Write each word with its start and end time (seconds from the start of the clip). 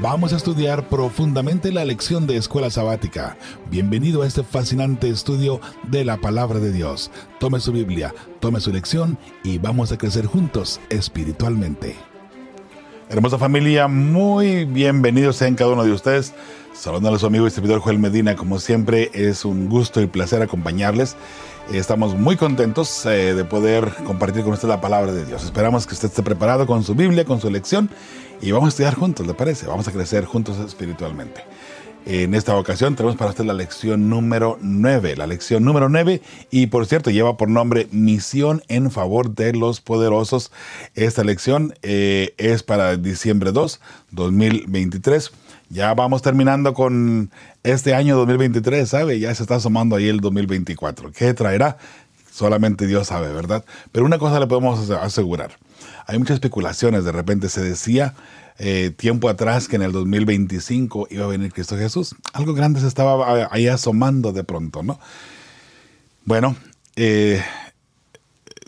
Vamos 0.00 0.32
a 0.32 0.36
estudiar 0.36 0.88
profundamente 0.88 1.70
la 1.70 1.84
lección 1.84 2.26
de 2.26 2.36
escuela 2.36 2.70
sabática. 2.70 3.36
Bienvenido 3.70 4.22
a 4.22 4.26
este 4.26 4.42
fascinante 4.42 5.08
estudio 5.08 5.60
de 5.84 6.04
la 6.04 6.16
palabra 6.16 6.58
de 6.58 6.72
Dios. 6.72 7.10
Tome 7.38 7.60
su 7.60 7.72
Biblia, 7.72 8.12
tome 8.40 8.60
su 8.60 8.72
lección 8.72 9.18
y 9.44 9.58
vamos 9.58 9.92
a 9.92 9.98
crecer 9.98 10.26
juntos 10.26 10.80
espiritualmente. 10.90 11.94
Hermosa 13.08 13.38
familia, 13.38 13.88
muy 13.88 14.64
bienvenidos 14.64 15.36
sean 15.36 15.54
cada 15.54 15.72
uno 15.72 15.84
de 15.84 15.92
ustedes. 15.92 16.34
Saludando 16.72 17.16
a 17.16 17.18
su 17.18 17.26
amigo 17.26 17.46
y 17.46 17.50
servidor 17.50 17.80
Joel 17.80 17.98
Medina, 17.98 18.34
como 18.34 18.58
siempre 18.58 19.10
es 19.12 19.44
un 19.44 19.68
gusto 19.68 20.00
y 20.00 20.06
placer 20.06 20.42
acompañarles. 20.42 21.16
Estamos 21.70 22.14
muy 22.14 22.36
contentos 22.36 23.06
eh, 23.06 23.34
de 23.34 23.44
poder 23.44 23.94
compartir 24.04 24.42
con 24.42 24.52
usted 24.52 24.68
la 24.68 24.80
palabra 24.80 25.12
de 25.12 25.24
Dios. 25.24 25.44
Esperamos 25.44 25.86
que 25.86 25.94
usted 25.94 26.08
esté 26.08 26.22
preparado 26.22 26.66
con 26.66 26.82
su 26.82 26.94
Biblia, 26.94 27.24
con 27.24 27.40
su 27.40 27.50
lección 27.50 27.88
y 28.42 28.50
vamos 28.50 28.66
a 28.66 28.68
estudiar 28.70 28.94
juntos, 28.94 29.26
¿le 29.26 29.32
parece? 29.32 29.66
Vamos 29.66 29.88
a 29.88 29.92
crecer 29.92 30.24
juntos 30.24 30.58
espiritualmente. 30.58 31.42
En 32.04 32.34
esta 32.34 32.56
ocasión 32.56 32.96
tenemos 32.96 33.16
para 33.16 33.30
usted 33.30 33.44
la 33.44 33.54
lección 33.54 34.10
número 34.10 34.58
9, 34.60 35.16
la 35.16 35.28
lección 35.28 35.64
número 35.64 35.88
9 35.88 36.20
y 36.50 36.66
por 36.66 36.84
cierto 36.86 37.10
lleva 37.10 37.36
por 37.36 37.48
nombre 37.48 37.86
Misión 37.92 38.62
en 38.68 38.90
favor 38.90 39.34
de 39.34 39.52
los 39.52 39.80
poderosos. 39.80 40.50
Esta 40.94 41.22
lección 41.22 41.74
eh, 41.82 42.34
es 42.38 42.64
para 42.64 42.96
diciembre 42.96 43.52
2, 43.52 43.80
2023. 44.10 45.30
Ya 45.72 45.94
vamos 45.94 46.20
terminando 46.20 46.74
con 46.74 47.30
este 47.62 47.94
año 47.94 48.14
2023, 48.18 48.86
¿sabe? 48.86 49.18
Ya 49.18 49.34
se 49.34 49.42
está 49.42 49.58
sumando 49.58 49.96
ahí 49.96 50.06
el 50.06 50.20
2024. 50.20 51.12
¿Qué 51.12 51.32
traerá? 51.32 51.78
Solamente 52.30 52.86
Dios 52.86 53.06
sabe, 53.06 53.32
¿verdad? 53.32 53.64
Pero 53.90 54.04
una 54.04 54.18
cosa 54.18 54.38
le 54.38 54.46
podemos 54.46 54.90
asegurar. 54.90 55.52
Hay 56.06 56.18
muchas 56.18 56.34
especulaciones. 56.34 57.04
De 57.04 57.12
repente 57.12 57.48
se 57.48 57.62
decía 57.62 58.12
eh, 58.58 58.92
tiempo 58.94 59.30
atrás 59.30 59.66
que 59.66 59.76
en 59.76 59.82
el 59.82 59.92
2025 59.92 61.08
iba 61.08 61.24
a 61.24 61.28
venir 61.28 61.54
Cristo 61.54 61.78
Jesús. 61.78 62.16
Algo 62.34 62.52
grande 62.52 62.80
se 62.80 62.86
estaba 62.86 63.48
ahí 63.50 63.66
asomando 63.66 64.32
de 64.32 64.44
pronto, 64.44 64.82
¿no? 64.82 65.00
Bueno, 66.26 66.54
eh, 66.96 67.42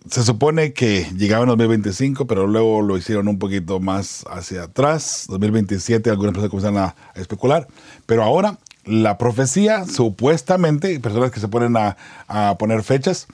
se 0.09 0.23
supone 0.23 0.73
que 0.73 1.07
llegaba 1.17 1.45
en 1.45 1.49
2025, 1.49 2.27
pero 2.27 2.47
luego 2.47 2.83
lo 2.83 2.99
hicieron 2.99 3.29
un 3.29 3.39
poquito 3.39 3.81
más 3.81 4.25
hacia 4.29 4.65
atrás. 4.65 5.27
2027, 5.29 6.11
algunas 6.11 6.33
personas 6.33 6.51
comenzaron 6.51 6.79
a, 6.79 6.95
especular. 7.15 7.67
Pero 8.07 8.23
ahora, 8.23 8.59
la 8.85 9.17
profecía, 9.17 9.87
supuestamente, 9.87 11.01
personas 11.01 11.31
que 11.31 11.41
se 11.41 11.49
ponen 11.49 11.77
a, 11.77 12.57
poner 12.59 12.83
fechas, 12.83 13.27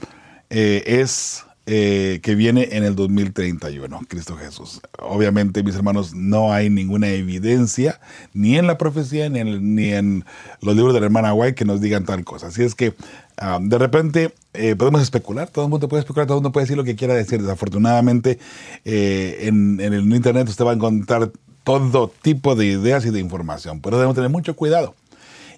eh, 0.48 0.84
es 0.86 1.44
eh, 1.72 2.18
que 2.24 2.34
viene 2.34 2.70
en 2.72 2.82
el 2.82 2.96
2031, 2.96 4.00
Cristo 4.08 4.36
Jesús. 4.36 4.80
Obviamente, 4.98 5.62
mis 5.62 5.76
hermanos, 5.76 6.14
no 6.16 6.52
hay 6.52 6.68
ninguna 6.68 7.10
evidencia, 7.10 8.00
ni 8.34 8.58
en 8.58 8.66
la 8.66 8.76
profecía, 8.76 9.28
ni 9.28 9.92
en, 9.92 10.24
los 10.62 10.74
libros 10.74 10.94
de 10.94 10.98
la 10.98 11.06
hermana 11.06 11.32
White, 11.32 11.54
que 11.54 11.64
nos 11.64 11.80
digan 11.80 12.04
tal 12.04 12.24
cosa. 12.24 12.48
Así 12.48 12.64
es 12.64 12.74
que, 12.74 12.94
ah, 13.36 13.60
de 13.62 13.78
repente, 13.78 14.34
eh, 14.52 14.74
podemos 14.74 15.00
especular, 15.00 15.48
todo 15.48 15.66
el 15.66 15.70
mundo 15.70 15.88
puede 15.88 16.00
especular, 16.00 16.26
todo 16.26 16.38
el 16.38 16.42
mundo 16.42 16.50
puede 16.50 16.64
decir 16.64 16.76
lo 16.76 16.82
que 16.82 16.96
quiera 16.96 17.14
decir. 17.14 17.41
Desafortunadamente, 17.41 18.41
eh, 18.84 19.38
en, 19.42 19.80
en, 19.80 19.92
el 19.92 20.12
Internet 20.12 20.48
usted 20.48 20.64
va 20.64 20.72
a 20.72 20.74
encontrar 20.74 21.30
todo 21.62 22.12
tipo 22.20 22.56
de 22.56 22.66
ideas 22.66 23.06
y 23.06 23.10
de 23.10 23.20
información, 23.20 23.80
pero 23.80 23.96
debemos 23.96 24.16
tener 24.16 24.30
mucho 24.30 24.56
cuidado. 24.56 24.96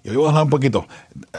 Y 0.03 0.09
hoy 0.09 0.17
vamos 0.17 0.27
a 0.27 0.31
hablar 0.31 0.43
un 0.43 0.49
poquito. 0.51 0.85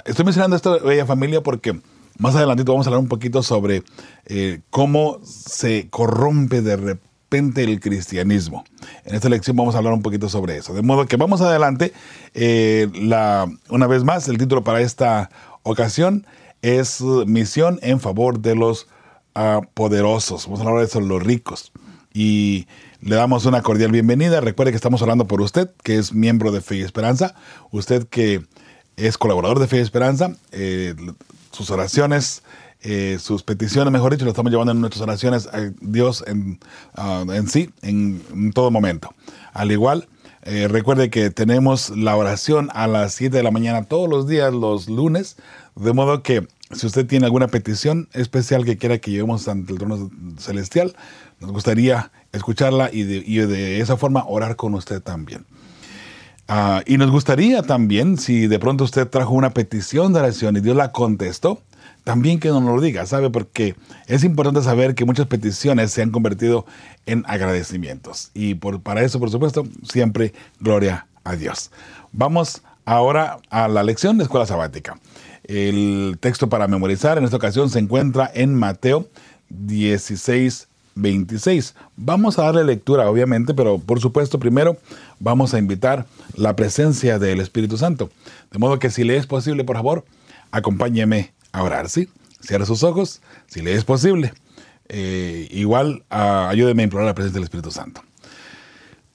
Estoy 0.05 0.25
mencionando 0.25 0.57
esto, 0.57 0.81
bella 0.81 1.07
familia, 1.07 1.43
porque 1.43 1.79
más 2.19 2.35
adelantito 2.35 2.73
vamos 2.73 2.87
a 2.87 2.91
hablar 2.91 3.03
un 3.03 3.09
poquito 3.09 3.43
sobre 3.43 3.83
eh, 4.27 4.61
cómo 4.71 5.21
se 5.25 5.89
corrompe 5.91 6.63
de 6.63 6.77
repente 6.77 7.65
el 7.65 7.81
cristianismo. 7.81 8.65
En 9.05 9.15
esta 9.15 9.29
lección 9.29 9.57
vamos 9.57 9.75
a 9.75 9.79
hablar 9.79 9.93
un 9.93 10.03
poquito 10.03 10.29
sobre 10.29 10.57
eso. 10.57 10.75
De 10.75 10.83
modo 10.83 11.07
que 11.07 11.17
vamos 11.17 11.41
adelante. 11.41 11.93
Eh, 12.35 12.89
una 13.69 13.87
vez 13.87 14.05
más, 14.05 14.29
el 14.29 14.39
título 14.39 14.63
para 14.63 14.81
esta 14.81 15.31
ocasión 15.63 16.27
es 16.63 17.01
Misión 17.01 17.79
en 17.83 18.01
favor 18.01 18.41
de 18.41 18.55
los 18.55 18.87
uh, 19.35 19.63
poderosos. 19.75 20.47
Vamos 20.47 20.61
a 20.61 20.63
hablar 20.63 20.79
de 20.81 20.87
eso, 20.87 21.01
los 21.01 21.23
ricos. 21.23 21.73
Y 22.13 22.69
le 23.01 23.17
damos 23.17 23.45
una 23.45 23.63
cordial 23.63 23.91
bienvenida. 23.91 24.41
Recuerde 24.41 24.71
que 24.71 24.77
estamos 24.77 25.03
hablando 25.03 25.27
por 25.27 25.41
usted, 25.41 25.71
que 25.83 25.99
es 25.99 26.15
miembro 26.15 26.53
de 26.53 26.61
Fe 26.61 26.77
y 26.77 26.83
Esperanza. 26.83 27.35
Usted 27.71 28.07
que 28.07 28.47
es 28.97 29.19
colaborador 29.19 29.59
de 29.59 29.67
Fe 29.67 29.79
y 29.79 29.81
Esperanza. 29.81 30.35
Eh, 30.53 30.95
sus 31.51 31.71
oraciones, 31.71 32.43
eh, 32.83 33.19
sus 33.21 33.43
peticiones, 33.43 33.93
mejor 33.93 34.13
dicho, 34.13 34.25
lo 34.25 34.31
estamos 34.31 34.51
llevando 34.51 34.73
en 34.73 34.81
nuestras 34.81 35.03
oraciones 35.03 35.47
a 35.47 35.71
Dios 35.81 36.25
en, 36.27 36.59
ah, 36.95 37.25
en 37.29 37.49
sí, 37.49 37.71
en, 37.83 38.53
todo 38.53 38.71
momento. 38.71 39.15
Al 39.53 39.73
igual, 39.73 40.09
eh, 40.43 40.69
recuerde 40.69 41.11
que 41.11 41.31
tenemos 41.31 41.91
la 41.91 42.17
oración 42.17 42.71
a 42.75 42.87
las 42.87 43.15
7 43.15 43.37
de 43.37 43.43
la 43.43 43.51
mañana 43.51 43.85
todos 43.85 44.09
los 44.09 44.27
días, 44.27 44.53
los 44.53 44.89
lunes, 44.89 45.37
de 45.77 45.93
modo 45.93 46.23
que 46.23 46.47
si 46.73 46.87
usted 46.87 47.07
tiene 47.07 47.27
alguna 47.27 47.49
petición 47.49 48.09
especial 48.13 48.65
que 48.65 48.77
quiera 48.77 48.99
que 48.99 49.11
llevemos 49.11 49.49
ante 49.49 49.73
el 49.73 49.79
trono 49.79 50.11
celestial, 50.39 50.97
nos 51.41 51.53
gustaría 51.53 52.11
escucharla 52.33 52.91
y 52.93 53.05
de, 53.05 53.23
y 53.25 53.39
de 53.39 53.81
esa 53.81 53.97
forma 53.97 54.25
orar 54.27 54.57
con 54.57 54.75
usted 54.75 55.01
también. 55.01 55.47
Ah, 56.47 56.83
y 56.87 56.99
nos 56.99 57.11
gustaría 57.11 57.63
también, 57.63 58.19
si 58.19 58.47
de 58.47 58.59
pronto 58.59 58.85
usted 58.85 59.09
trajo 59.09 59.33
una 59.33 59.51
petición 59.51 60.13
de 60.13 60.21
oración 60.21 60.57
y 60.57 60.61
Dios 60.61 60.77
la 60.77 60.93
contestó, 60.93 61.61
también 62.05 62.39
que 62.39 62.49
nos 62.49 62.63
lo 62.63 62.81
diga, 62.81 63.07
¿sabe? 63.07 63.31
Porque 63.31 63.75
es 64.07 64.25
importante 64.25 64.63
saber 64.63 64.95
que 64.95 65.07
muchas 65.07 65.27
peticiones 65.27 65.91
se 65.91 66.03
han 66.03 66.11
convertido 66.11 66.67
en 67.07 67.25
agradecimientos. 67.27 68.31
Y 68.35 68.55
por, 68.55 68.81
para 68.81 69.03
eso, 69.03 69.19
por 69.19 69.31
supuesto, 69.31 69.67
siempre 69.85 70.35
gloria 70.61 71.07
a 71.25 71.35
Dios. 71.35 71.71
Vamos 72.13 72.63
ahora 72.85 73.39
a 73.49 73.69
la 73.69 73.83
lección 73.83 74.19
de 74.19 74.25
escuela 74.25 74.45
sabática. 74.45 74.99
El 75.45 76.19
texto 76.21 76.49
para 76.49 76.69
memorizar 76.69 77.17
en 77.17 77.25
esta 77.25 77.37
ocasión 77.37 77.71
se 77.71 77.79
encuentra 77.79 78.31
en 78.35 78.55
Mateo 78.55 79.09
16, 79.49 80.69
26. 80.95 81.75
Vamos 81.97 82.39
a 82.39 82.45
darle 82.45 82.65
lectura, 82.65 83.09
obviamente, 83.09 83.55
pero 83.55 83.79
por 83.79 84.01
supuesto, 84.01 84.39
primero 84.39 84.77
vamos 85.19 85.55
a 85.55 85.59
invitar 85.59 86.07
la 86.35 86.57
presencia 86.57 87.19
del 87.19 87.41
Espíritu 87.41 87.77
Santo. 87.77 88.11
De 88.51 88.59
modo 88.59 88.79
que 88.79 88.91
si 88.91 89.05
le 89.05 89.17
es 89.17 89.27
posible, 89.27 89.65
por 89.65 89.77
favor, 89.77 90.05
acompáñeme 90.51 91.33
a 91.53 91.63
orar, 91.63 91.89
¿sí? 91.89 92.09
Cierra 92.41 92.67
sus 92.67 92.83
ojos, 92.83 93.21
si 93.47 93.63
le 93.63 93.75
es 93.75 93.85
posible. 93.85 94.33
Eh, 94.89 95.49
igual, 95.51 96.05
uh, 96.11 96.49
ayúdeme 96.49 96.83
a 96.83 96.85
implorar 96.85 97.07
la 97.07 97.15
presencia 97.15 97.39
del 97.39 97.45
Espíritu 97.45 97.71
Santo. 97.71 98.03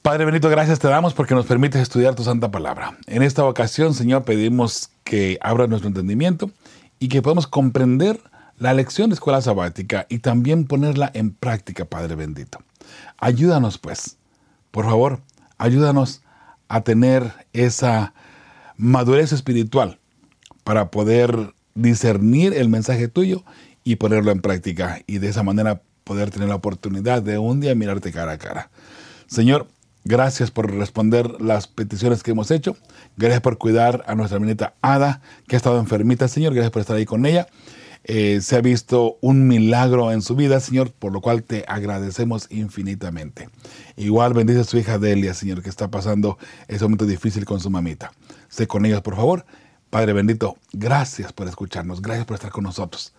Padre 0.01 0.25
Benito, 0.25 0.49
gracias 0.49 0.79
te 0.79 0.87
damos 0.87 1.13
porque 1.13 1.35
nos 1.35 1.45
permites 1.45 1.81
estudiar 1.81 2.15
tu 2.15 2.23
santa 2.23 2.49
palabra. 2.49 2.97
En 3.05 3.21
esta 3.21 3.43
ocasión, 3.43 3.93
Señor, 3.93 4.23
pedimos 4.23 4.89
que 5.03 5.37
abra 5.41 5.67
nuestro 5.67 5.89
entendimiento 5.89 6.51
y 6.99 7.09
que 7.09 7.21
podamos 7.21 7.47
comprender 7.47 8.19
la 8.57 8.73
lección 8.73 9.09
de 9.09 9.15
escuela 9.15 9.41
sabática 9.41 10.05
y 10.09 10.19
también 10.19 10.65
ponerla 10.65 11.11
en 11.13 11.31
práctica, 11.31 11.85
Padre 11.85 12.15
bendito. 12.15 12.59
Ayúdanos, 13.17 13.77
pues, 13.77 14.17
por 14.71 14.85
favor, 14.85 15.19
ayúdanos 15.59 16.23
a 16.67 16.81
tener 16.81 17.31
esa 17.53 18.13
madurez 18.77 19.31
espiritual 19.31 19.99
para 20.63 20.89
poder 20.89 21.53
discernir 21.75 22.53
el 22.53 22.69
mensaje 22.69 23.07
tuyo 23.07 23.43
y 23.83 23.97
ponerlo 23.97 24.31
en 24.31 24.41
práctica 24.41 25.01
y 25.05 25.19
de 25.19 25.29
esa 25.29 25.43
manera 25.43 25.81
poder 26.03 26.31
tener 26.31 26.49
la 26.49 26.55
oportunidad 26.55 27.21
de 27.21 27.37
un 27.37 27.59
día 27.59 27.75
mirarte 27.75 28.11
cara 28.11 28.31
a 28.31 28.37
cara. 28.37 28.71
Señor, 29.27 29.67
gracias 30.05 30.49
por 30.49 30.71
responder 30.71 31.39
las 31.39 31.67
peticiones 31.67 32.23
que 32.23 32.31
hemos 32.31 32.49
hecho. 32.51 32.75
Gracias 33.17 33.41
por 33.41 33.57
cuidar 33.57 34.03
a 34.07 34.15
nuestra 34.15 34.39
nieta 34.39 34.73
Ada, 34.81 35.21
que 35.47 35.55
ha 35.55 35.57
estado 35.57 35.79
enfermita, 35.79 36.27
Señor. 36.27 36.53
Gracias 36.53 36.71
por 36.71 36.81
estar 36.81 36.95
ahí 36.95 37.05
con 37.05 37.25
ella. 37.25 37.47
Eh, 38.03 38.39
se 38.41 38.55
ha 38.55 38.61
visto 38.61 39.17
un 39.21 39.47
milagro 39.47 40.11
en 40.11 40.21
su 40.21 40.35
vida, 40.35 40.59
Señor, 40.59 40.91
por 40.91 41.11
lo 41.11 41.21
cual 41.21 41.43
te 41.43 41.65
agradecemos 41.67 42.47
infinitamente. 42.49 43.49
Igual 43.97 44.33
bendice 44.33 44.61
a 44.61 44.63
su 44.63 44.77
hija 44.77 44.97
Delia, 44.97 45.33
Señor, 45.33 45.61
que 45.61 45.69
está 45.69 45.89
pasando 45.89 46.37
ese 46.67 46.83
momento 46.85 47.05
difícil 47.05 47.45
con 47.45 47.59
su 47.59 47.69
mamita. 47.69 48.11
Sé 48.47 48.67
con 48.67 48.85
ellos, 48.85 49.01
por 49.01 49.15
favor. 49.15 49.45
Padre 49.89 50.13
bendito, 50.13 50.57
gracias 50.71 51.33
por 51.33 51.47
escucharnos, 51.47 52.01
gracias 52.01 52.25
por 52.25 52.35
estar 52.35 52.51
con 52.51 52.63
nosotros. 52.63 53.13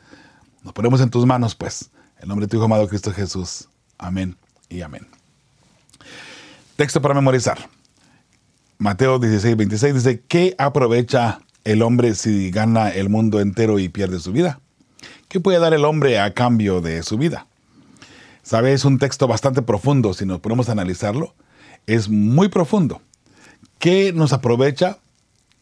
Nos 0.63 0.73
ponemos 0.73 1.01
en 1.01 1.11
tus 1.11 1.27
manos, 1.27 1.55
pues, 1.55 1.91
en 2.21 2.29
nombre 2.29 2.47
de 2.47 2.51
tu 2.51 2.57
Hijo 2.57 2.67
amado 2.67 2.89
Cristo 2.89 3.13
Jesús. 3.13 3.69
Amén 3.99 4.37
y 4.69 4.83
amén. 4.83 5.07
Texto 6.77 7.03
para 7.03 7.15
memorizar. 7.15 7.59
Mateo 8.79 9.19
16, 9.19 9.57
26 9.57 9.95
dice, 9.95 10.23
¿qué 10.27 10.55
aprovecha 10.59 11.41
el 11.65 11.83
hombre 11.83 12.15
si 12.15 12.51
gana 12.51 12.89
el 12.89 13.11
mundo 13.11 13.41
entero 13.41 13.79
y 13.79 13.89
pierde 13.89 14.19
su 14.19 14.33
vida? 14.33 14.61
¿Qué 15.31 15.39
puede 15.39 15.61
dar 15.61 15.75
el 15.75 15.85
hombre 15.85 16.19
a 16.19 16.35
cambio 16.35 16.81
de 16.81 17.05
su 17.05 17.17
vida? 17.17 17.47
¿Sabe? 18.43 18.73
Es 18.73 18.85
un 18.85 18.99
texto 18.99 19.29
bastante 19.29 19.63
profundo, 19.63 20.13
si 20.13 20.27
nos 20.27 20.41
ponemos 20.41 20.69
a 20.69 20.73
analizarlo. 20.73 21.37
Es 21.87 22.09
muy 22.09 22.49
profundo. 22.49 23.01
¿Qué 23.79 24.13
nos 24.13 24.33
aprovecha 24.33 24.99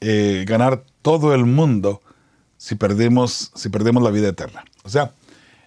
eh, 0.01 0.47
ganar 0.49 0.85
todo 1.03 1.35
el 1.35 1.45
mundo 1.45 2.01
si 2.57 2.77
perdemos, 2.77 3.53
si 3.55 3.69
perdemos 3.69 4.03
la 4.03 4.09
vida 4.09 4.29
eterna? 4.29 4.65
O 4.85 4.89
sea, 4.89 5.13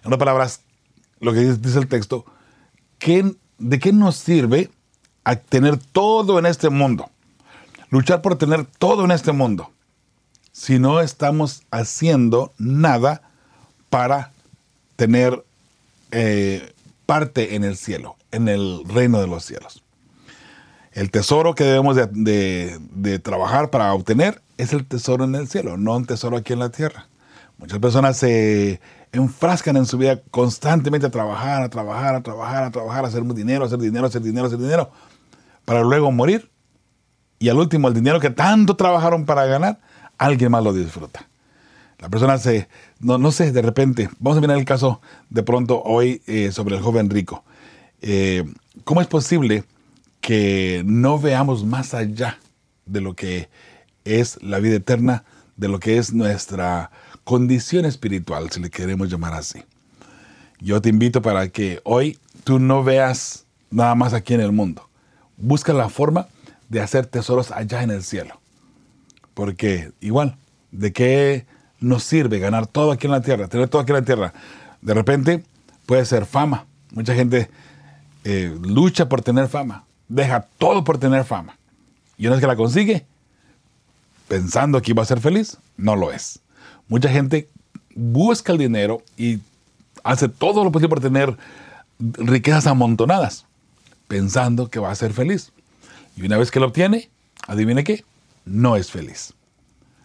en 0.00 0.06
otras 0.06 0.18
palabras, 0.18 0.60
lo 1.20 1.32
que 1.32 1.38
dice 1.38 1.78
el 1.78 1.86
texto, 1.86 2.24
¿qué, 2.98 3.36
¿de 3.58 3.78
qué 3.78 3.92
nos 3.92 4.16
sirve 4.16 4.68
a 5.22 5.36
tener 5.36 5.76
todo 5.76 6.40
en 6.40 6.46
este 6.46 6.70
mundo, 6.70 7.08
luchar 7.88 8.20
por 8.20 8.36
tener 8.36 8.64
todo 8.64 9.04
en 9.04 9.12
este 9.12 9.30
mundo, 9.30 9.70
si 10.50 10.80
no 10.80 11.00
estamos 11.00 11.62
haciendo 11.70 12.52
nada 12.58 13.31
para 13.92 14.30
tener 14.96 15.44
eh, 16.12 16.72
parte 17.04 17.56
en 17.56 17.62
el 17.62 17.76
cielo, 17.76 18.16
en 18.30 18.48
el 18.48 18.84
reino 18.86 19.20
de 19.20 19.26
los 19.26 19.44
cielos. 19.44 19.82
El 20.92 21.10
tesoro 21.10 21.54
que 21.54 21.64
debemos 21.64 21.96
de, 21.96 23.20
trabajar 23.22 23.68
para 23.68 23.92
obtener 23.92 24.40
es 24.56 24.72
el 24.72 24.86
tesoro 24.86 25.24
en 25.24 25.34
el 25.34 25.46
cielo, 25.46 25.76
no 25.76 25.94
un 25.94 26.06
tesoro 26.06 26.38
aquí 26.38 26.54
en 26.54 26.60
la 26.60 26.70
tierra. 26.70 27.06
Muchas 27.58 27.80
personas 27.80 28.16
se 28.16 28.80
enfrascan 29.12 29.76
en 29.76 29.84
su 29.84 29.98
vida 29.98 30.22
constantemente 30.30 31.06
a 31.06 31.10
trabajar, 31.10 31.62
a 31.62 31.68
trabajar, 31.68 32.14
a 32.14 32.22
trabajar, 32.22 32.64
a 32.64 32.70
trabajar, 32.70 33.04
a 33.04 33.08
hacer 33.08 33.22
dinero, 33.24 33.64
a 33.64 33.66
hacer 33.66 33.78
dinero, 33.78 34.06
a 34.06 34.08
hacer 34.08 34.22
dinero, 34.22 34.46
a 34.46 34.48
hacer 34.48 34.58
dinero, 34.58 34.90
para 35.66 35.82
luego 35.82 36.10
morir. 36.10 36.50
Y 37.38 37.50
al 37.50 37.58
último, 37.58 37.88
el 37.88 37.94
dinero 37.94 38.20
que 38.20 38.30
tanto 38.30 38.74
trabajaron 38.74 39.26
para 39.26 39.44
ganar, 39.44 39.80
alguien 40.16 40.50
más 40.50 40.64
lo 40.64 40.72
disfruta. 40.72 41.28
La 42.02 42.08
persona 42.08 42.36
se, 42.36 42.68
no, 43.02 43.18
no 43.18 43.32
sé, 43.32 43.50
de 43.50 43.62
repente, 43.62 44.08
vamos 44.20 44.38
a 44.38 44.40
mirar 44.40 44.56
el 44.56 44.64
caso 44.64 45.00
de 45.28 45.42
pronto 45.42 45.82
hoy 45.82 46.22
eh, 46.26 46.52
sobre 46.52 46.76
el 46.76 46.82
joven 46.82 47.10
rico. 47.10 47.44
Eh, 48.00 48.44
¿Cómo 48.84 49.00
es 49.00 49.08
posible 49.08 49.64
que 50.20 50.82
no 50.86 51.18
veamos 51.18 51.64
más 51.64 51.94
allá 51.94 52.38
de 52.86 53.00
lo 53.00 53.14
que 53.14 53.48
es 54.04 54.40
la 54.40 54.60
vida 54.60 54.76
eterna, 54.76 55.24
de 55.56 55.68
lo 55.68 55.80
que 55.80 55.98
es 55.98 56.14
nuestra 56.14 56.92
condición 57.24 57.84
espiritual, 57.86 58.50
si 58.50 58.60
le 58.60 58.70
queremos 58.70 59.10
llamar 59.10 59.34
así? 59.34 59.64
Yo 60.60 60.80
te 60.80 60.88
invito 60.88 61.22
para 61.22 61.48
que 61.48 61.80
hoy 61.82 62.18
tú 62.44 62.60
no 62.60 62.84
veas 62.84 63.46
nada 63.72 63.96
más 63.96 64.14
aquí 64.14 64.34
en 64.34 64.40
el 64.40 64.52
mundo. 64.52 64.88
Busca 65.36 65.72
la 65.72 65.88
forma 65.88 66.28
de 66.68 66.80
hacer 66.80 67.06
tesoros 67.06 67.50
allá 67.50 67.82
en 67.82 67.90
el 67.90 68.04
cielo. 68.04 68.40
Porque 69.34 69.90
igual, 70.00 70.36
¿de 70.70 70.92
qué 70.92 71.46
nos 71.82 72.04
sirve 72.04 72.38
ganar 72.38 72.66
todo 72.66 72.92
aquí 72.92 73.06
en 73.06 73.12
la 73.12 73.20
tierra, 73.20 73.48
tener 73.48 73.68
todo 73.68 73.82
aquí 73.82 73.92
en 73.92 73.98
la 73.98 74.04
tierra? 74.04 74.32
De 74.80 74.94
repente 74.94 75.44
puede 75.86 76.04
ser 76.04 76.24
fama. 76.26 76.66
Mucha 76.92 77.14
gente 77.14 77.50
eh, 78.24 78.56
lucha 78.62 79.08
por 79.08 79.22
tener 79.22 79.48
fama, 79.48 79.84
deja 80.08 80.46
todo 80.58 80.84
por 80.84 80.98
tener 80.98 81.24
fama. 81.24 81.58
Y 82.16 82.26
una 82.26 82.36
vez 82.36 82.40
que 82.40 82.46
la 82.46 82.56
consigue, 82.56 83.04
pensando 84.28 84.80
que 84.80 84.92
iba 84.92 85.02
a 85.02 85.06
ser 85.06 85.20
feliz, 85.20 85.58
no 85.76 85.96
lo 85.96 86.12
es. 86.12 86.40
Mucha 86.88 87.08
gente 87.08 87.48
busca 87.94 88.52
el 88.52 88.58
dinero 88.58 89.02
y 89.16 89.40
hace 90.04 90.28
todo 90.28 90.64
lo 90.64 90.72
posible 90.72 90.88
por 90.88 91.00
tener 91.00 91.36
riquezas 91.98 92.66
amontonadas, 92.66 93.46
pensando 94.08 94.68
que 94.68 94.78
va 94.78 94.90
a 94.90 94.94
ser 94.94 95.12
feliz. 95.12 95.52
Y 96.16 96.24
una 96.26 96.36
vez 96.38 96.50
que 96.50 96.60
lo 96.60 96.66
obtiene, 96.66 97.10
adivine 97.46 97.84
qué, 97.84 98.04
no 98.44 98.76
es 98.76 98.90
feliz. 98.90 99.34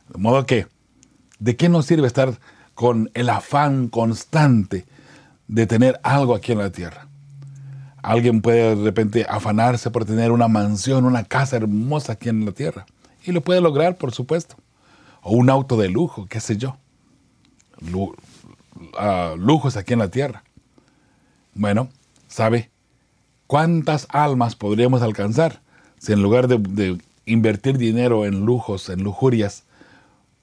De 0.09 0.19
modo 0.19 0.45
que, 0.45 0.67
¿de 1.39 1.55
qué 1.55 1.69
nos 1.69 1.85
sirve 1.85 2.07
estar 2.07 2.39
con 2.73 3.09
el 3.13 3.29
afán 3.29 3.87
constante 3.87 4.85
de 5.47 5.67
tener 5.67 5.99
algo 6.03 6.35
aquí 6.35 6.51
en 6.51 6.59
la 6.59 6.71
tierra? 6.71 7.07
Alguien 8.01 8.41
puede 8.41 8.75
de 8.75 8.83
repente 8.83 9.25
afanarse 9.27 9.91
por 9.91 10.05
tener 10.05 10.31
una 10.31 10.47
mansión, 10.47 11.05
una 11.05 11.23
casa 11.23 11.57
hermosa 11.57 12.13
aquí 12.13 12.29
en 12.29 12.45
la 12.45 12.51
tierra. 12.51 12.85
Y 13.25 13.31
lo 13.31 13.41
puede 13.41 13.59
lograr, 13.59 13.97
por 13.97 14.13
supuesto. 14.13 14.55
O 15.21 15.31
un 15.31 15.49
auto 15.49 15.75
de 15.75 15.89
lujo, 15.89 16.27
qué 16.29 16.39
sé 16.39 16.57
yo. 16.57 16.77
Ah, 18.97 19.35
lujos 19.37 19.75
aquí 19.75 19.93
en 19.93 19.99
la 19.99 20.09
tierra. 20.09 20.43
Bueno, 21.53 21.89
¿sabe 22.27 22.69
cuántas 23.47 24.07
almas 24.09 24.55
podríamos 24.55 25.01
alcanzar 25.01 25.61
si 25.97 26.13
en 26.13 26.21
lugar 26.21 26.47
de 26.47 26.97
invertir 27.25 27.77
dinero 27.77 28.25
en 28.25 28.45
lujos, 28.45 28.89
en 28.89 29.03
lujurias, 29.03 29.65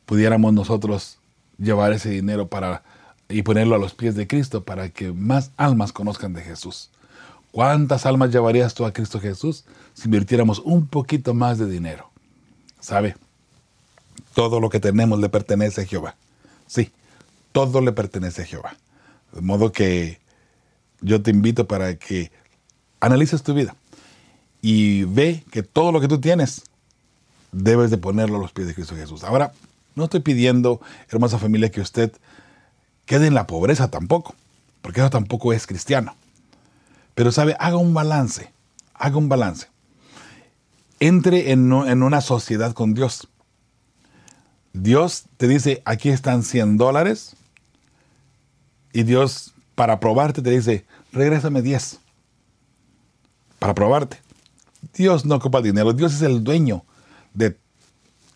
pudiéramos 0.06 0.53
nosotros 0.53 1.19
llevar 1.59 1.93
ese 1.93 2.11
dinero 2.11 2.49
para 2.49 2.83
y 3.29 3.43
ponerlo 3.43 3.75
a 3.75 3.79
los 3.79 3.95
pies 3.95 4.15
de 4.15 4.27
Cristo 4.27 4.65
para 4.65 4.91
que 4.91 5.12
más 5.12 5.51
almas 5.56 5.93
conozcan 5.93 6.35
de 6.35 6.43
Jesús. 6.43 6.91
¿Cuántas 7.53 8.05
almas 8.06 8.31
llevarías 8.31 8.75
tú 8.75 8.85
a 8.85 8.93
Cristo 8.93 9.21
Jesús 9.21 9.65
si 9.95 10.06
invirtiéramos 10.06 10.59
un 10.59 10.87
poquito 10.87 11.35
más 11.35 11.59
de 11.59 11.67
dinero? 11.67 12.11
¿Sabe? 12.81 13.17
Todo 14.35 14.61
lo 14.61 14.69
que 14.69 14.81
tenemos 14.81 15.21
le 15.21 15.29
pertenece 15.29 15.83
a 15.83 15.87
Jehová. 15.87 16.17
Sí, 16.67 16.91
todo 17.53 17.81
le 17.81 17.93
pertenece 17.93 18.43
a 18.43 18.45
Jehová. 18.45 18.77
De 19.33 19.41
modo 19.41 19.73
que 19.73 20.21
yo 21.01 21.23
te 21.23 21.31
invito 21.31 21.67
para 21.67 21.95
que 21.97 22.31
analices 23.01 23.43
tu 23.43 23.55
vida 23.55 23.77
y 24.61 25.05
ve 25.05 25.45
que 25.51 25.62
todo 25.62 25.93
lo 25.93 26.01
que 26.01 26.09
tú 26.09 26.21
tienes 26.21 26.62
debes 27.53 27.91
de 27.91 27.99
ponerlo 27.99 28.39
a 28.39 28.41
los 28.41 28.53
pies 28.53 28.67
de 28.67 28.75
Cristo 28.75 28.97
Jesús. 28.97 29.23
Ahora, 29.23 29.53
no 29.94 30.05
estoy 30.05 30.20
pidiendo, 30.20 30.81
hermosa 31.08 31.38
familia, 31.38 31.70
que 31.70 31.81
usted 31.81 32.12
quede 33.06 33.26
en 33.26 33.35
la 33.35 33.46
pobreza 33.46 33.91
tampoco, 33.91 34.35
porque 34.82 35.00
eso 35.00 35.11
tampoco 35.11 35.52
es 35.52 35.67
cristiano. 35.67 36.17
Pero 37.14 37.32
sabe, 37.32 37.56
haga 37.58 37.76
un 37.76 37.94
balance, 37.94 38.52
haga 38.94 39.17
un 39.17 39.29
balance. 39.29 39.69
Entre 41.00 41.52
en, 41.52 41.73
en 41.73 42.02
una 42.02 42.20
sociedad 42.20 42.73
con 42.73 42.94
Dios. 42.94 43.29
Dios 44.73 45.25
te 45.37 45.46
dice, 45.46 45.82
aquí 45.85 46.08
están 46.08 46.43
100 46.43 46.76
dólares. 46.76 47.37
Y 48.93 49.05
Dios, 49.05 49.55
para 49.75 50.00
probarte, 50.00 50.43
te 50.43 50.50
dice, 50.50 50.85
regrésame 51.12 51.62
10. 51.62 52.00
Para 53.58 53.75
probarte. 53.75 54.19
Dios 54.94 55.25
no 55.25 55.37
ocupa 55.37 55.62
dinero. 55.62 55.93
Dios 55.93 56.14
es 56.14 56.23
el 56.23 56.43
dueño 56.43 56.85
de 57.32 57.56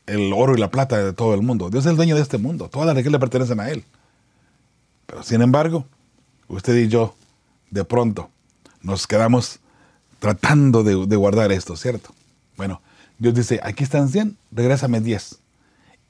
el 0.08 0.32
oro 0.32 0.54
y 0.54 0.58
la 0.58 0.70
plata 0.70 0.98
de 0.98 1.12
todo 1.12 1.34
el 1.34 1.42
mundo. 1.42 1.70
Dios 1.70 1.84
es 1.84 1.90
el 1.90 1.96
dueño 1.96 2.16
de 2.16 2.22
este 2.22 2.38
mundo. 2.38 2.68
Todas 2.68 2.86
las 2.86 2.96
riquezas 2.96 3.12
le 3.12 3.18
pertenecen 3.18 3.60
a 3.60 3.70
Él. 3.70 3.84
Pero 5.06 5.22
sin 5.22 5.42
embargo, 5.42 5.86
usted 6.48 6.76
y 6.76 6.88
yo, 6.88 7.14
de 7.70 7.84
pronto, 7.84 8.30
nos 8.82 9.06
quedamos 9.06 9.60
tratando 10.18 10.82
de, 10.82 11.16
guardar 11.16 11.52
esto, 11.52 11.76
¿cierto? 11.76 12.10
Bueno, 12.56 12.80
Dios 13.18 13.34
dice, 13.34 13.60
aquí 13.62 13.84
están 13.84 14.08
100, 14.08 14.36
regrésame 14.50 15.00
10. 15.00 15.38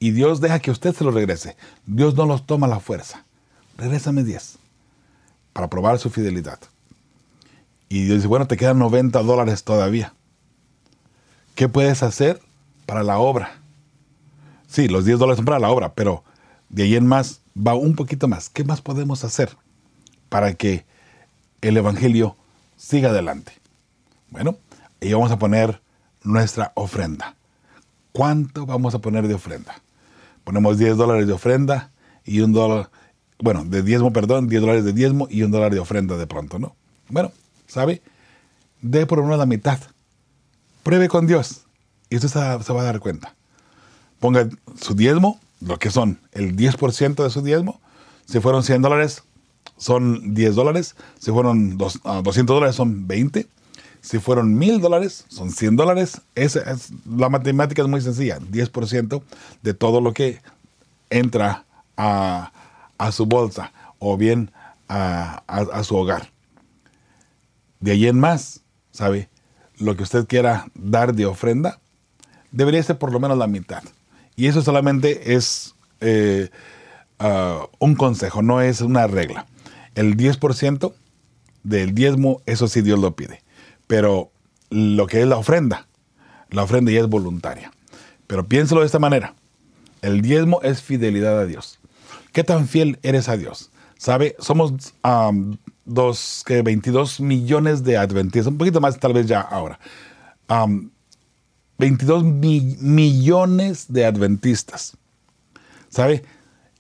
Y 0.01 0.13
Dios 0.13 0.41
deja 0.41 0.61
que 0.61 0.71
usted 0.71 0.95
se 0.95 1.05
los 1.05 1.15
regrese. 1.15 1.57
Dios 1.87 2.15
no 2.15 2.25
los 2.27 2.47
toma 2.47 2.67
a 2.67 2.71
la 2.71 2.81
fuerza. 2.81 3.25
Regrésame 3.77 4.25
10 4.25 4.59
para 5.53 5.69
probar 5.69 5.99
su 5.99 6.11
fidelidad. 6.11 6.59
Y 7.89 8.05
Dios 8.05 8.19
dice, 8.19 8.29
bueno, 8.29 8.47
te 8.47 8.57
quedan 8.57 8.79
90 8.79 9.23
dólares 9.23 9.65
todavía. 9.65 10.15
¿Qué 11.55 11.69
puedes 11.69 12.03
hacer 12.03 12.41
para 12.87 13.03
la 13.03 13.19
obra? 13.19 13.61
Sí, 14.69 14.87
los 14.87 15.07
10 15.07 15.19
dólares 15.19 15.39
son 15.39 15.47
para 15.47 15.59
la 15.59 15.71
obra, 15.71 15.95
pero 15.95 16.23
de 16.69 16.83
ahí 16.83 16.95
en 16.95 17.07
más 17.07 17.41
va 17.57 17.75
un 17.75 17.95
poquito 17.97 18.29
más. 18.29 18.51
¿Qué 18.51 18.65
más 18.65 18.83
podemos 18.83 19.25
hacer 19.25 19.57
para 20.29 20.55
que 20.55 20.85
el 21.63 21.77
Evangelio 21.79 22.37
siga 22.77 23.09
adelante? 23.09 23.53
Bueno, 24.31 24.59
ahí 25.01 25.13
vamos 25.13 25.33
a 25.33 25.39
poner 25.39 25.81
nuestra 26.23 26.73
ofrenda. 26.75 27.35
¿Cuánto 28.13 28.67
vamos 28.67 28.95
a 28.95 28.99
poner 28.99 29.27
de 29.27 29.35
ofrenda? 29.35 29.81
Ponemos 30.45 30.77
10 30.77 30.99
dólares 30.99 31.27
de 31.27 31.33
ofrenda 31.33 31.91
y 32.27 32.41
un 32.41 32.53
dólar, 32.53 32.91
bueno, 33.39 33.65
de 33.65 33.83
diezmo, 33.83 34.13
perdón, 34.13 34.49
10 34.49 34.61
dólares 34.61 34.85
de 34.85 34.93
diezmo 34.93 35.29
y 35.31 35.45
un 35.45 35.51
dólar 35.51 35.73
de 35.73 35.81
ofrenda 35.81 36.19
de 36.19 36.27
pronto, 36.27 36.59
¿no? 36.59 36.77
Bueno, 37.09 37.33
¿sabe? 37.67 38.03
De 38.83 39.07
por 39.07 39.21
una 39.21 39.39
la 39.39 39.47
mitad. 39.47 39.79
Pruebe 40.83 41.09
con 41.09 41.27
Dios 41.27 41.63
y 42.11 42.17
usted 42.17 42.29
se 42.29 42.39
va 42.73 42.81
a 42.83 42.85
dar 42.85 43.01
cuenta 43.01 43.38
ponga 44.21 44.49
su 44.81 44.95
diezmo, 44.95 45.41
lo 45.61 45.79
que 45.79 45.91
son 45.91 46.21
el 46.33 46.57
10% 46.57 47.23
de 47.23 47.31
su 47.31 47.43
diezmo. 47.43 47.81
Si 48.27 48.41
fueron 48.41 48.63
100 48.63 48.83
dólares, 48.83 49.23
son 49.77 50.35
10 50.35 50.55
dólares. 50.55 50.97
Si 51.19 51.31
fueron 51.31 51.79
200 51.79 52.05
ah, 52.05 52.43
dólares, 52.47 52.77
son 52.77 53.07
20. 53.07 53.47
Si 54.01 54.19
fueron 54.19 54.57
1000 54.57 54.81
dólares, 54.81 55.25
son 55.29 55.51
100 55.51 55.77
dólares. 55.77 56.21
es, 56.35 56.59
la 57.07 57.29
matemática 57.29 57.83
es 57.83 57.89
muy 57.89 58.01
sencilla. 58.01 58.39
10% 58.39 59.23
de 59.63 59.75
todo 59.75 60.01
lo 60.01 60.13
que 60.13 60.41
entra 61.11 61.65
a, 61.97 62.53
su 63.13 63.27
bolsa 63.27 63.73
o 63.99 64.17
bien 64.17 64.51
a, 64.89 65.43
a 65.47 65.85
su 65.85 65.97
hogar. 65.97 66.31
De 67.81 67.93
ahí 67.93 68.09
en 68.09 68.19
más, 68.19 68.63
¿sabe? 68.91 69.29
Lo 69.79 69.97
que 69.97 70.03
usted 70.03 70.27
quiera 70.27 70.67
dar 70.75 71.15
de 71.15 71.27
ofrenda, 71.27 71.79
debería 72.51 72.83
ser 72.83 72.99
por 72.99 73.13
lo 73.13 73.21
menos 73.21 73.39
la 73.39 73.47
mitad. 73.47 73.83
Y 74.39 74.47
eso 74.47 74.63
solamente 74.63 75.35
es 75.35 75.75
eh, 76.01 76.49
ah, 77.19 77.67
un 77.81 77.97
consejo, 77.97 78.41
no 78.41 78.61
es 78.61 78.81
una 78.81 79.09
regla. 79.09 79.47
El 79.97 80.17
10% 80.17 80.95
del 81.65 81.93
diezmo, 81.93 82.41
eso 82.47 82.69
sí 82.69 82.81
Dios 82.81 83.01
lo 83.01 83.17
pide. 83.17 83.43
Pero 83.89 84.31
lo 84.71 85.09
que 85.09 85.23
es 85.23 85.27
la 85.27 85.39
ofrenda, 85.39 85.89
la 86.51 86.63
ofrenda 86.63 86.93
ya 86.93 87.01
es 87.01 87.09
voluntaria. 87.09 87.73
Pero 88.29 88.47
piénselo 88.47 88.83
de 88.83 88.87
esta 88.87 89.01
manera. 89.01 89.35
El 90.03 90.23
diezmo 90.23 90.63
es 90.63 90.83
fidelidad 90.83 91.37
a 91.41 91.45
Dios. 91.45 91.81
¿Qué 92.33 92.45
tan 92.45 92.69
fiel 92.69 93.01
eres 93.03 93.29
a 93.29 93.37
Dios? 93.37 93.73
¿Sabe? 93.97 94.37
Somos 94.39 94.73
dos, 95.85 96.45
que 96.47 96.63
22 96.63 97.21
millones 97.21 97.83
de 97.83 97.97
adventistas, 97.97 98.53
un 98.53 98.59
poquito 98.59 98.81
más 98.81 99.01
tal 99.01 99.15
vez 99.15 99.27
ya 99.27 99.41
ahora. 99.41 99.81
22 101.79 102.25
millones 102.25 103.87
de 103.89 104.05
adventistas. 104.05 104.97
¿Sabe? 105.89 106.25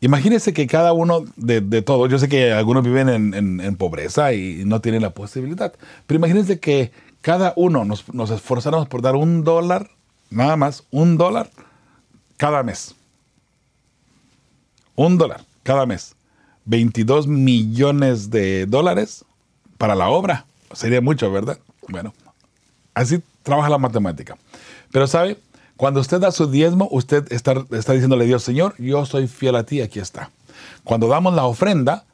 Imagínense 0.00 0.52
que 0.52 0.67
cada 0.67 0.93
uno 0.93 1.25
de, 1.37 1.83
todos, 1.83 2.11
yo 2.11 2.19
sé 2.19 2.28
que 2.28 2.52
algunos 2.52 2.85
viven 2.85 3.35
en, 3.35 3.76
pobreza 3.76 4.33
y 4.33 4.64
no 4.64 4.81
tienen 4.81 5.02
la 5.02 5.11
posibilidad, 5.11 5.73
pero 6.07 6.19
imagínense 6.19 6.61
que 6.61 6.93
cada 7.21 7.52
uno 7.57 7.85
nos, 7.85 8.12
nos 8.14 8.31
esforzáramos 8.31 8.87
por 8.88 9.02
dar 9.02 9.17
un 9.17 9.43
dólar, 9.43 9.90
nada 10.31 10.57
más, 10.57 10.85
un 10.93 11.17
dólar 11.17 11.50
cada 12.37 12.62
mes. 12.62 12.95
Un 14.95 15.19
dólar 15.19 15.43
cada 15.64 15.85
mes. 15.85 16.14
22 16.67 17.26
millones 17.26 18.31
de 18.31 18.67
dólares 18.67 19.25
para 19.78 19.95
la 19.95 20.09
obra. 20.09 20.47
Sería 20.73 21.00
mucho, 21.00 21.31
¿verdad? 21.33 21.59
Bueno, 21.88 22.12
así 22.95 23.23
trabaja 23.43 23.71
la 23.71 23.78
matemática. 23.78 24.37
Pero 24.92 25.07
sabe, 25.07 25.38
cuando 25.76 26.00
usted 26.00 26.18
da 26.18 26.33
su 26.33 26.50
diezmo, 26.50 26.88
usted 26.90 27.30
está, 27.33 27.64
está 27.71 27.92
diciéndole 27.92 28.25
a 28.25 28.26
Dios, 28.26 28.42
Señor, 28.42 28.75
yo 28.78 29.07
soy 29.07 29.28
fiel 29.28 29.54
a 29.57 29.64
ti, 29.64 29.80
aquí 29.80 30.00
está. 30.00 30.30
Cuando 30.85 31.09
damos 31.09 31.35
la 31.35 31.45
ofrenda, 31.45 32.04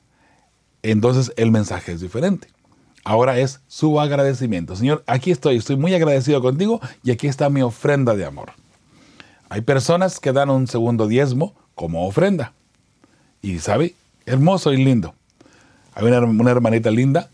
entonces 0.83 1.33
el 1.37 1.51
mensaje 1.51 1.93
es 1.93 2.01
diferente. 2.01 2.49
Ahora 3.05 3.39
es 3.39 3.61
su 3.69 4.01
agradecimiento. 4.01 4.77
Señor, 4.77 5.05
aquí 5.07 5.31
estoy, 5.31 5.57
estoy 5.57 5.77
muy 5.77 5.95
agradecido 5.95 6.41
contigo 6.41 6.81
y 7.03 7.11
aquí 7.11 7.27
está 7.27 7.51
mi 7.51 7.63
ofrenda 7.63 8.15
de 8.15 8.25
amor. 8.25 8.53
Hay 9.49 9.61
personas 9.61 10.21
que 10.21 10.33
dan 10.33 10.51
un 10.51 10.67
segundo 10.67 11.07
diezmo 11.07 11.55
como 11.75 12.07
ofrenda. 12.07 12.53
Y 13.43 13.59
sabe, 13.59 13.95
hermoso 14.27 14.73
y 14.73 14.79
lindo. 14.79 15.15
Hay 15.95 16.07
una, 16.07 16.21
una 16.21 16.51
hermanita 16.51 16.91
linda 16.91 17.29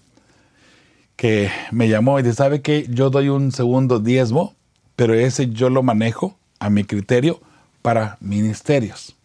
que 1.17 1.51
me 1.71 1.89
llamó 1.89 2.19
y 2.19 2.23
dice, 2.23 2.37
¿sabe 2.37 2.63
que 2.63 2.87
yo 2.89 3.11
doy 3.11 3.29
un 3.29 3.53
segundo 3.53 4.01
diezmo 4.01 4.55
pero 5.01 5.15
ese 5.15 5.49
yo 5.49 5.71
lo 5.71 5.83
manejo 5.83 6.37
a 6.59 6.69
mi 6.69 6.85
criterio 6.85 7.41
para 7.81 8.19
ministerios. 8.21 9.17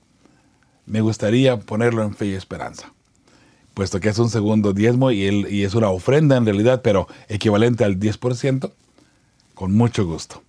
Me 0.86 1.01
gustaría 1.01 1.60
ponerlo 1.60 2.01
en 2.03 2.15
fe 2.15 2.27
y 2.27 2.34
esperanza, 2.34 2.94
puesto 3.74 4.00
que 4.00 4.08
es 4.08 4.17
un 4.17 4.29
segundo 4.29 4.72
diezmo 4.72 5.12
y, 5.12 5.65
es 5.65 5.75
una 5.75 5.89
ofrenda 5.89 6.38
en 6.38 6.46
realidad, 6.46 6.82
pero 6.82 7.10
equivalente 7.27 7.84
al 7.84 8.00
10%, 8.00 8.72
con 9.53 9.74
mucho 9.74 10.05
gusto. 10.05 10.41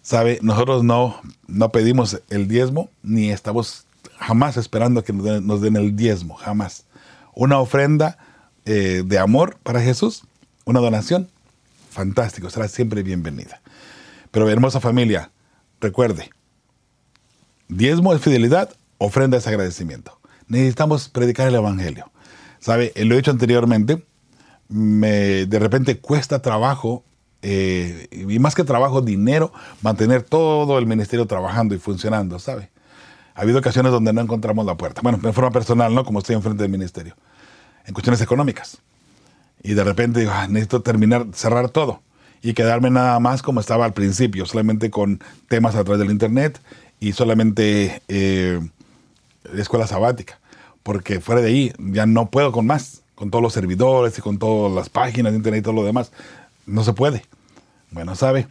Sabe, 0.00 0.38
nosotros 0.40 0.82
no, 0.82 1.20
no 1.46 1.68
pedimos 1.68 2.22
el 2.30 2.48
diezmo 2.48 2.88
ni 3.02 3.28
estamos 3.28 3.84
jamás 4.16 4.56
esperando 4.56 5.04
que 5.04 5.12
nos 5.12 5.60
den, 5.60 5.76
el 5.76 5.94
diezmo, 5.94 6.36
jamás. 6.36 6.86
Una 7.34 7.58
ofrenda 7.58 8.16
eh, 8.64 9.02
de 9.04 9.18
amor 9.18 9.58
para 9.62 9.82
Jesús, 9.82 10.22
una 10.64 10.80
donación, 10.80 11.28
fantástico, 11.94 12.50
será 12.50 12.68
siempre 12.68 13.02
bienvenida. 13.02 13.62
Pero 14.30 14.50
hermosa 14.50 14.80
familia, 14.80 15.30
recuerde, 15.80 16.30
diezmo 17.68 18.12
es 18.12 18.20
fidelidad, 18.20 18.74
ofrenda 18.98 19.38
es 19.38 19.46
agradecimiento. 19.46 20.20
Necesitamos 20.48 21.08
predicar 21.08 21.48
el 21.48 21.54
Evangelio. 21.54 22.10
¿Sabe? 22.58 22.92
Lo 22.96 23.14
he 23.14 23.18
dicho 23.18 23.30
anteriormente, 23.30 24.04
me, 24.68 25.46
de 25.46 25.58
repente 25.58 26.00
cuesta 26.00 26.42
trabajo, 26.42 27.04
eh, 27.42 28.08
y 28.10 28.38
más 28.38 28.54
que 28.54 28.64
trabajo, 28.64 29.00
dinero, 29.00 29.52
mantener 29.82 30.22
todo 30.22 30.78
el 30.78 30.86
ministerio 30.86 31.26
trabajando 31.26 31.74
y 31.74 31.78
funcionando, 31.78 32.38
¿sabe? 32.38 32.70
Ha 33.34 33.42
habido 33.42 33.58
ocasiones 33.58 33.92
donde 33.92 34.12
no 34.12 34.20
encontramos 34.20 34.64
la 34.64 34.76
puerta. 34.76 35.00
Bueno, 35.02 35.18
de 35.18 35.32
forma 35.32 35.50
personal, 35.50 35.94
¿no? 35.94 36.04
Como 36.04 36.20
estoy 36.20 36.36
enfrente 36.36 36.62
del 36.62 36.72
ministerio. 36.72 37.14
En 37.84 37.92
cuestiones 37.92 38.20
económicas 38.20 38.78
y 39.64 39.72
de 39.74 39.82
repente 39.82 40.20
digo, 40.20 40.32
ah, 40.32 40.46
necesito 40.46 40.82
terminar, 40.82 41.26
cerrar 41.32 41.70
todo 41.70 42.02
y 42.42 42.52
quedarme 42.52 42.90
nada 42.90 43.18
más 43.18 43.42
como 43.42 43.58
estaba 43.58 43.86
al 43.86 43.94
principio, 43.94 44.44
solamente 44.44 44.90
con 44.90 45.20
temas 45.48 45.74
a 45.74 45.82
través 45.82 45.98
del 45.98 46.10
internet 46.10 46.60
y 47.00 47.12
solamente 47.12 48.02
eh, 48.06 48.60
escuela 49.56 49.86
sabática, 49.86 50.38
porque 50.82 51.20
fuera 51.20 51.40
de 51.40 51.48
ahí 51.48 51.72
ya 51.78 52.04
no 52.04 52.26
puedo 52.26 52.52
con 52.52 52.66
más, 52.66 53.02
con 53.14 53.30
todos 53.30 53.42
los 53.42 53.54
servidores 53.54 54.18
y 54.18 54.20
con 54.20 54.38
todas 54.38 54.70
las 54.72 54.90
páginas 54.90 55.32
de 55.32 55.38
internet 55.38 55.60
y 55.60 55.62
todo 55.62 55.74
lo 55.74 55.84
demás, 55.84 56.12
no 56.66 56.84
se 56.84 56.92
puede. 56.92 57.24
Bueno, 57.90 58.14
¿sabe? 58.16 58.46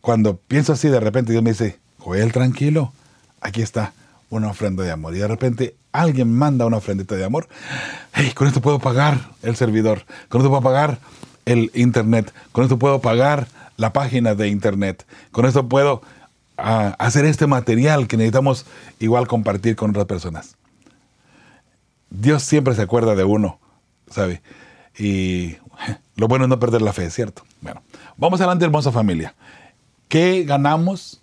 Cuando 0.00 0.36
pienso 0.36 0.72
así, 0.72 0.88
de 0.88 0.98
repente 0.98 1.30
Dios 1.30 1.44
me 1.44 1.50
dice, 1.50 1.78
Joel, 1.98 2.32
tranquilo, 2.32 2.92
aquí 3.40 3.62
está 3.62 3.92
una 4.32 4.48
ofrenda 4.48 4.82
de 4.82 4.90
amor. 4.90 5.14
Y 5.14 5.18
de 5.18 5.28
repente 5.28 5.76
alguien 5.92 6.32
manda 6.32 6.64
una 6.64 6.78
ofrendita 6.78 7.14
de 7.14 7.24
amor. 7.24 7.48
Hey, 8.14 8.32
con 8.34 8.48
esto 8.48 8.62
puedo 8.62 8.78
pagar 8.78 9.18
el 9.42 9.56
servidor, 9.56 10.06
con 10.30 10.40
esto 10.40 10.48
puedo 10.48 10.62
pagar 10.62 10.98
el 11.44 11.70
internet, 11.74 12.32
con 12.50 12.64
esto 12.64 12.78
puedo 12.78 13.00
pagar 13.00 13.46
la 13.76 13.92
página 13.92 14.34
de 14.34 14.48
internet, 14.48 15.04
con 15.32 15.44
esto 15.44 15.68
puedo 15.68 16.00
ah, 16.56 16.96
hacer 16.98 17.26
este 17.26 17.46
material 17.46 18.08
que 18.08 18.16
necesitamos 18.16 18.64
igual 19.00 19.28
compartir 19.28 19.76
con 19.76 19.90
otras 19.90 20.06
personas. 20.06 20.56
Dios 22.08 22.42
siempre 22.42 22.74
se 22.74 22.82
acuerda 22.82 23.14
de 23.14 23.24
uno, 23.24 23.58
¿sabe? 24.10 24.40
Y 24.98 25.56
lo 26.16 26.26
bueno 26.26 26.46
es 26.46 26.48
no 26.48 26.58
perder 26.58 26.80
la 26.80 26.94
fe, 26.94 27.10
¿cierto? 27.10 27.42
Bueno, 27.60 27.82
vamos 28.16 28.40
adelante, 28.40 28.64
hermosa 28.64 28.92
familia. 28.92 29.34
¿Qué 30.08 30.44
ganamos 30.44 31.21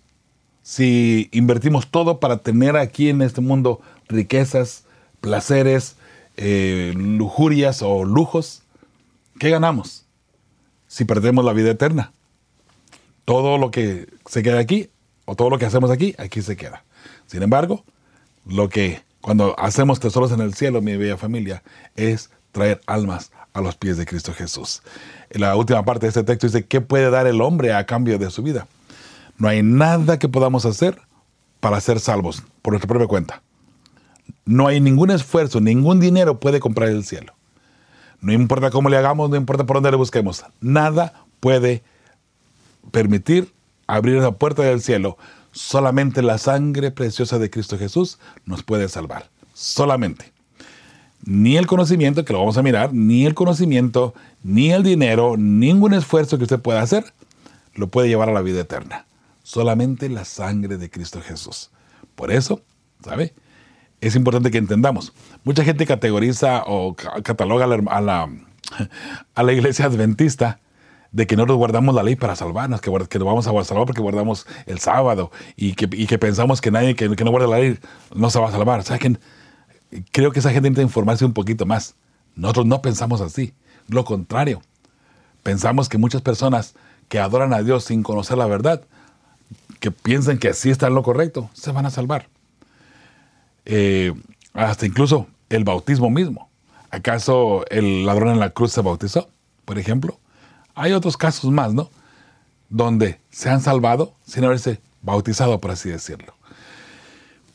si 0.70 1.28
invertimos 1.32 1.88
todo 1.90 2.20
para 2.20 2.36
tener 2.36 2.76
aquí 2.76 3.08
en 3.08 3.22
este 3.22 3.40
mundo 3.40 3.80
riquezas, 4.06 4.84
placeres, 5.20 5.96
eh, 6.36 6.92
lujurias 6.96 7.82
o 7.82 8.04
lujos, 8.04 8.62
¿qué 9.40 9.50
ganamos 9.50 10.06
si 10.86 11.04
perdemos 11.04 11.44
la 11.44 11.54
vida 11.54 11.72
eterna? 11.72 12.12
Todo 13.24 13.58
lo 13.58 13.72
que 13.72 14.06
se 14.26 14.44
queda 14.44 14.60
aquí 14.60 14.90
o 15.24 15.34
todo 15.34 15.50
lo 15.50 15.58
que 15.58 15.66
hacemos 15.66 15.90
aquí, 15.90 16.14
aquí 16.18 16.40
se 16.40 16.56
queda. 16.56 16.84
Sin 17.26 17.42
embargo, 17.42 17.84
lo 18.46 18.68
que 18.68 19.02
cuando 19.20 19.58
hacemos 19.58 19.98
tesoros 19.98 20.30
en 20.30 20.40
el 20.40 20.54
cielo, 20.54 20.80
mi 20.80 20.96
bella 20.96 21.16
familia, 21.16 21.64
es 21.96 22.30
traer 22.52 22.80
almas 22.86 23.32
a 23.54 23.60
los 23.60 23.74
pies 23.74 23.96
de 23.96 24.06
Cristo 24.06 24.32
Jesús. 24.32 24.82
En 25.30 25.40
la 25.40 25.56
última 25.56 25.84
parte 25.84 26.06
de 26.06 26.10
este 26.10 26.22
texto 26.22 26.46
dice, 26.46 26.64
¿qué 26.64 26.80
puede 26.80 27.10
dar 27.10 27.26
el 27.26 27.40
hombre 27.40 27.72
a 27.72 27.86
cambio 27.86 28.20
de 28.20 28.30
su 28.30 28.44
vida? 28.44 28.68
No 29.40 29.48
hay 29.48 29.62
nada 29.62 30.18
que 30.18 30.28
podamos 30.28 30.66
hacer 30.66 31.00
para 31.60 31.80
ser 31.80 31.98
salvos 31.98 32.42
por 32.60 32.74
nuestra 32.74 32.88
propia 32.88 33.08
cuenta. 33.08 33.42
No 34.44 34.66
hay 34.66 34.80
ningún 34.80 35.10
esfuerzo, 35.10 35.62
ningún 35.62 35.98
dinero 35.98 36.38
puede 36.38 36.60
comprar 36.60 36.90
el 36.90 37.04
cielo. 37.04 37.32
No 38.20 38.34
importa 38.34 38.70
cómo 38.70 38.90
le 38.90 38.98
hagamos, 38.98 39.30
no 39.30 39.36
importa 39.36 39.64
por 39.64 39.76
dónde 39.76 39.92
le 39.92 39.96
busquemos. 39.96 40.44
Nada 40.60 41.24
puede 41.40 41.82
permitir 42.90 43.50
abrir 43.86 44.20
la 44.20 44.32
puerta 44.32 44.62
del 44.62 44.82
cielo. 44.82 45.16
Solamente 45.52 46.20
la 46.20 46.36
sangre 46.36 46.90
preciosa 46.90 47.38
de 47.38 47.48
Cristo 47.48 47.78
Jesús 47.78 48.18
nos 48.44 48.62
puede 48.62 48.90
salvar. 48.90 49.30
Solamente. 49.54 50.34
Ni 51.24 51.56
el 51.56 51.66
conocimiento, 51.66 52.26
que 52.26 52.34
lo 52.34 52.40
vamos 52.40 52.58
a 52.58 52.62
mirar, 52.62 52.92
ni 52.92 53.24
el 53.24 53.32
conocimiento, 53.32 54.12
ni 54.42 54.70
el 54.70 54.82
dinero, 54.82 55.38
ningún 55.38 55.94
esfuerzo 55.94 56.36
que 56.36 56.44
usted 56.44 56.60
pueda 56.60 56.82
hacer, 56.82 57.14
lo 57.72 57.86
puede 57.86 58.08
llevar 58.08 58.28
a 58.28 58.34
la 58.34 58.42
vida 58.42 58.60
eterna 58.60 59.06
solamente 59.50 60.08
la 60.08 60.24
sangre 60.24 60.76
de 60.76 60.90
Cristo 60.90 61.20
Jesús. 61.20 61.70
Por 62.14 62.30
eso, 62.30 62.62
¿sabe? 63.04 63.34
Es 64.00 64.14
importante 64.14 64.52
que 64.52 64.58
entendamos. 64.58 65.12
Mucha 65.42 65.64
gente 65.64 65.86
categoriza 65.86 66.62
o 66.66 66.94
cataloga 66.94 67.64
a 67.64 68.00
la, 68.00 68.30
a 69.34 69.42
la, 69.42 69.52
iglesia 69.52 69.86
adventista 69.86 70.60
de 71.10 71.26
que 71.26 71.36
no 71.36 71.46
nos 71.46 71.56
guardamos 71.56 71.96
la 71.96 72.04
ley 72.04 72.14
para 72.14 72.36
salvarnos, 72.36 72.80
que, 72.80 72.92
que 73.08 73.18
nos 73.18 73.26
vamos 73.26 73.46
a 73.48 73.64
salvar 73.64 73.86
porque 73.86 74.00
guardamos 74.00 74.46
el 74.66 74.78
sábado 74.78 75.32
y 75.56 75.72
que, 75.72 75.88
que 75.88 76.18
pensamos 76.18 76.60
que 76.60 76.70
nadie 76.70 76.94
que, 76.94 77.08
no 77.08 77.30
guarda 77.32 77.48
la 77.48 77.58
ley 77.58 77.78
no 78.14 78.30
se 78.30 78.38
va 78.38 78.48
a 78.48 78.52
salvar. 78.52 78.84
¿Saben? 78.84 79.18
Creo 80.12 80.30
que 80.30 80.38
esa 80.38 80.50
gente 80.50 80.70
necesita 80.70 80.82
informarse 80.82 81.24
un 81.24 81.32
poquito 81.32 81.66
más. 81.66 81.96
Nosotros 82.36 82.66
no 82.66 82.82
pensamos 82.82 83.20
así. 83.20 83.52
Lo 83.88 84.04
contrario. 84.04 84.62
Pensamos 85.42 85.88
que 85.88 85.98
muchas 85.98 86.22
personas 86.22 86.74
que 87.08 87.18
adoran 87.18 87.52
a 87.52 87.62
Dios 87.62 87.82
sin 87.82 88.04
conocer 88.04 88.38
la 88.38 88.46
verdad 88.46 88.84
que 89.80 89.90
piensen 89.90 90.38
que 90.38 90.48
así 90.48 90.70
está 90.70 90.88
lo 90.90 91.02
correcto, 91.02 91.50
se 91.54 91.72
van 91.72 91.86
a 91.86 91.90
salvar. 91.90 92.28
Eh, 93.64 94.12
hasta 94.52 94.86
incluso 94.86 95.26
el 95.48 95.64
bautismo 95.64 96.10
mismo. 96.10 96.48
¿Acaso 96.90 97.64
el 97.70 98.04
ladrón 98.04 98.30
en 98.30 98.40
la 98.40 98.50
cruz 98.50 98.72
se 98.72 98.82
bautizó, 98.82 99.28
por 99.64 99.78
ejemplo? 99.78 100.18
Hay 100.74 100.92
otros 100.92 101.16
casos 101.16 101.50
más, 101.50 101.72
¿no? 101.72 101.90
Donde 102.68 103.20
se 103.30 103.48
han 103.48 103.60
salvado 103.60 104.14
sin 104.26 104.44
haberse 104.44 104.80
bautizado, 105.02 105.58
por 105.60 105.70
así 105.70 105.88
decirlo. 105.88 106.34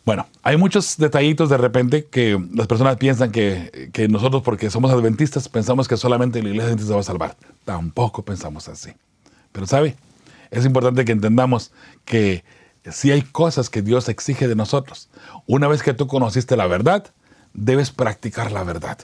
Bueno, 0.05 0.27
hay 0.44 0.55
muchos 0.55 0.98
detallitos 0.98 1.50
de 1.50 1.58
repente 1.58 2.05
que 2.05 2.39
las 2.53 2.67
personas 2.67 2.98
piensan 2.98 3.32
que, 3.32 3.89
que 3.91 4.08
nosotros, 4.08 4.44
porque 4.44 4.70
somos 4.70 4.91
adventistas, 4.91 5.50
pensamos 5.50 5.88
que 5.88 5.98
solamente 5.98 6.41
la 6.41 6.50
iglesia 6.50 6.67
adventista 6.67 6.94
va 6.94 7.00
a 7.01 7.03
salvar. 7.03 7.36
Tampoco 7.65 8.24
pensamos 8.24 8.70
así. 8.70 8.91
Pero 9.51 9.65
¿sabe? 9.65 9.96
Es 10.59 10.65
importante 10.65 11.05
que 11.05 11.12
entendamos 11.12 11.71
que 12.05 12.43
si 12.91 13.12
hay 13.12 13.21
cosas 13.21 13.69
que 13.69 13.81
Dios 13.81 14.09
exige 14.09 14.47
de 14.47 14.55
nosotros. 14.55 15.09
Una 15.47 15.67
vez 15.67 15.81
que 15.81 15.93
tú 15.93 16.07
conociste 16.07 16.55
la 16.55 16.67
verdad, 16.67 17.13
debes 17.53 17.91
practicar 17.91 18.51
la 18.51 18.63
verdad. 18.63 19.00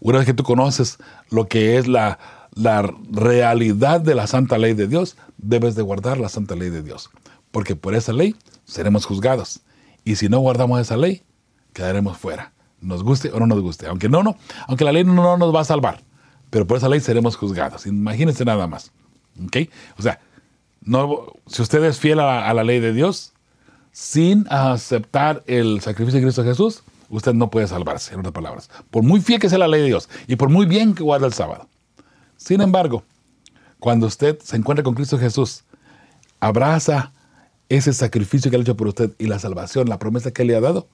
Una 0.00 0.18
vez 0.18 0.26
que 0.26 0.34
tú 0.34 0.44
conoces 0.44 0.98
lo 1.30 1.48
que 1.48 1.78
es 1.78 1.88
la, 1.88 2.18
la 2.54 2.82
realidad 3.10 4.00
de 4.00 4.14
la 4.14 4.26
santa 4.26 4.58
ley 4.58 4.74
de 4.74 4.86
Dios, 4.86 5.16
debes 5.38 5.74
de 5.74 5.82
guardar 5.82 6.18
la 6.18 6.28
santa 6.28 6.54
ley 6.54 6.70
de 6.70 6.82
Dios. 6.82 7.10
Porque 7.50 7.76
por 7.76 7.94
esa 7.94 8.12
ley 8.12 8.36
seremos 8.64 9.06
juzgados. 9.06 9.60
Y 10.04 10.16
si 10.16 10.28
no 10.28 10.38
guardamos 10.40 10.80
esa 10.80 10.96
ley, 10.96 11.22
quedaremos 11.72 12.18
fuera. 12.18 12.52
Nos 12.80 13.02
guste 13.02 13.30
o 13.32 13.40
no 13.40 13.46
nos 13.46 13.60
guste. 13.60 13.86
Aunque 13.86 14.08
no, 14.08 14.22
no, 14.22 14.36
aunque 14.68 14.84
la 14.84 14.92
ley 14.92 15.04
no 15.04 15.36
nos 15.36 15.54
va 15.54 15.60
a 15.60 15.64
salvar. 15.64 16.02
Pero 16.50 16.66
por 16.66 16.76
esa 16.76 16.88
ley 16.88 17.00
seremos 17.00 17.36
juzgados. 17.36 17.86
Imagínense 17.86 18.44
nada 18.44 18.66
más. 18.66 18.92
¿Ok? 19.44 19.68
O 19.98 20.02
sea, 20.02 20.20
no, 20.84 21.32
si 21.46 21.62
usted 21.62 21.82
es 21.84 21.98
fiel 21.98 22.20
a 22.20 22.52
la 22.52 22.64
ley 22.64 22.80
de 22.80 22.92
Dios, 22.92 23.32
sin 23.94 24.46
aceptar 24.50 25.44
el 25.46 25.80
sacrificio 25.80 26.18
de 26.18 26.26
Cristo 26.26 26.42
Jesús, 26.44 26.82
usted 27.10 27.32
no 27.32 27.50
puede 27.50 27.68
salvarse, 27.68 28.12
en 28.12 28.20
otras 28.20 28.34
palabras. 28.34 28.68
Por 28.90 29.04
muy 29.04 29.20
fiel 29.20 29.38
que 29.38 29.48
sea 29.48 29.58
la 29.58 29.68
ley 29.68 29.82
de 29.82 29.86
Dios 29.86 30.08
y 30.26 30.36
por 30.36 30.48
muy 30.48 30.66
bien 30.66 30.94
que 30.94 31.04
guarde 31.04 31.26
el 31.26 31.32
sábado. 31.32 31.68
Sin 32.36 32.60
embargo, 32.60 33.04
cuando 33.78 34.06
usted 34.06 34.38
se 34.40 34.56
encuentra 34.56 34.82
con 34.82 34.94
Cristo 34.94 35.18
Jesús, 35.18 35.64
abraza 36.40 37.12
ese 37.68 37.92
sacrificio 37.92 38.50
que 38.50 38.56
ha 38.56 38.60
hecho 38.60 38.76
por 38.76 38.88
usted 38.88 39.12
y 39.18 39.26
la 39.26 39.38
salvación, 39.38 39.88
la 39.88 39.98
promesa 39.98 40.32
que 40.32 40.44
le 40.44 40.56
ha 40.56 40.60
dado, 40.60 40.88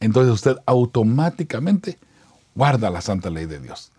entonces 0.00 0.32
usted 0.32 0.56
automáticamente 0.66 1.98
guarda 2.54 2.90
la 2.90 3.00
santa 3.00 3.30
ley 3.30 3.46
de 3.46 3.60
Dios. 3.60 3.92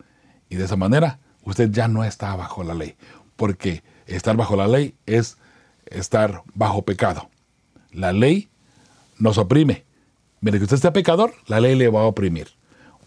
Y 0.50 0.56
de 0.56 0.66
esa 0.66 0.76
manera 0.76 1.20
usted 1.44 1.70
ya 1.72 1.88
no 1.88 2.04
está 2.04 2.36
bajo 2.36 2.64
la 2.64 2.74
ley, 2.74 2.96
porque 3.36 3.84
estar 4.08 4.36
bajo 4.36 4.56
la 4.56 4.68
ley 4.68 4.96
es 5.06 5.38
estar 5.86 6.44
bajo 6.54 6.84
pecado. 6.84 7.30
La 7.92 8.14
ley 8.14 8.50
nos 9.20 9.38
oprime. 9.38 9.86
Mientras 10.42 10.60
que 10.60 10.66
usted 10.66 10.78
sea 10.78 10.94
pecador, 10.94 11.34
la 11.48 11.60
ley 11.60 11.76
le 11.76 11.90
va 11.90 12.02
a 12.02 12.06
oprimir. 12.06 12.50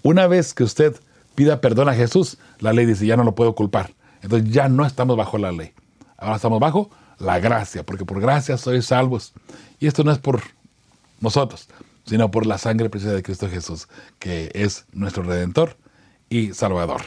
Una 0.02 0.26
vez 0.26 0.54
que 0.54 0.64
usted 0.64 0.96
pida 1.34 1.60
perdón 1.60 1.88
a 1.88 1.94
Jesús, 1.94 2.38
la 2.60 2.72
ley 2.72 2.86
dice, 2.86 3.06
ya 3.06 3.16
no 3.16 3.24
lo 3.24 3.34
puedo 3.34 3.54
culpar. 3.54 3.94
Entonces 4.22 4.50
ya 4.50 4.68
no 4.68 4.86
estamos 4.86 5.16
bajo 5.16 5.38
la 5.38 5.52
ley. 5.52 5.72
Ahora 6.16 6.36
estamos 6.36 6.60
bajo 6.60 6.90
la 7.18 7.38
gracia, 7.38 7.84
porque 7.84 8.04
por 8.04 8.20
gracia 8.20 8.56
sois 8.56 8.86
salvos. 8.86 9.32
Y 9.78 9.86
esto 9.86 10.04
no 10.04 10.12
es 10.12 10.18
por 10.18 10.42
nosotros, 11.20 11.68
sino 12.06 12.30
por 12.30 12.46
la 12.46 12.58
sangre 12.58 12.88
preciosa 12.88 13.14
de 13.14 13.22
Cristo 13.22 13.48
Jesús, 13.48 13.88
que 14.18 14.50
es 14.54 14.86
nuestro 14.92 15.22
redentor 15.22 15.76
y 16.28 16.54
salvador. 16.54 17.02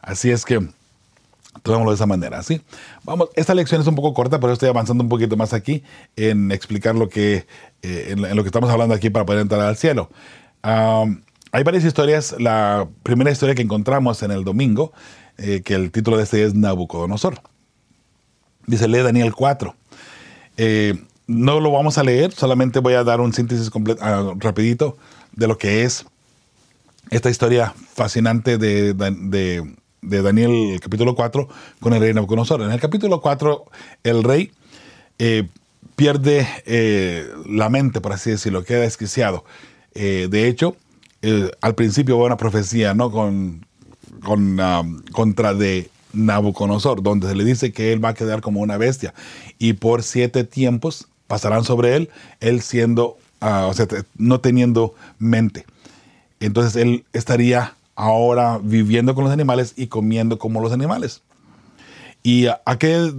Así 0.00 0.30
es 0.30 0.44
que 0.44 0.68
tomémoslo 1.62 1.90
de 1.90 1.96
esa 1.96 2.06
manera, 2.06 2.42
¿sí? 2.42 2.60
Vamos, 3.04 3.28
esta 3.34 3.54
lección 3.54 3.80
es 3.80 3.86
un 3.86 3.94
poco 3.94 4.14
corta, 4.14 4.40
pero 4.40 4.52
estoy 4.52 4.68
avanzando 4.68 5.02
un 5.02 5.08
poquito 5.08 5.36
más 5.36 5.52
aquí 5.52 5.82
en 6.16 6.52
explicar 6.52 6.94
lo 6.94 7.08
que, 7.08 7.46
eh, 7.82 8.08
en, 8.10 8.36
lo 8.36 8.42
que 8.42 8.48
estamos 8.48 8.70
hablando 8.70 8.94
aquí 8.94 9.10
para 9.10 9.24
poder 9.24 9.42
entrar 9.42 9.60
al 9.62 9.76
cielo. 9.76 10.10
hay 10.62 11.62
varias 11.64 11.84
historias. 11.84 12.34
La 12.38 12.88
primera 13.02 13.30
historia 13.30 13.54
que 13.54 13.62
encontramos 13.62 14.22
en 14.22 14.30
el 14.30 14.44
domingo, 14.44 14.92
eh, 15.38 15.62
que 15.64 15.74
el 15.74 15.90
título 15.90 16.16
de 16.16 16.24
este 16.24 16.44
es 16.44 16.54
Nabucodonosor. 16.54 17.40
Dice, 18.66 18.88
lee 18.88 19.02
Daniel 19.02 19.34
4. 19.34 19.74
Eh, 20.56 20.94
no 21.26 21.60
lo 21.60 21.70
vamos 21.70 21.98
a 21.98 22.02
leer, 22.02 22.32
solamente 22.32 22.80
voy 22.80 22.94
a 22.94 23.04
dar 23.04 23.20
un 23.20 23.32
síntesis 23.32 23.70
ah, 24.00 24.34
rapidito 24.36 24.96
de 25.32 25.48
lo 25.48 25.58
que 25.58 25.84
es 25.84 26.04
esta 27.10 27.30
historia 27.30 27.74
fascinante 27.94 28.58
de, 28.58 29.74
Daniel 30.08 30.78
capítulo 30.80 31.14
4 31.14 31.48
con 31.80 31.92
el 31.92 32.00
rey 32.00 32.14
Nabucodonosor. 32.14 32.62
En 32.62 32.70
el 32.70 32.80
capítulo 32.80 33.20
4 33.20 33.64
el 34.04 34.22
rey 34.22 34.50
eh, 35.18 35.48
pierde 35.96 36.46
eh, 36.66 37.28
la 37.46 37.68
mente, 37.68 38.00
por 38.00 38.12
así 38.12 38.30
decirlo, 38.30 38.64
queda 38.64 38.80
desquiciado. 38.80 39.44
de 39.94 40.48
hecho, 40.48 40.76
al 41.60 41.74
principio 41.74 42.16
hubo 42.16 42.26
una 42.26 42.36
profecía 42.36 42.94
¿no? 42.94 43.10
con, 43.10 43.64
con 44.24 44.58
ah, 44.60 44.82
contra 45.12 45.54
de 45.54 45.88
Nabucodonosor, 46.12 47.02
donde 47.02 47.28
se 47.28 47.34
le 47.34 47.44
dice 47.44 47.72
que 47.72 47.92
él 47.92 48.04
va 48.04 48.10
a 48.10 48.14
quedar 48.14 48.40
como 48.40 48.60
una 48.60 48.76
bestia 48.76 49.14
y 49.58 49.74
por 49.74 50.02
siete 50.02 50.44
tiempos 50.44 51.08
pasarán 51.26 51.64
sobre 51.64 51.96
él, 51.96 52.10
él 52.40 52.60
siendo, 52.60 53.16
ah, 53.40 53.66
o 53.68 53.74
sea, 53.74 53.86
no 54.16 54.40
teniendo 54.40 54.94
mente. 55.18 55.66
Entonces 56.40 56.76
él 56.76 57.04
estaría 57.12 57.74
ahora 57.96 58.58
viviendo 58.62 59.14
con 59.14 59.24
los 59.24 59.32
animales 59.32 59.74
y 59.76 59.86
comiendo 59.86 60.38
como 60.38 60.60
los 60.60 60.72
animales. 60.72 61.22
¿Y 62.22 62.46
a, 62.46 62.60
qué 62.78 63.12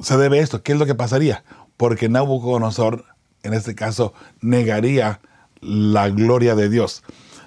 se 0.00 0.16
debe 0.16 0.40
esto? 0.40 0.62
¿Qué 0.62 0.72
es 0.72 0.78
lo 0.78 0.86
que 0.86 0.94
pasaría? 0.94 1.44
Porque 1.76 2.08
Nabucodonosor, 2.08 3.04
en 3.42 3.54
este 3.54 3.74
caso, 3.74 4.12
negaría 4.40 5.20
la 5.60 6.08
gloria 6.10 6.54
de 6.54 6.68
Dios. 6.68 7.02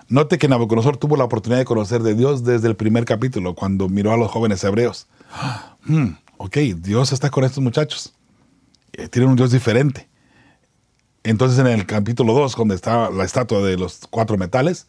Note 0.08 0.40
que 0.40 0.48
Nabucodonosor 0.48 0.98
tuvo 0.98 1.18
la 1.18 1.24
oportunidad 1.24 1.60
de 1.60 1.66
conocer 1.66 2.02
de 2.02 2.16
Dios 2.16 2.44
desde 2.44 2.68
el 2.68 2.76
primer 2.76 3.06
capítulo, 3.06 3.54
cuando 3.54 3.90
miró 3.90 4.12
a 4.12 4.18
los 4.18 4.32
jóvenes 4.32 4.64
hebreos. 4.64 5.08
Hmm, 5.82 6.18
ok, 6.38 6.58
Dios 6.76 7.14
está 7.14 7.30
con 7.30 7.46
estos 7.46 7.64
muchachos. 7.64 8.14
Eh, 8.94 9.08
tienen 9.08 9.30
un 9.30 9.38
Dios 9.38 9.50
diferente. 9.50 10.10
Entonces 11.24 11.58
en 11.58 11.68
el 11.68 11.86
capítulo 11.86 12.34
2, 12.34 12.56
donde 12.56 12.76
está 12.76 13.10
la 13.10 13.24
estatua 13.24 13.62
de 13.62 13.78
los 13.78 14.02
cuatro 14.10 14.38
metales, 14.38 14.88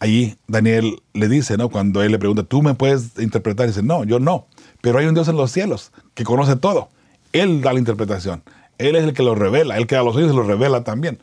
allí 0.00 0.36
Daniel 0.48 1.00
le 1.12 1.28
dice, 1.28 1.56
¿no? 1.56 1.68
Cuando 1.68 2.02
él 2.02 2.10
le 2.10 2.18
pregunta, 2.18 2.42
¿tú 2.42 2.62
me 2.62 2.74
puedes 2.74 3.18
interpretar? 3.18 3.68
dice, 3.68 3.82
no, 3.82 4.02
yo 4.04 4.18
no. 4.18 4.46
Pero 4.80 4.98
hay 4.98 5.06
un 5.06 5.14
Dios 5.14 5.28
en 5.28 5.36
los 5.36 5.52
cielos 5.52 5.92
que 6.14 6.24
conoce 6.24 6.56
todo. 6.56 6.88
Él 7.32 7.60
da 7.60 7.72
la 7.72 7.78
interpretación. 7.78 8.42
Él 8.78 8.96
es 8.96 9.04
el 9.04 9.12
que 9.12 9.22
lo 9.22 9.34
revela. 9.34 9.76
Él 9.76 9.86
que 9.86 9.94
a 9.96 10.02
los 10.02 10.16
oídos 10.16 10.34
lo 10.34 10.42
revela 10.42 10.82
también. 10.82 11.18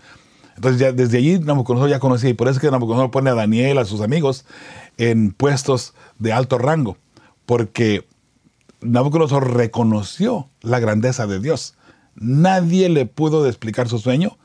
Entonces 0.56 0.80
ya 0.80 0.92
desde 0.92 1.18
allí 1.18 1.40
Nabucodonosor 1.40 1.90
ya 1.90 2.00
conocía 2.00 2.30
y 2.30 2.34
por 2.34 2.48
eso 2.48 2.58
es 2.58 2.62
que 2.62 2.72
Nabucodonosor 2.72 3.12
pone 3.12 3.30
a 3.30 3.36
Daniel, 3.36 3.78
a 3.78 3.86
sus 3.86 4.02
amigos, 4.02 4.46
en 4.98 5.32
puestos 5.32 5.94
de 6.18 6.34
alto 6.34 6.58
rango, 6.58 6.98
porque 7.46 8.08
Nabucodonosor 8.82 9.56
reconoció 9.56 10.50
la 10.62 10.80
grandeza 10.80 11.28
de 11.28 11.40
Dios. 11.40 11.76
Nadie 12.16 12.90
le 12.90 13.06
pudo 13.06 13.46
explicar 13.48 13.88
su 13.88 14.00
sueño 14.00 14.38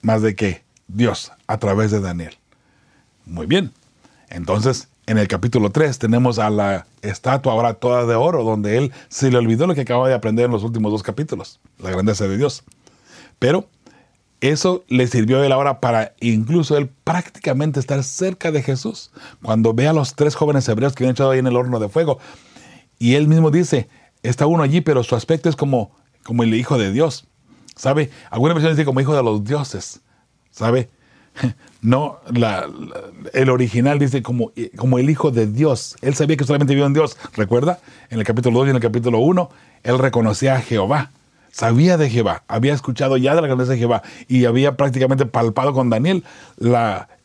más 0.00 0.22
de 0.22 0.34
que 0.34 0.62
Dios 0.88 1.32
a 1.46 1.58
través 1.58 1.90
de 1.90 2.00
Daniel. 2.00 2.39
Muy 3.30 3.46
bien. 3.46 3.72
Entonces, 4.28 4.88
en 5.06 5.16
el 5.16 5.28
capítulo 5.28 5.70
3 5.70 6.00
tenemos 6.00 6.40
a 6.40 6.50
la 6.50 6.86
estatua 7.00 7.52
ahora 7.52 7.74
toda 7.74 8.04
de 8.04 8.16
oro, 8.16 8.42
donde 8.42 8.76
él 8.76 8.92
se 9.08 9.30
le 9.30 9.38
olvidó 9.38 9.68
lo 9.68 9.74
que 9.76 9.82
acaba 9.82 10.08
de 10.08 10.14
aprender 10.14 10.46
en 10.46 10.50
los 10.50 10.64
últimos 10.64 10.90
dos 10.90 11.04
capítulos, 11.04 11.60
la 11.78 11.90
grandeza 11.90 12.26
de 12.26 12.36
Dios. 12.36 12.64
Pero 13.38 13.68
eso 14.40 14.84
le 14.88 15.06
sirvió 15.06 15.40
a 15.40 15.46
él 15.46 15.52
ahora 15.52 15.78
para 15.78 16.12
incluso 16.20 16.76
él 16.76 16.90
prácticamente 17.04 17.78
estar 17.78 18.02
cerca 18.02 18.50
de 18.50 18.62
Jesús. 18.62 19.12
Cuando 19.42 19.74
ve 19.74 19.86
a 19.86 19.92
los 19.92 20.16
tres 20.16 20.34
jóvenes 20.34 20.68
hebreos 20.68 20.94
que 20.94 21.04
han 21.04 21.10
echado 21.10 21.30
ahí 21.30 21.38
en 21.38 21.46
el 21.46 21.56
horno 21.56 21.78
de 21.78 21.88
fuego. 21.88 22.18
Y 22.98 23.14
él 23.14 23.28
mismo 23.28 23.52
dice, 23.52 23.88
está 24.24 24.46
uno 24.46 24.64
allí, 24.64 24.80
pero 24.80 25.04
su 25.04 25.14
aspecto 25.14 25.48
es 25.48 25.54
como, 25.54 25.92
como 26.24 26.42
el 26.42 26.52
hijo 26.52 26.78
de 26.78 26.90
Dios. 26.90 27.26
¿Sabe? 27.76 28.10
Alguna 28.28 28.54
versión 28.54 28.72
dice 28.72 28.84
como 28.84 29.00
hijo 29.00 29.14
de 29.14 29.22
los 29.22 29.44
dioses. 29.44 30.00
¿Sabe? 30.50 30.90
No, 31.82 32.20
el 33.32 33.48
original 33.48 33.98
dice 33.98 34.22
como, 34.22 34.52
como 34.76 34.98
el 34.98 35.08
hijo 35.08 35.30
de 35.30 35.46
Dios. 35.46 35.96
Él 36.02 36.14
sabía 36.14 36.36
que 36.36 36.44
solamente 36.44 36.74
vio 36.74 36.84
en 36.84 36.92
Dios. 36.92 37.16
¿Recuerda? 37.34 37.78
En 38.10 38.18
el 38.18 38.26
capítulo 38.26 38.58
2 38.58 38.66
y 38.66 38.70
en 38.70 38.76
el 38.76 38.82
capítulo 38.82 39.20
1, 39.20 39.48
él 39.84 39.98
reconocía 39.98 40.56
a 40.56 40.60
Jehová 40.60 41.10
sabía 41.52 41.96
de 41.96 42.08
Jehová, 42.08 42.44
había 42.48 42.72
escuchado 42.72 43.16
ya 43.16 43.34
de 43.34 43.40
la 43.40 43.48
grandeza 43.48 43.72
de 43.72 43.78
Jehová 43.78 44.02
y 44.28 44.44
había 44.44 44.76
prácticamente 44.76 45.26
palpado 45.26 45.72
con 45.72 45.90
Daniel 45.90 46.24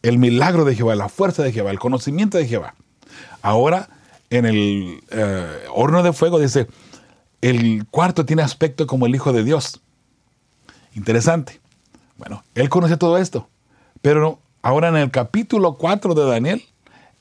el 0.02 0.18
milagro 0.18 0.66
de 0.66 0.76
Jehová, 0.76 0.96
la 0.96 1.10
fuerza 1.10 1.44
de 1.44 1.52
Jehová, 1.52 1.72
el 1.72 1.80
conocimiento 1.80 2.38
de 2.38 2.48
Jehová. 2.48 2.76
Ahora, 3.42 3.90
en 4.30 4.46
el 4.46 5.04
eh, 5.12 5.46
horno 5.74 6.04
de 6.04 6.14
fuego 6.14 6.40
dice, 6.40 6.68
el 7.42 7.86
cuarto 7.92 8.26
tiene 8.26 8.42
aspecto 8.42 8.88
como 8.88 9.06
el 9.06 9.16
Hijo 9.16 9.34
de 9.34 9.44
Dios. 9.44 9.82
Interesante. 10.96 11.60
Bueno, 12.18 12.44
él 12.56 12.70
conoce 12.70 12.98
todo 12.98 13.18
esto, 13.18 13.50
pero 14.06 14.38
ahora 14.62 14.90
en 14.90 14.98
el 14.98 15.10
capítulo 15.10 15.78
4 15.78 16.14
de 16.14 16.26
Daniel, 16.28 16.64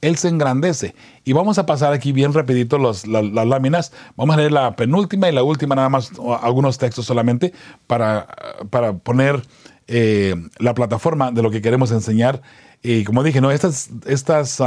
él 0.03 0.18
se 0.18 0.29
engrandece. 0.29 0.94
Y 1.25 1.33
vamos 1.33 1.57
a 1.57 1.64
pasar 1.64 1.94
aquí 1.94 2.12
bien 2.12 2.35
rapidito 2.35 2.77
las 2.77 3.07
láminas. 3.07 3.90
Vamos 4.18 4.35
a 4.35 4.37
leer 4.37 4.53
la 4.53 4.77
penúltima 4.77 5.31
y 5.31 5.33
la 5.33 5.42
última, 5.42 5.75
nada 5.75 5.88
más 5.88 6.12
algunos 6.42 6.77
textos 6.77 7.07
solamente 7.07 7.55
para, 7.87 8.27
para 8.68 8.92
poner 8.92 9.40
eh, 9.88 10.35
la 10.59 10.75
plataforma 10.75 11.31
de 11.31 11.40
lo 11.40 11.51
que 11.51 11.62
queremos 11.62 11.90
enseñar. 11.90 12.42
Y 12.83 13.05
como 13.05 13.23
dije, 13.23 13.40
no, 13.40 13.51
estas, 13.51 13.88
estas 14.05 14.61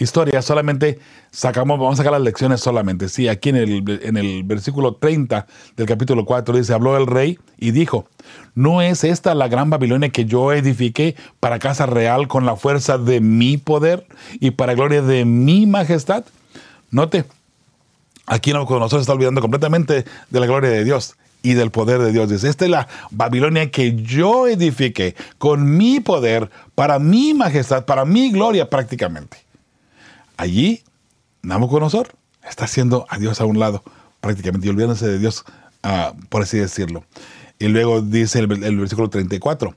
historias 0.00 0.44
solamente 0.44 0.98
sacamos, 1.30 1.78
vamos 1.78 1.94
a 1.94 1.96
sacar 1.98 2.12
las 2.12 2.22
lecciones 2.22 2.60
solamente. 2.60 3.08
Sí, 3.08 3.28
aquí 3.28 3.50
en 3.50 3.56
el, 3.56 4.00
en 4.02 4.16
el 4.16 4.42
versículo 4.44 4.94
30 4.94 5.46
del 5.76 5.86
capítulo 5.86 6.24
4 6.24 6.56
dice, 6.56 6.72
habló 6.72 6.96
el 6.96 7.06
rey 7.06 7.38
y 7.58 7.72
dijo, 7.72 8.06
¿no 8.54 8.82
es 8.82 9.04
esta 9.04 9.34
la 9.34 9.48
gran 9.48 9.70
Babilonia 9.70 10.10
que 10.10 10.24
yo 10.24 10.52
edifiqué 10.52 11.16
para 11.40 11.58
casa 11.58 11.86
real 11.86 12.28
con 12.28 12.46
la 12.46 12.56
fuerza 12.56 12.98
de 12.98 13.20
mi 13.20 13.56
poder 13.56 14.06
y 14.40 14.52
para 14.52 14.74
gloria 14.74 15.02
de 15.02 15.24
mi 15.24 15.66
majestad? 15.66 16.24
Note, 16.90 17.24
aquí 18.26 18.52
nosotros 18.52 19.00
está 19.00 19.12
olvidando 19.12 19.40
completamente 19.40 20.04
de 20.30 20.40
la 20.40 20.46
gloria 20.46 20.70
de 20.70 20.84
Dios 20.84 21.16
y 21.42 21.54
del 21.54 21.70
poder 21.70 22.00
de 22.00 22.12
Dios. 22.12 22.28
Dice, 22.28 22.48
esta 22.48 22.64
es 22.64 22.70
la 22.70 22.88
Babilonia 23.10 23.70
que 23.70 23.94
yo 23.94 24.46
edifiqué 24.46 25.14
con 25.38 25.76
mi 25.76 26.00
poder, 26.00 26.50
para 26.74 26.98
mi 26.98 27.34
majestad, 27.34 27.84
para 27.84 28.04
mi 28.04 28.30
gloria 28.30 28.68
prácticamente. 28.68 29.47
Allí 30.38 30.82
Nabucodonosor 31.42 32.16
Está 32.48 32.64
haciendo 32.64 33.04
a 33.10 33.18
Dios 33.18 33.40
a 33.40 33.44
un 33.44 33.58
lado, 33.58 33.82
prácticamente, 34.20 34.66
y 34.66 34.70
olvidándose 34.70 35.06
de 35.06 35.18
Dios, 35.18 35.44
ah, 35.82 36.14
por 36.30 36.42
así 36.42 36.56
decirlo. 36.56 37.04
Y 37.58 37.68
luego 37.68 38.00
dice 38.00 38.38
el, 38.38 38.64
el 38.64 38.78
versículo 38.78 39.10
34 39.10 39.76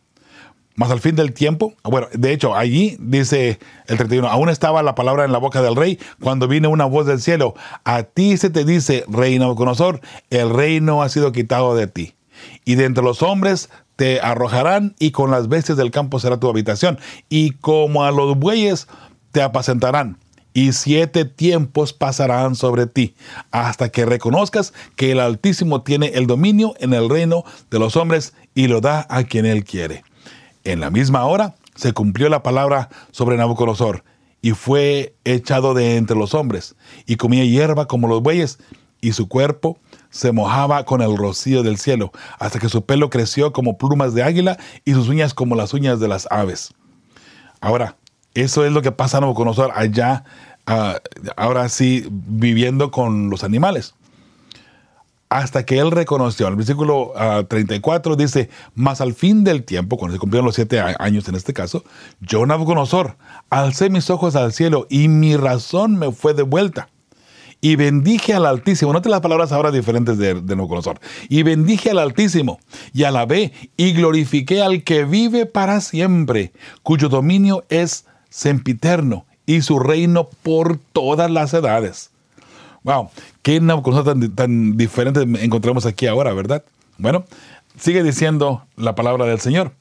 más 0.76 0.89
al 0.89 1.02
fin 1.02 1.15
del 1.15 1.34
tiempo, 1.34 1.74
bueno, 1.84 2.08
de 2.13 2.32
hecho, 2.32 2.56
allí 2.56 2.95
dice 3.00 3.60
el 3.88 3.97
31, 3.97 4.28
aún 4.30 4.50
estaba 4.50 4.82
la 4.82 4.95
palabra 4.95 5.26
en 5.26 5.34
la 5.34 5.38
boca 5.38 5.62
del 5.62 5.76
rey 5.76 6.00
cuando 6.21 6.47
vino 6.47 6.69
una 6.69 6.86
voz 6.86 7.06
del 7.06 7.21
cielo, 7.21 7.56
a 7.84 8.04
ti 8.04 8.38
se 8.38 8.50
te 8.50 8.63
dice, 8.63 9.04
rey 9.10 9.38
Nabucodonosor, 9.38 10.00
el 10.30 10.50
reino 10.50 11.04
ha 11.04 11.10
sido 11.10 11.34
quitado 11.34 11.76
de 11.76 11.88
ti. 11.88 12.15
Y 12.65 12.76
de 12.76 12.86
entre 12.86 13.04
los 13.04 13.21
hombres 13.21 13.69
te 13.95 14.21
arrojarán 14.21 14.95
y 14.97 15.12
con 15.12 15.30
las 15.30 15.50
bestias 15.50 15.78
del 15.78 15.91
campo 15.91 16.19
será 16.19 16.39
tu 16.39 16.50
habitación. 16.50 16.97
Y 17.30 17.52
como 17.52 18.04
a 18.04 18.12
los 18.12 18.38
bueyes 18.39 18.88
te 19.32 19.43
apacentarán. 19.43 20.17
Y 20.53 20.73
siete 20.73 21.25
tiempos 21.25 21.93
pasarán 21.93 22.55
sobre 22.55 22.87
ti, 22.87 23.15
hasta 23.51 23.89
que 23.89 24.05
reconozcas 24.05 24.73
que 24.95 25.11
el 25.11 25.19
Altísimo 25.19 25.81
tiene 25.81 26.07
el 26.07 26.27
dominio 26.27 26.75
en 26.79 26.93
el 26.93 27.09
reino 27.09 27.43
de 27.69 27.79
los 27.79 27.95
hombres 27.95 28.33
y 28.53 28.67
lo 28.67 28.81
da 28.81 29.07
a 29.09 29.23
quien 29.23 29.45
él 29.45 29.63
quiere. 29.63 30.03
En 30.63 30.79
la 30.79 30.89
misma 30.89 31.25
hora 31.25 31.55
se 31.75 31.93
cumplió 31.93 32.29
la 32.29 32.43
palabra 32.43 32.89
sobre 33.11 33.37
Nabucodonosor, 33.37 34.03
y 34.41 34.51
fue 34.51 35.15
echado 35.23 35.73
de 35.73 35.97
entre 35.97 36.17
los 36.17 36.33
hombres, 36.33 36.75
y 37.05 37.15
comía 37.15 37.45
hierba 37.45 37.87
como 37.87 38.07
los 38.07 38.21
bueyes, 38.21 38.59
y 38.99 39.13
su 39.13 39.27
cuerpo 39.27 39.79
se 40.09 40.31
mojaba 40.31 40.83
con 40.83 41.01
el 41.01 41.17
rocío 41.17 41.63
del 41.63 41.77
cielo, 41.77 42.11
hasta 42.39 42.59
que 42.59 42.69
su 42.69 42.85
pelo 42.85 43.09
creció 43.09 43.53
como 43.53 43.77
plumas 43.77 44.13
de 44.13 44.23
águila 44.23 44.57
y 44.85 44.93
sus 44.93 45.09
uñas 45.09 45.33
como 45.33 45.55
las 45.55 45.73
uñas 45.73 45.99
de 45.99 46.07
las 46.07 46.27
aves. 46.29 46.73
Ahora, 47.61 47.95
eso 48.33 48.65
es 48.65 48.71
lo 48.71 48.81
que 48.81 48.91
pasa 48.91 49.17
a 49.17 49.21
Nabucodonosor 49.21 49.71
allá, 49.75 50.23
ah, 50.65 50.99
ahora 51.35 51.69
sí, 51.69 52.07
viviendo 52.09 52.91
con 52.91 53.29
los 53.29 53.43
animales 53.43 53.93
hasta 55.31 55.65
que 55.65 55.79
él 55.79 55.91
reconoció. 55.91 56.49
El 56.49 56.57
versículo 56.57 57.13
34 57.47 58.13
ah, 58.13 58.15
dice, 58.17 58.49
más 58.75 58.99
al 58.99 59.13
fin 59.13 59.45
del 59.45 59.63
tiempo, 59.63 59.95
cuando 59.95 60.13
se 60.13 60.19
cumplieron 60.19 60.45
los 60.45 60.55
siete 60.55 60.81
años 60.81 61.27
en 61.29 61.35
este 61.35 61.53
caso, 61.53 61.85
yo 62.19 62.45
Nabucodonosor, 62.45 63.15
alcé 63.49 63.89
mis 63.89 64.09
ojos 64.09 64.35
al 64.35 64.51
cielo 64.51 64.87
y 64.89 65.07
mi 65.07 65.37
razón 65.37 65.95
me 65.95 66.11
fue 66.11 66.33
de 66.33 66.43
vuelta. 66.43 66.89
Y 67.61 67.77
bendije 67.77 68.33
al 68.33 68.45
Altísimo. 68.45 68.91
Note 68.91 69.07
las 69.07 69.21
palabras 69.21 69.53
ahora 69.53 69.71
diferentes 69.71 70.17
de, 70.17 70.33
de 70.33 70.55
Nabucodonosor. 70.55 70.99
Y 71.29 71.43
bendije 71.43 71.91
al 71.91 71.99
Altísimo 71.99 72.59
y 72.91 73.05
alabé 73.05 73.53
y 73.77 73.93
glorifiqué 73.93 74.61
al 74.61 74.83
que 74.83 75.05
vive 75.05 75.45
para 75.45 75.79
siempre, 75.79 76.51
cuyo 76.83 77.07
dominio 77.07 77.63
es 77.69 78.05
sempiterno 78.31 79.25
y 79.45 79.61
su 79.61 79.77
reino 79.77 80.27
por 80.41 80.79
todas 80.79 81.29
las 81.29 81.53
edades. 81.53 82.09
Wow, 82.83 83.09
qué 83.43 83.61
cosa 83.83 84.03
tan, 84.03 84.31
tan 84.33 84.75
diferente 84.75 85.21
encontramos 85.43 85.85
aquí 85.85 86.07
ahora, 86.07 86.33
¿verdad? 86.33 86.63
Bueno, 86.97 87.25
sigue 87.77 88.01
diciendo 88.01 88.63
la 88.75 88.95
palabra 88.95 89.25
del 89.25 89.39
Señor. 89.39 89.73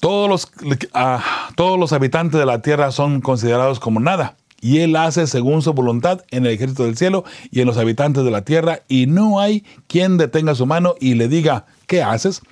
Todos 0.00 0.30
los, 0.30 0.50
ah, 0.94 1.50
todos 1.56 1.78
los 1.78 1.92
habitantes 1.92 2.38
de 2.38 2.46
la 2.46 2.62
tierra 2.62 2.92
son 2.92 3.20
considerados 3.20 3.80
como 3.80 4.00
nada, 4.00 4.36
y 4.60 4.78
Él 4.78 4.96
hace 4.96 5.26
según 5.26 5.60
su 5.60 5.72
voluntad 5.72 6.24
en 6.30 6.46
el 6.46 6.52
ejército 6.52 6.84
del 6.84 6.96
cielo 6.96 7.24
y 7.50 7.60
en 7.60 7.66
los 7.66 7.76
habitantes 7.78 8.24
de 8.24 8.30
la 8.30 8.42
tierra, 8.42 8.80
y 8.88 9.06
no 9.06 9.40
hay 9.40 9.64
quien 9.86 10.16
detenga 10.16 10.54
su 10.54 10.66
mano 10.66 10.94
y 11.00 11.14
le 11.14 11.28
diga, 11.28 11.66
¿qué 11.86 12.02
haces? 12.02 12.42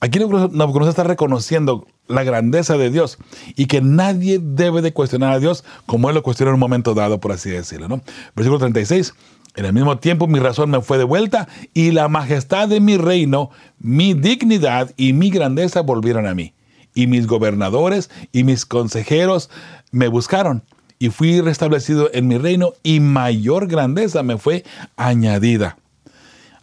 Aquí 0.00 0.18
Nabucodonosor 0.18 0.88
está 0.88 1.04
reconociendo 1.04 1.86
la 2.10 2.24
grandeza 2.24 2.76
de 2.76 2.90
Dios 2.90 3.18
y 3.56 3.66
que 3.66 3.80
nadie 3.80 4.40
debe 4.42 4.82
de 4.82 4.92
cuestionar 4.92 5.32
a 5.32 5.38
Dios 5.38 5.64
como 5.86 6.08
Él 6.08 6.14
lo 6.14 6.22
cuestionó 6.22 6.50
en 6.50 6.54
un 6.54 6.60
momento 6.60 6.94
dado, 6.94 7.20
por 7.20 7.32
así 7.32 7.50
decirlo. 7.50 7.88
¿no? 7.88 8.02
Versículo 8.34 8.58
36. 8.58 9.14
En 9.56 9.64
el 9.64 9.72
mismo 9.72 9.98
tiempo 9.98 10.26
mi 10.26 10.38
razón 10.38 10.70
me 10.70 10.80
fue 10.80 10.98
de 10.98 11.04
vuelta 11.04 11.48
y 11.74 11.90
la 11.90 12.08
majestad 12.08 12.68
de 12.68 12.80
mi 12.80 12.96
reino, 12.96 13.50
mi 13.78 14.14
dignidad 14.14 14.92
y 14.96 15.12
mi 15.12 15.30
grandeza 15.30 15.80
volvieron 15.80 16.26
a 16.26 16.34
mí. 16.34 16.54
Y 16.94 17.06
mis 17.06 17.26
gobernadores 17.26 18.10
y 18.32 18.44
mis 18.44 18.66
consejeros 18.66 19.50
me 19.92 20.08
buscaron 20.08 20.62
y 20.98 21.08
fui 21.08 21.40
restablecido 21.40 22.10
en 22.12 22.28
mi 22.28 22.36
reino 22.38 22.74
y 22.82 23.00
mayor 23.00 23.66
grandeza 23.66 24.22
me 24.22 24.38
fue 24.38 24.64
añadida. 24.96 25.78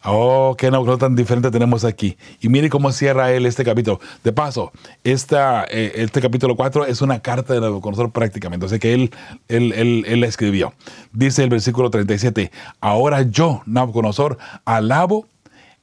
Oh, 0.10 0.56
qué 0.58 0.72
no 0.72 0.98
tan 0.98 1.18
diferente 1.18 1.52
tenemos 1.52 1.84
aquí. 1.84 2.16
Y 2.40 2.48
mire 2.48 2.70
cómo 2.70 2.94
cierra 2.94 3.34
él 3.34 3.46
este 3.46 3.66
capítulo. 3.66 4.00
De 4.24 4.32
paso, 4.32 4.72
esta, 5.04 5.66
eh, 5.66 5.92
este 5.96 6.22
capítulo 6.22 6.56
4 6.56 6.86
es 6.86 7.02
una 7.02 7.20
carta 7.20 7.54
de 7.54 7.60
Nabucodonosor 7.60 8.12
prácticamente. 8.12 8.66
O 8.66 8.70
sea 8.70 8.80
que 8.80 8.94
él, 8.94 9.12
él, 9.50 9.74
él, 9.74 10.22
la 10.22 10.28
escribió. 10.28 10.74
Dice 11.12 11.44
el 11.44 11.50
versículo 11.50 11.90
37, 11.90 12.52
ahora 12.80 13.24
yo, 13.24 13.64
Nabucodonosor, 13.66 14.38
alabo, 14.64 15.28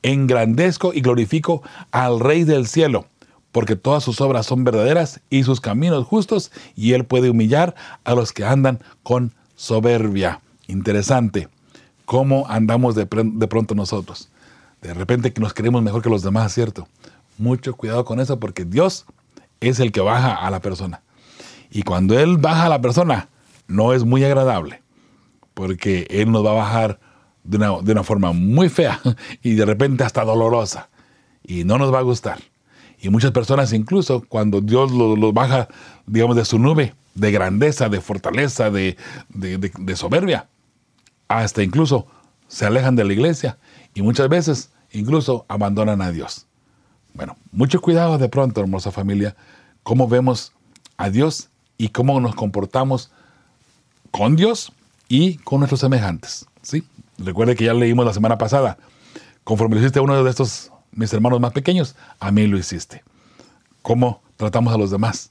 engrandezco 0.02 0.94
y 0.94 1.02
glorifico 1.02 1.62
al 1.90 2.18
Rey 2.18 2.44
del 2.44 2.66
cielo 2.66 3.04
porque 3.52 3.76
todas 3.76 4.02
sus 4.02 4.22
obras 4.22 4.46
son 4.46 4.64
verdaderas 4.64 5.20
y 5.30 5.44
sus 5.44 5.60
caminos 5.60 6.06
justos, 6.06 6.50
y 6.74 6.94
él 6.94 7.04
puede 7.04 7.30
humillar 7.30 7.76
a 8.02 8.16
los 8.16 8.32
que 8.32 8.44
andan 8.44 8.80
con 9.04 9.32
soberbia. 9.54 10.40
Interesante 10.66 11.48
cómo 12.04 12.46
andamos 12.48 12.94
de, 12.94 13.06
pronto 13.06 13.74
nosotros. 13.74 14.28
De 14.82 14.94
repente 14.94 15.32
que 15.32 15.40
nos 15.40 15.54
queremos 15.54 15.82
mejor 15.82 16.02
que 16.02 16.10
los 16.10 16.22
demás, 16.22 16.52
¿cierto? 16.52 16.88
Mucho 17.38 17.74
cuidado 17.74 18.04
con 18.04 18.20
eso 18.20 18.38
porque 18.38 18.64
Dios 18.64 19.06
es 19.60 19.80
el 19.80 19.92
que 19.92 20.00
baja 20.00 20.34
a 20.34 20.50
la 20.50 20.60
persona. 20.60 21.02
Y 21.70 21.82
cuando 21.82 22.18
Él 22.18 22.36
baja 22.36 22.66
a 22.66 22.68
la 22.68 22.80
persona, 22.80 23.28
no 23.66 23.92
es 23.92 24.04
muy 24.04 24.22
agradable, 24.24 24.82
porque 25.54 26.06
Él 26.10 26.30
nos 26.30 26.44
va 26.44 26.50
a 26.50 26.54
bajar 26.54 27.00
de 27.42 27.56
una, 27.92 28.04
forma 28.04 28.32
muy 28.32 28.68
fea 28.68 29.00
y 29.42 29.54
de 29.54 29.64
repente 29.64 30.04
hasta 30.04 30.24
dolorosa. 30.24 30.88
Y 31.46 31.64
no 31.64 31.78
nos 31.78 31.92
va 31.92 31.98
a 31.98 32.02
gustar. 32.02 32.38
Y 33.00 33.10
muchas 33.10 33.32
personas 33.32 33.72
incluso 33.72 34.24
cuando 34.26 34.60
Dios 34.60 34.90
los 34.92 35.34
baja, 35.34 35.68
digamos, 36.06 36.36
de 36.36 36.44
su 36.44 36.58
nube, 36.58 36.94
de 37.14 37.32
grandeza, 37.32 37.88
de 37.88 38.00
fortaleza, 38.00 38.70
de 38.70 38.96
soberbia, 39.94 40.48
hasta 41.28 41.62
incluso 41.62 42.06
se 42.48 42.66
alejan 42.66 42.96
de 42.96 43.04
la 43.04 43.12
iglesia 43.12 43.58
y 43.94 44.02
muchas 44.02 44.28
veces 44.28 44.70
incluso 44.92 45.44
abandonan 45.48 46.02
a 46.02 46.10
Dios. 46.10 46.46
Bueno, 47.14 47.36
mucho 47.52 47.80
cuidado 47.80 48.18
de 48.18 48.28
pronto, 48.28 48.60
hermosa 48.60 48.90
familia, 48.90 49.36
cómo 49.82 50.08
vemos 50.08 50.52
a 50.96 51.10
Dios 51.10 51.48
y 51.78 51.88
cómo 51.88 52.20
nos 52.20 52.34
comportamos 52.34 53.10
con 54.10 54.36
Dios 54.36 54.72
y 55.08 55.36
con 55.38 55.60
nuestros 55.60 55.80
semejantes. 55.80 56.46
¿sí? 56.62 56.84
Recuerde 57.18 57.54
que 57.54 57.64
ya 57.64 57.74
leímos 57.74 58.06
la 58.06 58.12
semana 58.12 58.38
pasada, 58.38 58.78
conforme 59.44 59.76
lo 59.76 59.80
hiciste 59.80 59.98
a 59.98 60.02
uno 60.02 60.22
de 60.22 60.30
estos 60.30 60.70
mis 60.92 61.12
hermanos 61.12 61.40
más 61.40 61.52
pequeños, 61.52 61.96
a 62.20 62.30
mí 62.30 62.46
lo 62.46 62.58
hiciste. 62.58 63.02
¿Cómo 63.82 64.22
tratamos 64.36 64.72
a 64.72 64.78
los 64.78 64.90
demás? 64.90 65.30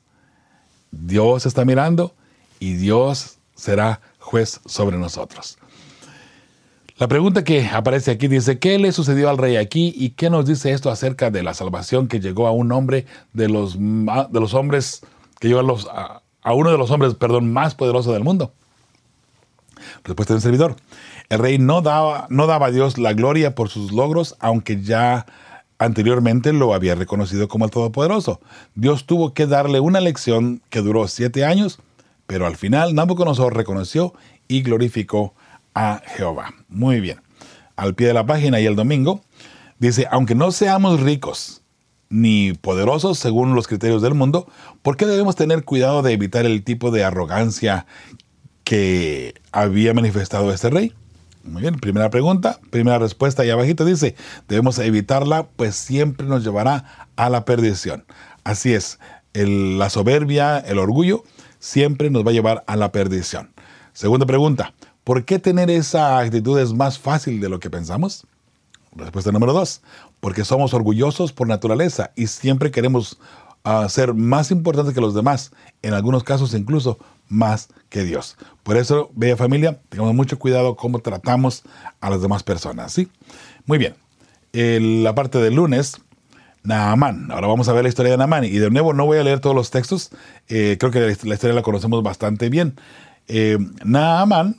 Dios 0.91 1.45
está 1.45 1.65
mirando 1.65 2.13
y 2.59 2.73
Dios 2.73 3.37
será 3.55 4.01
juez 4.19 4.59
sobre 4.65 4.97
nosotros. 4.97 5.57
La 7.03 7.09
pregunta 7.09 7.43
que 7.43 7.65
aparece 7.65 8.11
aquí 8.11 8.29
dice, 8.29 8.59
¿qué 8.59 8.79
le 8.79 8.93
sucedió 8.93 9.29
al 9.29 9.37
rey 9.37 9.57
aquí 9.57 9.93
y 9.93 10.11
qué 10.11 10.29
nos 10.29 10.45
dice 10.45 10.71
esto 10.71 10.89
acerca 10.89 11.31
de 11.31 11.43
la 11.43 11.53
salvación 11.53 12.07
que 12.07 12.21
llegó 12.21 12.47
a 12.47 12.51
un 12.51 12.71
hombre 12.71 13.05
de 13.33 13.49
los, 13.49 13.77
de 13.77 14.39
los 14.39 14.53
hombres, 14.53 15.01
que 15.41 15.49
llegó 15.49 15.59
a, 15.59 15.63
los, 15.63 15.85
uno 16.45 16.71
de 16.71 16.77
los 16.77 16.91
hombres, 16.91 17.13
perdón, 17.15 17.51
más 17.51 17.75
poderosos 17.75 18.13
del 18.13 18.23
mundo? 18.23 18.53
Respuesta 20.05 20.33
del 20.33 20.41
servidor. 20.41 20.77
El 21.27 21.39
rey 21.39 21.57
no 21.57 21.81
daba, 21.81 22.25
no 22.29 22.47
daba 22.47 22.67
a 22.67 22.71
Dios 22.71 22.97
la 22.97 23.11
gloria 23.11 23.53
por 23.53 23.67
sus 23.67 23.91
logros, 23.91 24.37
aunque 24.39 24.81
ya 24.81 25.25
anteriormente 25.79 26.53
lo 26.53 26.73
había 26.73 26.95
reconocido 26.95 27.49
como 27.49 27.65
el 27.65 27.71
Todopoderoso. 27.71 28.39
Dios 28.75 29.05
tuvo 29.05 29.33
que 29.33 29.45
darle 29.45 29.81
una 29.81 29.99
lección 29.99 30.61
que 30.69 30.79
duró 30.79 31.09
siete 31.09 31.43
años, 31.43 31.79
pero 32.27 32.47
al 32.47 32.55
final 32.55 32.95
Nabucodonosor 32.95 33.57
reconoció 33.57 34.13
y 34.47 34.61
glorificó 34.61 35.33
a 35.73 36.01
Jehová. 36.05 36.53
Muy 36.69 36.99
bien. 36.99 37.21
Al 37.75 37.95
pie 37.95 38.07
de 38.07 38.13
la 38.13 38.25
página 38.25 38.59
y 38.59 38.65
el 38.65 38.75
domingo 38.75 39.21
dice, 39.79 40.07
aunque 40.11 40.35
no 40.35 40.51
seamos 40.51 40.99
ricos 40.99 41.61
ni 42.09 42.53
poderosos 42.53 43.17
según 43.17 43.55
los 43.55 43.67
criterios 43.67 44.01
del 44.01 44.13
mundo, 44.13 44.47
¿por 44.81 44.97
qué 44.97 45.05
debemos 45.05 45.35
tener 45.35 45.63
cuidado 45.63 46.03
de 46.03 46.13
evitar 46.13 46.45
el 46.45 46.63
tipo 46.63 46.91
de 46.91 47.03
arrogancia 47.03 47.87
que 48.63 49.33
había 49.51 49.93
manifestado 49.93 50.53
este 50.53 50.69
rey? 50.69 50.93
Muy 51.43 51.63
bien, 51.63 51.75
primera 51.75 52.09
pregunta, 52.09 52.59
primera 52.69 52.99
respuesta 52.99 53.41
ahí 53.41 53.49
abajito 53.49 53.83
dice, 53.83 54.15
debemos 54.47 54.79
evitarla, 54.79 55.47
pues 55.55 55.75
siempre 55.75 56.25
nos 56.27 56.43
llevará 56.43 57.07
a 57.15 57.29
la 57.29 57.43
perdición. 57.43 58.05
Así 58.43 58.73
es, 58.73 58.99
la 59.33 59.89
soberbia, 59.89 60.59
el 60.59 60.79
orgullo, 60.79 61.23
siempre 61.59 62.09
nos 62.09 62.25
va 62.25 62.29
a 62.29 62.33
llevar 62.33 62.63
a 62.67 62.75
la 62.75 62.91
perdición. 62.91 63.53
Segunda 63.91 64.25
pregunta, 64.25 64.73
¿Por 65.03 65.25
qué 65.25 65.39
tener 65.39 65.69
esa 65.69 66.19
actitud 66.19 66.59
es 66.59 66.73
más 66.73 66.97
fácil 66.97 67.41
de 67.41 67.49
lo 67.49 67.59
que 67.59 67.69
pensamos? 67.69 68.25
Respuesta 68.95 69.31
número 69.31 69.53
dos, 69.53 69.81
porque 70.19 70.45
somos 70.45 70.73
orgullosos 70.73 71.33
por 71.33 71.47
naturaleza 71.47 72.11
y 72.15 72.27
siempre 72.27 72.71
queremos 72.71 73.19
a 73.63 73.87
ser 73.89 74.13
más 74.13 74.51
importante 74.51 74.93
que 74.93 75.01
los 75.01 75.13
demás, 75.13 75.51
en 75.81 75.93
algunos 75.93 76.23
casos 76.23 76.53
incluso 76.53 76.99
más 77.27 77.69
que 77.89 78.03
Dios. 78.03 78.37
Por 78.63 78.77
eso, 78.77 79.09
bella 79.15 79.37
familia, 79.37 79.79
tengamos 79.89 80.13
mucho 80.13 80.37
cuidado 80.37 80.75
cómo 80.75 80.99
tratamos 80.99 81.63
a 82.01 82.09
las 82.09 82.21
demás 82.21 82.43
personas, 82.43 82.93
¿sí? 82.93 83.09
Muy 83.65 83.77
bien. 83.77 83.95
la 84.53 85.15
parte 85.15 85.39
del 85.39 85.55
lunes, 85.55 85.97
Naamán. 86.63 87.31
Ahora 87.31 87.47
vamos 87.47 87.67
a 87.67 87.73
ver 87.73 87.83
la 87.83 87.89
historia 87.89 88.11
de 88.11 88.17
Naamán. 88.17 88.43
Y 88.43 88.57
de 88.57 88.69
nuevo, 88.69 88.93
no 88.93 89.05
voy 89.05 89.17
a 89.17 89.23
leer 89.23 89.39
todos 89.39 89.55
los 89.55 89.71
textos. 89.71 90.11
Eh, 90.47 90.77
creo 90.79 90.91
que 90.91 90.99
la 90.99 91.33
historia 91.33 91.53
la 91.53 91.61
conocemos 91.61 92.03
bastante 92.03 92.49
bien. 92.49 92.75
Eh, 93.27 93.57
Naamán, 93.83 94.57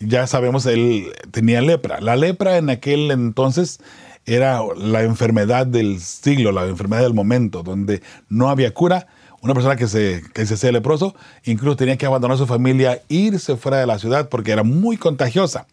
ya 0.00 0.26
sabemos, 0.26 0.66
él 0.66 1.12
tenía 1.30 1.60
lepra. 1.60 2.00
La 2.00 2.16
lepra 2.16 2.58
en 2.58 2.70
aquel 2.70 3.10
entonces 3.10 3.80
era 4.26 4.60
la 4.76 5.02
enfermedad 5.02 5.66
del 5.66 6.00
siglo, 6.00 6.52
la 6.52 6.66
enfermedad 6.66 7.02
del 7.02 7.14
momento, 7.14 7.62
donde 7.62 8.02
no 8.28 8.48
había 8.48 8.72
cura. 8.72 9.06
Una 9.42 9.52
persona 9.52 9.76
que 9.76 9.86
se, 9.86 10.22
que 10.32 10.46
se 10.46 10.54
hacía 10.54 10.72
leproso 10.72 11.14
incluso 11.44 11.76
tenía 11.76 11.98
que 11.98 12.06
abandonar 12.06 12.38
su 12.38 12.46
familia, 12.46 13.02
irse 13.08 13.56
fuera 13.56 13.78
de 13.78 13.86
la 13.86 13.98
ciudad 13.98 14.30
porque 14.30 14.52
era 14.52 14.62
muy 14.62 14.96
contagiosa. 14.96 15.66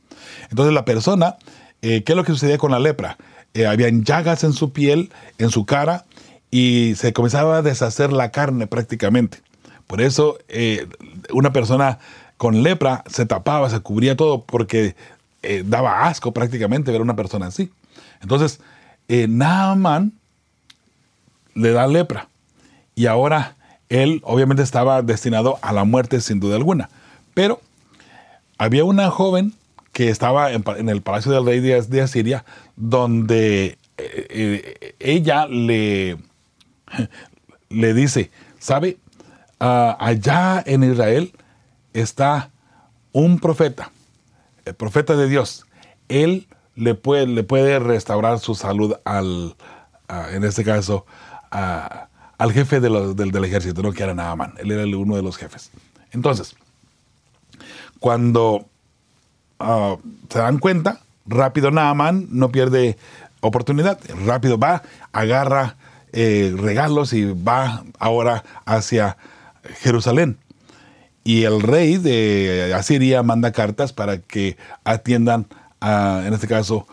Entonces 0.50 0.74
la 0.74 0.84
persona, 0.84 1.38
eh, 1.82 2.04
¿qué 2.04 2.12
es 2.12 2.16
lo 2.18 2.26
que 2.26 2.34
sucedía 2.34 2.58
con 2.58 2.72
la 2.72 2.80
lepra? 2.80 3.18
Eh, 3.54 3.66
habían 3.66 4.04
llagas 4.04 4.44
en 4.44 4.52
su 4.54 4.74
piel, 4.74 5.12
en 5.38 5.50
su 5.50 5.66
cara, 5.66 6.06
y 6.50 6.96
se 6.96 7.14
comenzaba 7.14 7.58
a 7.58 7.62
deshacer 7.62 8.12
la 8.12 8.32
carne 8.32 8.68
prácticamente. 8.68 9.40
Por 9.88 10.02
eso 10.02 10.38
eh, 10.50 10.88
una 11.34 11.54
persona 11.54 12.00
con 12.42 12.64
lepra 12.64 13.04
se 13.06 13.28
tapaba, 13.28 13.70
se 13.70 13.82
cubría 13.82 14.18
todo, 14.18 14.42
porque 14.42 14.96
daba 15.66 16.08
asco 16.08 16.32
prácticamente 16.32 16.92
ver 16.92 17.00
a 17.00 17.04
una 17.04 17.16
persona 17.16 17.46
así. 17.46 17.70
Entonces, 18.20 18.60
eh, 19.08 19.28
Naaman 19.30 20.12
le 21.54 21.72
da 21.72 21.86
lepra. 21.86 22.30
Y 22.96 23.06
ahora 23.06 23.58
él 23.90 24.22
obviamente 24.24 24.64
estaba 24.64 25.04
destinado 25.04 25.60
a 25.62 25.72
la 25.72 25.84
muerte 25.84 26.20
sin 26.20 26.40
duda 26.40 26.56
alguna. 26.56 26.90
Pero 27.36 27.62
había 28.58 28.86
una 28.86 29.12
joven 29.12 29.54
que 29.94 30.10
estaba 30.10 30.52
en, 30.52 30.90
el 30.90 31.04
palacio 31.04 31.32
del 31.32 31.46
rey 31.46 31.60
de, 31.60 32.02
Asiria, 32.02 32.44
donde 32.76 33.78
eh, 34.00 34.28
eh, 34.32 34.96
ella 35.00 35.46
le, 35.46 36.18
le 37.70 37.94
dice, 37.94 38.32
¿sabe? 38.58 38.98
Ah, 39.60 39.96
allá 40.00 40.64
en 40.66 40.84
Israel 40.84 41.34
está 41.94 42.50
un 43.12 43.40
profeta, 43.40 43.92
el 44.66 44.76
profeta 44.76 45.16
de 45.16 45.28
Dios. 45.28 45.66
Él 46.10 46.48
le 46.76 46.96
puede, 46.96 47.28
le 47.28 47.44
puede 47.44 47.80
restaurar 47.80 48.40
su 48.40 48.56
salud 48.56 48.96
al, 49.06 49.56
en 50.32 50.44
este 50.44 50.64
caso, 50.64 51.06
al 51.50 52.54
jefe 52.54 52.80
del, 52.80 53.46
ejército, 53.46 53.82
no 53.82 53.92
que 53.92 54.04
era 54.04 54.14
Naaman, 54.14 54.54
él 54.58 54.72
era 54.72 54.98
uno 54.98 55.16
de 55.16 55.22
los 55.22 55.38
jefes. 55.38 55.72
Entonces, 56.12 56.56
cuando 58.00 58.66
ah, 59.60 59.96
se 60.30 60.40
dan 60.40 60.60
cuenta, 60.60 61.02
rápido 61.26 61.72
Naaman 61.72 62.28
no 62.32 62.52
pierde 62.52 62.98
oportunidad, 63.42 64.00
rápido 64.26 64.58
va, 64.58 64.84
agarra 65.12 65.76
eh, 66.14 66.54
regalos 66.58 67.14
y 67.14 67.26
va 67.26 67.84
ahora 68.00 68.44
hacia 68.66 69.18
Jerusalén. 69.82 70.38
Y 71.24 71.44
el 71.44 71.62
rey 71.62 71.98
de 71.98 72.74
Asiria 72.76 73.22
manda 73.24 73.52
cartas 73.52 73.94
para 73.94 74.20
que 74.20 74.58
atiendan 74.84 75.48
en 75.82 76.34
este 76.34 76.48
caso, 76.48 76.88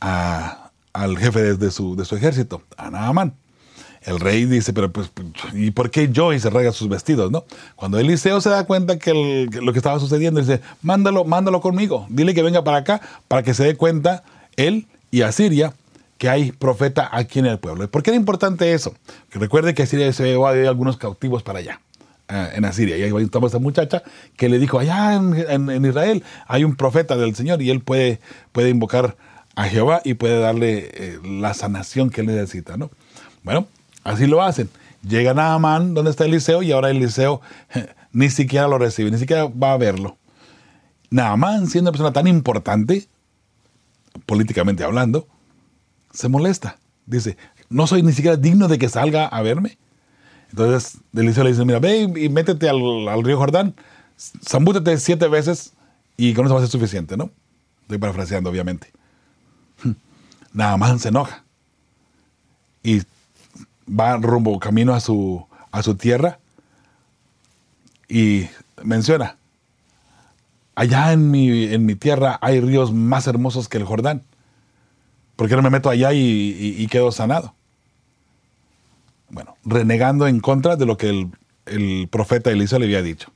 al 0.00 1.18
jefe 1.18 1.56
de, 1.56 1.70
su, 1.70 1.96
de 1.96 2.04
su 2.04 2.16
ejército, 2.16 2.62
a 2.76 2.90
Naamán. 2.90 3.34
El 4.02 4.18
rey 4.18 4.46
dice, 4.46 4.72
pero 4.72 4.90
pues, 4.90 5.12
¿y 5.52 5.70
por 5.70 5.90
qué 5.92 6.10
yo? 6.10 6.32
Y 6.32 6.40
se 6.40 6.50
rega 6.50 6.72
sus 6.72 6.88
vestidos, 6.88 7.30
¿no? 7.30 7.44
Cuando 7.76 8.00
Eliseo 8.00 8.40
se 8.40 8.50
da 8.50 8.64
cuenta 8.64 8.98
que, 8.98 9.48
lo 9.62 9.72
que 9.72 9.78
estaba 9.78 10.00
sucediendo, 10.00 10.40
dice, 10.40 10.60
mándalo, 10.82 11.24
mándalo 11.24 11.60
conmigo, 11.60 12.06
dile 12.10 12.34
que 12.34 12.42
venga 12.42 12.64
para 12.64 12.78
acá, 12.78 13.00
para 13.28 13.44
que 13.44 13.54
se 13.54 13.62
dé 13.62 13.76
cuenta 13.76 14.24
él 14.56 14.86
y 15.12 15.22
Asiria 15.22 15.72
que 16.18 16.28
hay 16.28 16.50
profeta 16.50 17.08
aquí 17.12 17.38
en 17.38 17.46
el 17.46 17.58
pueblo. 17.58 17.88
¿Por 17.88 18.02
qué 18.02 18.10
era 18.10 18.16
importante 18.16 18.72
eso? 18.72 18.92
Que 19.30 19.38
recuerde 19.38 19.72
que 19.72 19.84
Asiria 19.84 20.12
se 20.12 20.24
llevó 20.24 20.48
a 20.48 20.50
algunos 20.50 20.96
cautivos 20.96 21.44
para 21.44 21.60
allá. 21.60 21.80
Eh, 22.34 22.52
en 22.54 22.64
Asiria. 22.64 22.96
Y 22.96 23.02
ahí 23.02 23.12
estamos 23.22 23.48
esta 23.48 23.58
muchacha 23.58 24.02
que 24.38 24.48
le 24.48 24.58
dijo, 24.58 24.78
allá 24.78 25.12
en, 25.14 25.84
Israel 25.84 26.24
hay 26.46 26.64
un 26.64 26.76
profeta 26.76 27.14
del 27.14 27.34
Señor 27.34 27.60
y 27.60 27.68
él 27.68 27.82
puede, 27.82 28.20
puede 28.52 28.70
invocar 28.70 29.18
a 29.54 29.64
Jehová 29.64 30.00
y 30.02 30.14
puede 30.14 30.40
darle 30.40 30.90
eh, 30.94 31.18
la 31.22 31.52
sanación 31.52 32.08
que 32.08 32.22
él 32.22 32.28
necesita, 32.28 32.78
¿no? 32.78 32.90
Bueno, 33.42 33.66
así 34.02 34.26
lo 34.26 34.42
hacen. 34.42 34.70
Llegan 35.06 35.38
a 35.38 35.52
Amán, 35.52 35.92
donde 35.92 36.10
está 36.10 36.24
Eliseo, 36.24 36.62
y 36.62 36.72
ahora 36.72 36.88
Eliseo 36.88 37.42
ni 38.12 38.30
siquiera 38.30 38.66
lo 38.66 38.78
recibe, 38.78 39.10
ni 39.10 39.18
siquiera 39.18 39.44
va 39.44 39.74
a 39.74 39.76
verlo. 39.76 40.16
Naamán, 41.10 41.66
siendo 41.66 41.90
una 41.90 41.92
persona 41.92 42.14
tan 42.14 42.28
importante, 42.28 43.08
políticamente 44.24 44.84
hablando, 44.84 45.28
se 46.14 46.30
molesta. 46.30 46.78
Dice, 47.04 47.36
no 47.68 47.86
soy 47.86 48.02
ni 48.02 48.12
siquiera 48.12 48.38
digno 48.38 48.68
de 48.68 48.78
que 48.78 48.88
salga 48.88 49.26
a 49.26 49.42
verme. 49.42 49.76
Entonces 50.52 50.98
Eliseo 51.14 51.44
le 51.44 51.50
dice, 51.50 51.64
mira, 51.64 51.78
ve 51.78 52.02
y 52.02 52.28
métete 52.28 52.68
al, 52.68 53.24
río 53.24 53.38
Jordán, 53.38 53.74
zambútete 54.46 54.98
siete 54.98 55.26
veces 55.26 55.72
y 56.16 56.34
con 56.34 56.44
eso 56.44 56.54
va 56.54 56.60
a 56.60 56.62
ser 56.62 56.70
suficiente, 56.70 57.16
¿no? 57.16 57.30
Estoy 57.82 57.96
parafraseando, 57.96 58.50
obviamente. 58.50 58.92
Nada 60.52 60.76
más 60.76 61.00
se 61.00 61.08
enoja. 61.08 61.42
Y 62.82 63.02
va 63.88 64.18
rumbo, 64.18 64.58
camino 64.58 64.92
a 64.92 65.00
su, 65.00 65.44
a 65.70 65.82
su 65.82 65.94
tierra 65.94 66.38
y 68.08 68.46
menciona, 68.82 69.38
allá 70.74 71.12
en 71.12 71.30
mi, 71.30 71.64
en 71.72 71.86
mi 71.86 71.94
tierra 71.94 72.38
hay 72.42 72.60
ríos 72.60 72.92
más 72.92 73.26
hermosos 73.26 73.70
que 73.70 73.78
el 73.78 73.84
Jordán. 73.84 74.22
¿Por 75.36 75.48
qué 75.48 75.56
no 75.56 75.62
me 75.62 75.70
meto 75.70 75.88
allá 75.88 76.12
y 76.12 76.86
quedo 76.88 77.10
sanado? 77.10 77.54
Bueno, 79.32 79.56
renegando 79.64 80.28
en 80.28 80.38
contra 80.40 80.76
de 80.76 80.86
lo 80.86 80.96
que 80.96 81.28
el, 81.66 82.08
profeta 82.08 82.50
Eliseo 82.50 82.78
le 82.78 82.84
había 82.84 83.02
dicho. 83.02 83.32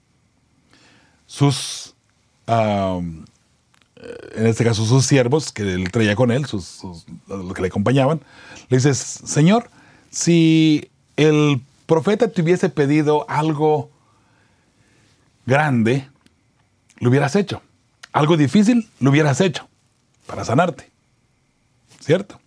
Sus, 1.27 1.97
en 2.47 3.27
este 4.37 4.63
caso 4.63 4.85
sus 4.85 5.07
siervos, 5.07 5.51
que 5.53 5.63
él 5.63 5.91
traía 5.91 6.15
con 6.15 6.31
él, 6.31 6.45
sus, 6.45 6.83
los 7.27 7.55
que 7.55 7.63
le 7.63 7.69
acompañaban, 7.69 8.21
le 8.69 8.77
dices, 8.77 8.99
Señor, 8.99 9.71
si 10.11 10.91
el 11.17 11.63
profeta 11.87 12.31
te 12.31 12.43
hubiese 12.43 12.69
pedido 12.69 13.25
algo 13.29 13.91
grande, 15.47 16.09
lo 16.99 17.09
hubieras 17.09 17.35
hecho. 17.37 17.63
Algo 18.13 18.37
difícil, 18.37 18.89
lo 19.01 19.11
hubieras 19.11 19.41
hecho 19.41 19.67
para 20.27 20.45
sanarte. 20.45 20.91
¿Cierto? 22.01 22.39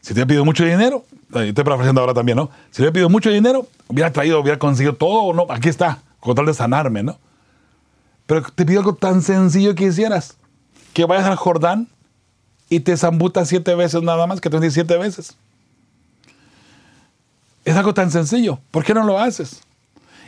Si 0.00 0.12
te 0.12 0.22
ha 0.22 0.26
pedido 0.26 0.44
mucho 0.44 0.64
dinero, 0.64 1.04
estoy 1.34 1.64
parafraseando 1.64 2.00
ahora 2.00 2.14
también, 2.14 2.36
¿no? 2.36 2.50
Si 2.70 2.84
he 2.84 2.92
pedido 2.92 3.08
mucho 3.08 3.30
dinero, 3.30 3.66
hubiera 3.88 4.12
traído, 4.12 4.40
hubiera 4.40 4.58
conseguido 4.58 4.94
todo, 4.94 5.32
¿no? 5.32 5.46
Aquí 5.48 5.68
está, 5.68 5.98
con 6.20 6.34
tal 6.34 6.46
de 6.46 6.54
sanarme, 6.54 7.02
¿no? 7.02 7.18
Pero 8.26 8.42
te 8.42 8.64
pido 8.64 8.80
algo 8.80 8.94
tan 8.94 9.22
sencillo 9.22 9.74
que 9.74 9.84
hicieras, 9.84 10.36
que 10.92 11.04
vayas 11.04 11.26
al 11.26 11.36
Jordán 11.36 11.88
y 12.68 12.80
te 12.80 12.96
zambutas 12.96 13.48
siete 13.48 13.74
veces 13.74 14.02
nada 14.02 14.26
más, 14.26 14.40
que 14.40 14.50
te 14.50 14.70
siete 14.70 14.96
veces. 14.96 15.36
Es 17.64 17.76
algo 17.76 17.94
tan 17.94 18.10
sencillo, 18.10 18.58
¿por 18.70 18.84
qué 18.84 18.94
no 18.94 19.04
lo 19.04 19.18
haces? 19.18 19.62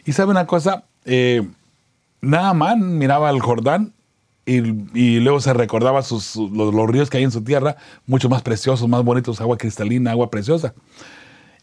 Y 0.05 0.13
sabe 0.13 0.31
una 0.31 0.47
cosa, 0.47 0.85
eh, 1.05 1.47
nada 2.21 2.55
más 2.55 2.77
miraba 2.79 3.29
al 3.29 3.41
Jordán 3.41 3.93
y, 4.47 5.19
luego 5.19 5.41
se 5.41 5.53
recordaba 5.53 6.03
sus, 6.03 6.37
los, 6.37 6.73
ríos 6.89 7.11
que 7.11 7.19
hay 7.19 7.25
en 7.25 7.33
su 7.33 7.43
tierra, 7.43 7.77
mucho 8.07 8.29
más 8.29 8.43
preciosos, 8.43 8.89
más 8.89 9.03
bonitos, 9.03 9.41
agua 9.41 9.59
cristalina, 9.59 10.13
agua 10.13 10.31
preciosa. 10.31 10.73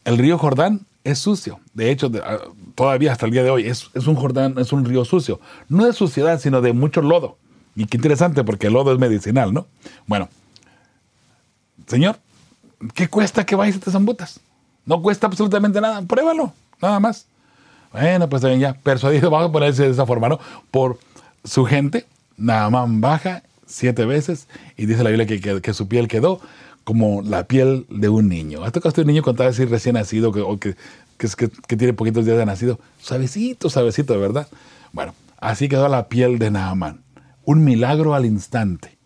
El 0.03 0.17
río 0.17 0.37
Jordán 0.37 0.81
es 1.05 1.19
sucio. 1.19 1.61
De 1.73 1.91
hecho, 1.91 2.11
ah, 2.25 2.39
todavía 2.75 3.13
hasta 3.13 3.25
el 3.25 3.31
día 3.31 3.43
de 3.43 3.49
hoy 3.49 3.67
es, 3.67 3.89
un 4.05 4.15
Jordán, 4.15 4.55
es 4.57 4.73
un 4.73 4.83
río 4.83 5.05
sucio. 5.05 5.39
No 5.69 5.85
de 5.85 5.93
suciedad, 5.93 6.41
sino 6.41 6.59
de 6.59 6.73
mucho 6.73 7.01
lodo. 7.01 7.37
Y 7.73 7.85
qué 7.85 7.95
interesante, 7.95 8.43
porque 8.43 8.67
el 8.67 8.73
lodo 8.73 8.91
es 8.91 8.99
medicinal, 8.99 9.53
¿no? 9.53 9.65
Bueno, 10.05 10.27
señor, 11.87 12.17
¿qué 12.93 13.07
cuesta 13.07 13.45
que 13.45 13.55
vayas 13.55 13.77
a 13.77 13.79
te 13.79 13.91
zambutas? 13.91 14.41
No 14.85 15.01
cuesta 15.01 15.27
absolutamente 15.27 15.79
nada. 15.79 16.01
Pruébalo, 16.01 16.53
nada 16.81 16.99
más. 16.99 17.27
Bueno, 17.93 18.27
pues 18.27 18.41
también 18.41 18.59
ya 18.59 18.73
persuadido, 18.73 19.29
vamos 19.31 19.49
a 19.49 19.51
ponerse 19.53 19.83
de 19.83 19.91
esa 19.91 20.05
forma, 20.05 20.27
¿no? 20.27 20.39
Por 20.69 20.99
su 21.45 21.63
gente, 21.65 22.05
Naamán 22.37 23.01
baja 23.01 23.43
siete 23.65 24.05
veces 24.05 24.47
y 24.77 24.85
dice 24.85 25.03
la 25.03 25.09
Biblia 25.09 25.61
que, 25.61 25.73
su 25.73 25.87
piel 25.87 26.07
quedó 26.07 26.39
como 26.83 27.21
la 27.21 27.45
piel 27.45 27.85
de 27.89 28.09
un 28.09 28.29
niño. 28.29 28.63
¿Has 28.63 28.71
tocado 28.71 29.01
un 29.01 29.07
niño 29.07 29.23
cuando 29.23 29.43
decir 29.43 29.69
recién 29.69 29.95
nacido 29.95 30.29
o 30.29 30.57
que, 30.57 30.75
que, 31.17 31.77
tiene 31.77 31.93
poquitos 31.93 32.25
días 32.25 32.37
de 32.37 32.45
nacido? 32.45 32.79
Suavecito, 32.99 33.69
suavecito, 33.69 34.19
¿verdad? 34.19 34.47
Bueno, 34.91 35.15
así 35.39 35.69
quedó 35.69 35.87
la 35.87 36.09
piel 36.09 36.39
de 36.39 36.51
Naamán. 36.51 37.01
Un 37.45 37.63
milagro 37.63 38.13
al 38.13 38.25
instante. 38.25 38.97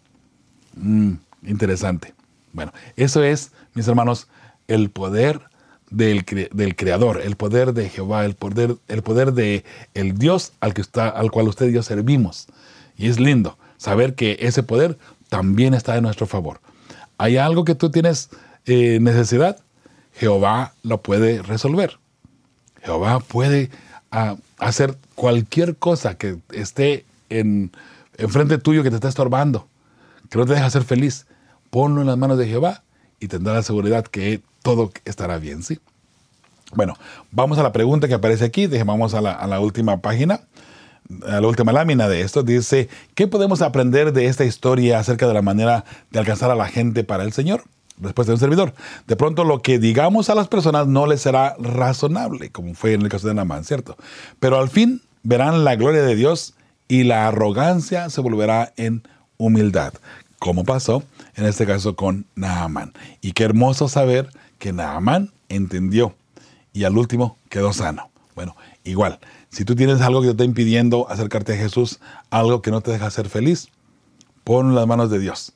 Mm, 0.76 1.14
interesante. 1.44 2.14
Bueno, 2.54 2.74
eso 2.96 3.24
es, 3.24 3.52
mis 3.74 3.88
hermanos, 3.88 4.28
el 4.68 4.90
poder 4.90 5.42
del, 5.90 6.26
del, 6.52 6.76
Creador, 6.76 7.22
el 7.22 7.36
poder 7.36 7.74
de 7.74 7.90
Jehová, 7.90 8.26
el 8.26 8.36
poder, 8.36 8.76
el 8.88 9.02
poder 9.02 9.34
de 9.34 9.64
el 9.94 10.18
Dios 10.18 10.54
al, 10.60 10.74
que 10.74 10.82
está, 10.82 11.10
al 11.10 11.32
cual 11.32 11.48
usted 11.48 11.70
y 11.70 11.74
yo 11.74 11.84
servimos. 11.84 12.48
Y 12.98 13.10
es 13.10 13.20
lindo 13.20 13.58
saber 13.78 14.16
que 14.16 14.38
ese 14.42 14.64
poder 14.64 14.98
también 15.30 15.74
está 15.74 15.96
en 15.96 16.04
nuestro 16.04 16.26
favor. 16.26 16.60
Hay 17.18 17.38
algo 17.38 17.64
que 17.64 17.76
tú 17.76 17.90
tienes 17.90 18.30
eh, 18.66 19.00
necesidad, 19.02 19.58
Jehová 20.14 20.74
lo 20.84 21.02
puede 21.02 21.42
resolver. 21.42 21.98
Jehová 22.84 23.20
puede 23.20 23.70
ah, 24.12 24.36
hacer 24.58 24.98
cualquier 25.16 25.76
cosa 25.76 26.18
que 26.18 26.38
esté 26.52 27.06
en, 27.30 27.72
frente 28.30 28.58
tuyo, 28.58 28.84
que 28.84 28.90
te 28.90 28.96
está 28.96 29.10
estorbando, 29.10 29.68
que 30.30 30.38
no 30.38 30.46
te 30.46 30.54
deja 30.54 30.70
ser 30.70 30.84
feliz. 30.84 31.28
Ponlo 31.70 32.02
en 32.02 32.08
las 32.08 32.18
manos 32.18 32.38
de 32.38 32.48
Jehová 32.48 32.84
y 33.20 33.28
tendrá 33.28 33.54
la 33.54 33.64
seguridad 33.64 34.06
que 34.06 34.42
todo 34.64 34.92
estará 35.06 35.38
bien, 35.38 35.64
¿sí? 35.64 35.80
Bueno, 36.74 36.96
vamos 37.32 37.58
a 37.58 37.64
la 37.64 37.72
pregunta 37.72 38.08
que 38.08 38.14
aparece 38.14 38.46
aquí. 38.46 38.68
Vamos 38.68 39.14
a 39.14 39.22
la 39.22 39.60
última 39.60 39.98
página 39.98 40.42
la 41.10 41.48
última 41.48 41.72
lámina 41.72 42.08
de 42.08 42.22
esto, 42.22 42.44
dice, 42.44 42.90
¿qué 43.16 43.28
podemos 43.28 43.62
aprender 43.62 44.14
de 44.14 44.26
esta 44.26 44.46
historia 44.46 45.00
acerca 45.00 45.28
de 45.28 45.34
la 45.34 45.42
manera 45.42 45.86
de 46.12 46.20
alcanzar 46.20 46.52
a 46.52 46.56
la 46.56 46.68
gente 46.68 47.04
para 47.04 47.24
el 47.24 47.34
Señor? 47.34 47.64
Respuesta 48.00 48.32
de 48.32 48.36
un 48.36 48.40
servidor. 48.40 48.74
De 49.08 49.16
pronto 49.16 49.44
lo 49.44 49.62
que 49.62 49.80
digamos 49.80 50.30
a 50.30 50.36
las 50.36 50.48
personas 50.48 50.88
no 50.88 51.08
les 51.08 51.22
será 51.22 51.56
razonable, 51.60 52.52
como 52.52 52.74
fue 52.76 52.94
en 52.94 53.02
el 53.02 53.10
caso 53.10 53.28
de 53.28 53.34
Namán, 53.34 53.64
¿cierto? 53.64 53.98
Pero 54.40 54.60
al 54.60 54.70
fin 54.70 55.02
verán 55.24 55.64
la 55.64 55.76
gloria 55.76 56.04
de 56.04 56.16
Dios 56.16 56.54
y 56.88 57.04
la 57.04 57.28
arrogancia 57.28 58.10
se 58.10 58.22
volverá 58.22 58.74
en 58.78 59.04
humildad, 59.38 59.94
como 60.40 60.64
pasó 60.64 61.04
en 61.36 61.46
este 61.46 61.66
caso 61.66 61.96
con 61.96 62.26
Naamán. 62.36 62.94
Y 63.22 63.32
qué 63.32 63.44
hermoso 63.44 63.88
saber 63.88 64.30
que 64.60 64.74
Naamán 64.74 65.32
entendió 65.50 66.16
y 66.74 66.84
al 66.84 66.98
último 66.98 67.38
quedó 67.50 67.74
sano. 67.74 68.10
Bueno, 68.36 68.56
igual, 68.84 69.20
si 69.50 69.66
tú 69.66 69.76
tienes 69.76 70.02
algo 70.02 70.22
que 70.22 70.28
te 70.28 70.32
está 70.32 70.44
impidiendo 70.44 71.10
acercarte 71.10 71.54
a 71.54 71.58
Jesús, 71.58 72.00
algo 72.30 72.62
que 72.62 72.72
no 72.72 72.82
te 72.82 72.92
deja 72.92 73.10
ser 73.10 73.30
feliz, 73.30 73.70
pon 74.44 74.76
las 74.76 74.88
manos 74.88 75.10
de 75.10 75.20
Dios. 75.20 75.54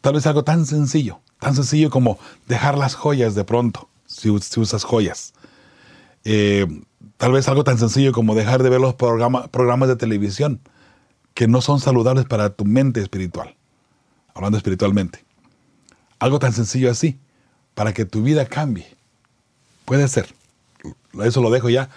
Tal 0.00 0.14
vez 0.14 0.26
algo 0.26 0.44
tan 0.44 0.66
sencillo, 0.66 1.20
tan 1.40 1.54
sencillo 1.54 1.90
como 1.90 2.18
dejar 2.46 2.78
las 2.78 2.94
joyas 2.94 3.34
de 3.34 3.44
pronto, 3.44 3.88
si, 4.06 4.30
usas 4.30 4.84
joyas. 4.84 5.34
Eh, 6.24 6.66
tal 7.16 7.32
vez 7.32 7.48
algo 7.48 7.64
tan 7.64 7.78
sencillo 7.78 8.12
como 8.12 8.34
dejar 8.34 8.62
de 8.62 8.70
ver 8.70 8.80
los 8.80 8.94
programas 8.94 9.88
de 9.88 9.96
televisión 9.96 10.60
que 11.34 11.46
no 11.46 11.60
son 11.60 11.78
saludables 11.78 12.24
para 12.24 12.50
tu 12.50 12.64
mente 12.64 13.00
espiritual, 13.00 13.54
hablando 14.34 14.56
espiritualmente. 14.56 15.24
Algo 16.18 16.40
tan 16.40 16.52
sencillo 16.52 16.90
así, 16.90 17.20
para 17.74 17.92
que 17.92 18.04
tu 18.04 18.22
vida 18.22 18.44
cambie. 18.46 18.88
Puede 19.84 20.08
ser. 20.08 20.34
Eso 21.22 21.40
lo 21.40 21.50
dejo 21.50 21.68
ya 21.70 21.90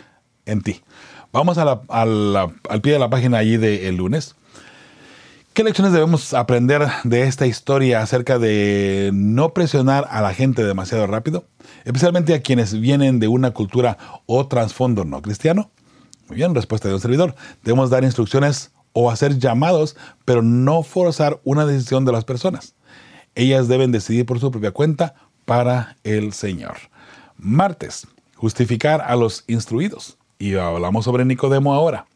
en 0.46 0.62
ti. 0.62 0.84
Vamos 1.34 1.58
al 1.58 2.82
pie 2.82 2.94
de 2.94 3.00
la 3.00 3.10
página 3.10 3.38
allí 3.38 3.56
del 3.56 3.96
lunes. 3.96 4.36
¿Qué 5.54 5.64
lecciones 5.64 5.94
debemos 5.94 6.34
aprender 6.34 6.86
de 7.06 7.24
esta 7.24 7.46
historia 7.46 8.02
acerca 8.02 8.38
de 8.38 9.12
no 9.14 9.54
presionar 9.54 10.08
a 10.10 10.22
la 10.22 10.34
gente 10.34 10.64
demasiado 10.64 11.08
rápido? 11.08 11.46
Especialmente 11.86 12.34
a 12.34 12.42
quienes 12.42 12.78
vienen 12.78 13.20
de 13.20 13.30
una 13.30 13.52
cultura 13.52 13.98
o 14.26 14.48
trasfondo 14.48 15.06
no 15.06 15.22
cristiano. 15.22 15.72
Muy 16.28 16.36
bien, 16.36 16.54
respuesta 16.54 16.90
de 16.90 16.96
un 16.96 17.02
servidor. 17.02 17.36
Debemos 17.64 17.90
dar 17.90 18.04
instrucciones 18.04 18.72
o 18.92 19.10
hacer 19.10 19.40
llamados, 19.40 19.96
pero 20.26 20.42
no 20.42 20.84
forzar 20.84 21.40
una 21.46 21.66
decisión 21.66 22.04
de 22.04 22.12
las 22.12 22.26
personas. 22.26 22.76
Ellas 23.36 23.70
deben 23.70 23.94
decidir 23.94 24.26
por 24.26 24.40
su 24.42 24.52
propia 24.52 24.72
cuenta 24.72 25.16
para 25.46 25.96
el 26.04 26.34
Señor. 26.34 26.76
Martes, 27.38 28.06
justificar 28.36 29.02
a 29.02 29.16
los 29.16 29.46
instruidos. 29.48 30.18
Y 30.42 30.56
hablamos 30.56 31.06
sobre 31.06 31.24
Nicodemo 31.24 31.72
ahora. 31.72 32.08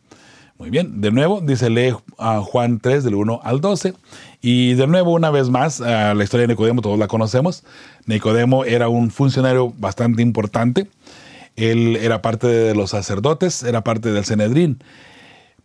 Muy 0.57 0.71
bien, 0.71 0.99
de 0.99 1.11
nuevo, 1.11 1.41
dice 1.41 1.69
lee 1.69 1.93
a 2.17 2.41
Juan 2.41 2.79
3 2.79 3.03
del 3.03 3.13
1 3.13 3.41
al 3.43 3.61
12. 3.61 3.93
Y 4.41 4.73
de 4.73 4.88
nuevo, 4.88 5.13
una 5.13 5.29
vez 5.29 5.49
más, 5.51 5.79
la 5.79 6.23
historia 6.23 6.47
de 6.47 6.53
Nicodemo 6.53 6.81
todos 6.81 6.97
la 6.97 7.07
conocemos. 7.07 7.63
Nicodemo 8.07 8.65
era 8.65 8.89
un 8.89 9.11
funcionario 9.11 9.71
bastante 9.77 10.23
importante. 10.23 10.89
Él 11.55 11.97
era 11.97 12.23
parte 12.23 12.47
de 12.47 12.73
los 12.73 12.89
sacerdotes, 12.89 13.61
era 13.61 13.83
parte 13.83 14.11
del 14.11 14.25
Cenedrín. 14.25 14.83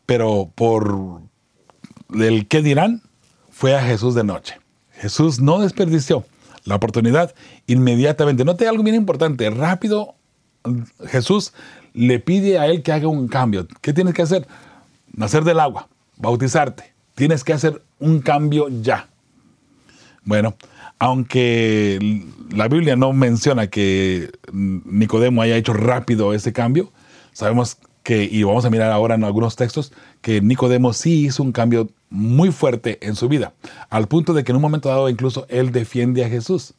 Pero 0.04 0.50
por 0.54 1.22
el 2.14 2.46
qué 2.46 2.60
dirán, 2.60 3.00
fue 3.50 3.74
a 3.74 3.82
Jesús 3.82 4.14
de 4.14 4.24
noche. 4.24 4.60
Jesús 4.92 5.40
no 5.40 5.60
desperdició 5.60 6.26
la 6.64 6.74
oportunidad 6.74 7.34
inmediatamente. 7.66 8.44
Note 8.44 8.68
algo 8.68 8.82
bien 8.82 8.96
importante. 8.96 9.48
Rápido, 9.48 10.16
Jesús 11.06 11.54
le 11.94 12.18
pide 12.18 12.58
a 12.58 12.66
él 12.66 12.82
que 12.82 12.92
haga 12.92 13.08
un 13.08 13.28
cambio. 13.28 13.66
¿Qué 13.80 13.92
tienes 13.92 14.14
que 14.14 14.22
hacer? 14.22 14.46
Nacer 15.12 15.44
del 15.44 15.60
agua, 15.60 15.88
bautizarte. 16.16 16.92
Tienes 17.14 17.44
que 17.44 17.52
hacer 17.52 17.82
un 17.98 18.20
cambio 18.20 18.68
ya. 18.68 19.08
Bueno, 20.24 20.54
aunque 20.98 22.24
la 22.54 22.68
Biblia 22.68 22.96
no 22.96 23.12
menciona 23.12 23.68
que 23.68 24.30
Nicodemo 24.52 25.42
haya 25.42 25.56
hecho 25.56 25.72
rápido 25.72 26.34
ese 26.34 26.52
cambio, 26.52 26.92
sabemos 27.32 27.78
que, 28.02 28.24
y 28.24 28.42
vamos 28.42 28.64
a 28.64 28.70
mirar 28.70 28.90
ahora 28.90 29.14
en 29.14 29.24
algunos 29.24 29.56
textos, 29.56 29.92
que 30.20 30.40
Nicodemo 30.40 30.92
sí 30.92 31.26
hizo 31.26 31.42
un 31.42 31.52
cambio 31.52 31.88
muy 32.10 32.50
fuerte 32.50 32.98
en 33.06 33.14
su 33.14 33.28
vida, 33.28 33.54
al 33.88 34.08
punto 34.08 34.34
de 34.34 34.44
que 34.44 34.52
en 34.52 34.56
un 34.56 34.62
momento 34.62 34.88
dado 34.88 35.08
incluso 35.08 35.46
él 35.48 35.72
defiende 35.72 36.24
a 36.24 36.28
Jesús. 36.28 36.74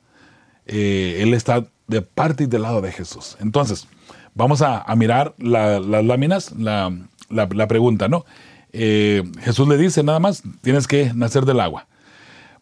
Eh, 0.68 1.20
él 1.22 1.34
está 1.34 1.66
de 1.88 2.02
parte 2.02 2.44
y 2.44 2.48
del 2.48 2.62
lado 2.62 2.82
de 2.82 2.92
Jesús. 2.92 3.38
Entonces, 3.40 3.88
Vamos 4.34 4.62
a, 4.62 4.86
mirar 4.96 5.34
las 5.38 5.86
láminas, 5.86 6.54
la, 6.58 7.68
pregunta, 7.68 8.08
¿no? 8.08 8.26
Eh, 8.74 9.24
Jesús 9.42 9.68
le 9.68 9.78
dice 9.78 10.04
nada 10.04 10.20
más, 10.20 10.44
tienes 10.62 10.88
que 10.88 11.14
nacer 11.14 11.46
del 11.46 11.60
agua. 11.60 11.88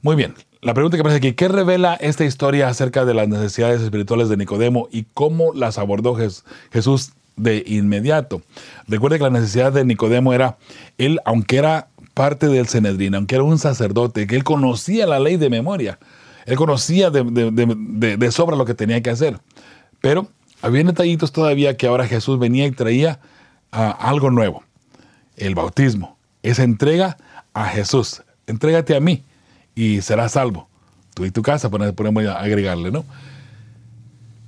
Muy 0.02 0.16
bien, 0.16 0.34
la 0.62 0.74
pregunta 0.74 0.98
que 0.98 1.02
aparece 1.02 1.18
aquí, 1.18 1.34
¿qué 1.34 1.48
revela 1.48 1.94
esta 1.96 2.26
historia 2.26 2.68
acerca 2.68 3.06
de 3.06 3.14
las 3.14 3.28
necesidades 3.28 3.82
espirituales 3.82 4.30
de 4.30 4.38
Nicodemo 4.38 4.88
y 4.92 5.06
cómo 5.14 5.54
las 5.54 5.78
abordó 5.78 6.18
Jesús 6.72 7.12
de 7.36 7.64
inmediato? 7.68 8.42
Recuerde 8.88 9.18
que 9.18 9.26
la 9.26 9.30
necesidad 9.30 9.72
de 9.72 9.86
Nicodemo 9.86 10.34
era, 10.34 10.58
él, 10.98 11.20
aunque 11.24 11.58
era 11.58 11.88
parte 12.16 12.48
del 12.48 12.68
Cenedrín, 12.68 13.14
aunque 13.14 13.36
era 13.36 13.44
un 13.44 13.60
sacerdote, 13.60 14.26
que 14.26 14.36
él 14.36 14.44
conocía 14.44 15.06
la 15.06 15.20
ley 15.20 15.38
de 15.38 15.50
memoria, 15.50 16.00
él 16.46 16.58
conocía 16.58 17.12
de, 17.12 17.24
de 17.24 18.32
sobra 18.32 18.56
lo 18.56 18.66
que 18.66 18.74
tenía 18.74 19.02
que 19.02 19.12
hacer, 19.12 19.40
pero 20.02 20.28
había 20.62 20.84
detallitos 20.84 21.32
todavía 21.32 21.78
que 21.78 21.88
ahora 21.88 22.08
Jesús 22.08 22.40
venía 22.40 22.66
y 22.66 22.72
traía 22.72 23.20
ah, 23.72 23.92
algo 24.00 24.32
nuevo. 24.32 24.64
El 25.38 25.56
bautismo. 25.56 26.18
Esa 26.44 26.64
entrega 26.64 27.18
a 27.54 27.66
Jesús. 27.66 28.24
Entrégate 28.48 28.96
a 28.96 29.00
mí 29.00 29.24
y 29.76 30.02
serás 30.02 30.34
salvo. 30.34 30.68
Tú 31.14 31.26
y 31.26 31.32
tu 31.32 31.42
casa, 31.42 31.70
podemos 31.70 32.26
agregarle, 32.26 32.92
¿no? 32.92 33.06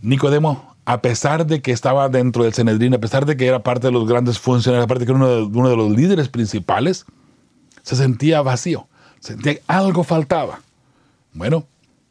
Nicodemo, 0.02 0.76
a 0.86 1.02
pesar 1.02 1.45
de 1.45 1.62
que 1.62 1.71
estaba 1.71 2.10
dentro 2.10 2.43
del 2.43 2.54
Cenedrín, 2.54 2.93
a 2.93 3.00
pesar 3.00 3.26
de 3.26 3.38
que 3.38 3.47
era 3.47 3.63
parte 3.63 3.88
de 3.88 3.93
los 3.93 4.08
grandes 4.08 4.39
funcionarios, 4.39 4.86
aparte 4.86 5.02
de 5.02 5.06
que 5.06 5.12
era 5.12 5.17
uno 5.17 5.28
de, 5.28 5.43
uno 5.43 5.69
de 5.69 5.78
los 5.78 5.91
líderes 5.91 6.28
principales, 6.28 7.06
se 7.84 7.95
sentía 7.95 8.41
vacío. 8.41 8.88
Sentía 9.19 9.56
que 9.56 9.63
algo 9.67 10.04
faltaba. 10.04 10.62
Bueno, 11.34 11.65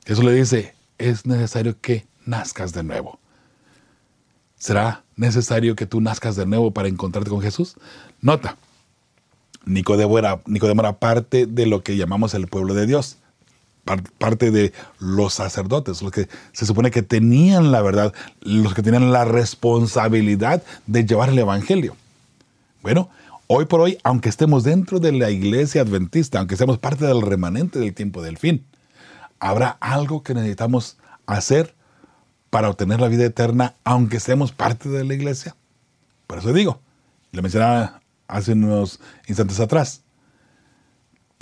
Jesús 0.06 0.24
le 0.24 0.32
dice, 0.32 0.74
es 0.98 1.26
necesario 1.26 1.80
que 1.80 2.06
nazcas 2.24 2.72
de 2.72 2.82
nuevo. 2.82 3.19
¿Será 4.60 5.04
necesario 5.16 5.74
que 5.74 5.86
tú 5.86 6.02
nazcas 6.02 6.36
de 6.36 6.44
nuevo 6.44 6.70
para 6.70 6.86
encontrarte 6.86 7.30
con 7.30 7.40
Jesús? 7.40 7.76
Nota, 8.20 8.58
Nicodemo 9.64 10.18
era, 10.18 10.42
Nicodemo 10.44 10.82
era 10.82 10.98
parte 10.98 11.46
de 11.46 11.64
lo 11.64 11.82
que 11.82 11.96
llamamos 11.96 12.34
el 12.34 12.46
pueblo 12.46 12.74
de 12.74 12.86
Dios, 12.86 13.16
parte 14.18 14.50
de 14.50 14.74
los 14.98 15.32
sacerdotes, 15.32 16.02
los 16.02 16.12
que 16.12 16.28
se 16.52 16.66
supone 16.66 16.90
que 16.90 17.00
tenían 17.00 17.72
la 17.72 17.80
verdad, 17.80 18.12
los 18.42 18.74
que 18.74 18.82
tenían 18.82 19.10
la 19.12 19.24
responsabilidad 19.24 20.62
de 20.86 21.06
llevar 21.06 21.30
el 21.30 21.38
Evangelio. 21.38 21.96
Bueno, 22.82 23.08
hoy 23.46 23.64
por 23.64 23.80
hoy, 23.80 23.96
aunque 24.02 24.28
estemos 24.28 24.62
dentro 24.62 25.00
de 25.00 25.12
la 25.12 25.30
iglesia 25.30 25.80
adventista, 25.80 26.38
aunque 26.38 26.58
seamos 26.58 26.76
parte 26.76 27.06
del 27.06 27.22
remanente 27.22 27.78
del 27.78 27.94
tiempo 27.94 28.20
del 28.20 28.36
fin, 28.36 28.62
habrá 29.38 29.78
algo 29.80 30.22
que 30.22 30.34
necesitamos 30.34 30.98
hacer 31.24 31.74
para 32.50 32.68
obtener 32.68 33.00
la 33.00 33.08
vida 33.08 33.24
eterna, 33.24 33.76
aunque 33.84 34.20
seamos 34.20 34.52
parte 34.52 34.88
de 34.88 35.04
la 35.04 35.14
iglesia? 35.14 35.56
Por 36.26 36.38
eso 36.38 36.52
digo, 36.52 36.80
lo 37.32 37.42
mencionaba 37.42 38.00
hace 38.28 38.52
unos 38.52 39.00
instantes 39.26 39.60
atrás, 39.60 40.02